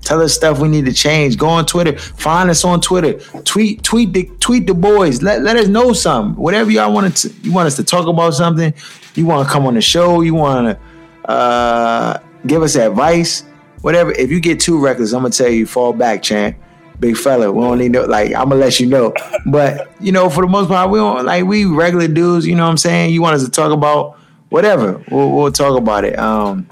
Tell 0.00 0.22
us 0.22 0.34
stuff 0.34 0.58
we 0.58 0.68
need 0.68 0.86
to 0.86 0.92
change. 0.92 1.36
Go 1.36 1.48
on 1.48 1.66
Twitter. 1.66 1.98
Find 1.98 2.48
us 2.48 2.64
on 2.64 2.80
Twitter. 2.80 3.14
Tweet 3.42 3.82
tweet 3.82 4.14
the 4.14 4.30
tweet 4.40 4.66
the 4.66 4.74
boys. 4.74 5.22
Let, 5.22 5.42
let 5.42 5.56
us 5.56 5.68
know 5.68 5.92
something. 5.92 6.42
Whatever 6.42 6.70
y'all 6.70 6.94
want 6.94 7.14
to 7.14 7.32
you 7.42 7.52
want 7.52 7.66
us 7.66 7.76
to 7.76 7.84
talk 7.84 8.06
about 8.06 8.32
something. 8.32 8.72
You 9.14 9.26
want 9.26 9.46
to 9.46 9.52
come 9.52 9.66
on 9.66 9.74
the 9.74 9.82
show. 9.82 10.22
You 10.22 10.34
want 10.34 10.78
to 10.78 11.30
uh, 11.30 12.18
give 12.46 12.62
us 12.62 12.76
advice. 12.76 13.44
Whatever. 13.82 14.12
If 14.12 14.30
you 14.30 14.40
get 14.40 14.60
too 14.60 14.78
reckless, 14.78 15.12
I'm 15.12 15.22
gonna 15.22 15.32
tell 15.32 15.48
you 15.48 15.66
fall 15.66 15.92
back, 15.92 16.22
champ. 16.22 16.56
Big 17.00 17.16
fella, 17.16 17.50
we 17.50 17.60
don't 17.60 17.78
need 17.78 17.92
no 17.92 18.04
like. 18.04 18.34
I'm 18.34 18.48
gonna 18.48 18.56
let 18.56 18.78
you 18.78 18.86
know, 18.86 19.12
but 19.46 19.90
you 20.00 20.12
know, 20.12 20.30
for 20.30 20.42
the 20.42 20.50
most 20.50 20.68
part, 20.68 20.90
we 20.90 20.98
don't 20.98 21.26
like 21.26 21.44
we 21.44 21.64
regular 21.64 22.06
dudes. 22.08 22.46
You 22.46 22.54
know 22.54 22.64
what 22.64 22.70
I'm 22.70 22.76
saying? 22.76 23.12
You 23.12 23.20
want 23.20 23.34
us 23.34 23.44
to 23.44 23.50
talk 23.50 23.72
about 23.72 24.16
whatever, 24.54 25.02
we'll, 25.10 25.32
we'll 25.32 25.50
talk 25.50 25.76
about 25.76 26.04
it. 26.04 26.16
Um, 26.16 26.68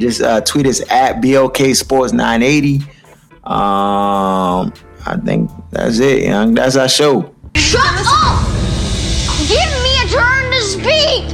just 0.00 0.20
uh, 0.20 0.40
tweet 0.40 0.66
us 0.66 0.80
at 0.90 1.20
BLK 1.22 1.76
Sports 1.76 2.12
980. 2.12 2.78
Um, 3.44 4.72
I 5.06 5.16
think 5.24 5.50
that's 5.70 6.00
it, 6.00 6.24
young. 6.24 6.54
That's 6.54 6.76
our 6.76 6.88
show. 6.88 7.32
Shut 7.54 7.80
up! 7.84 8.46
Give 9.46 9.70
me 9.82 10.02
a 10.02 10.08
turn 10.08 10.50
to 10.50 10.60
speak! 10.62 11.24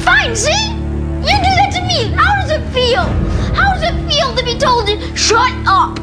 Fine, 0.02 0.34
see? 0.34 0.75
Feel? 2.76 3.04
How 3.56 3.72
does 3.72 3.84
it 3.88 3.96
feel 4.10 4.34
to 4.36 4.44
be 4.44 4.54
told 4.58 4.86
to 4.86 5.16
shut 5.16 5.50
up? 5.66 5.98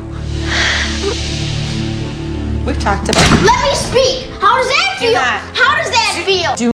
We've 2.65 2.79
talked 2.79 3.09
about. 3.09 3.29
Let 3.45 3.59
me 3.61 3.75
speak! 3.75 4.31
How 4.41 4.57
does 4.57 4.67
that 4.69 4.95
Do 4.99 5.05
feel? 5.05 5.13
not. 5.13 5.41
How 5.53 5.77
does 5.77 5.91
that 5.91 6.23
feel? 6.25 6.55
Do 6.55 6.71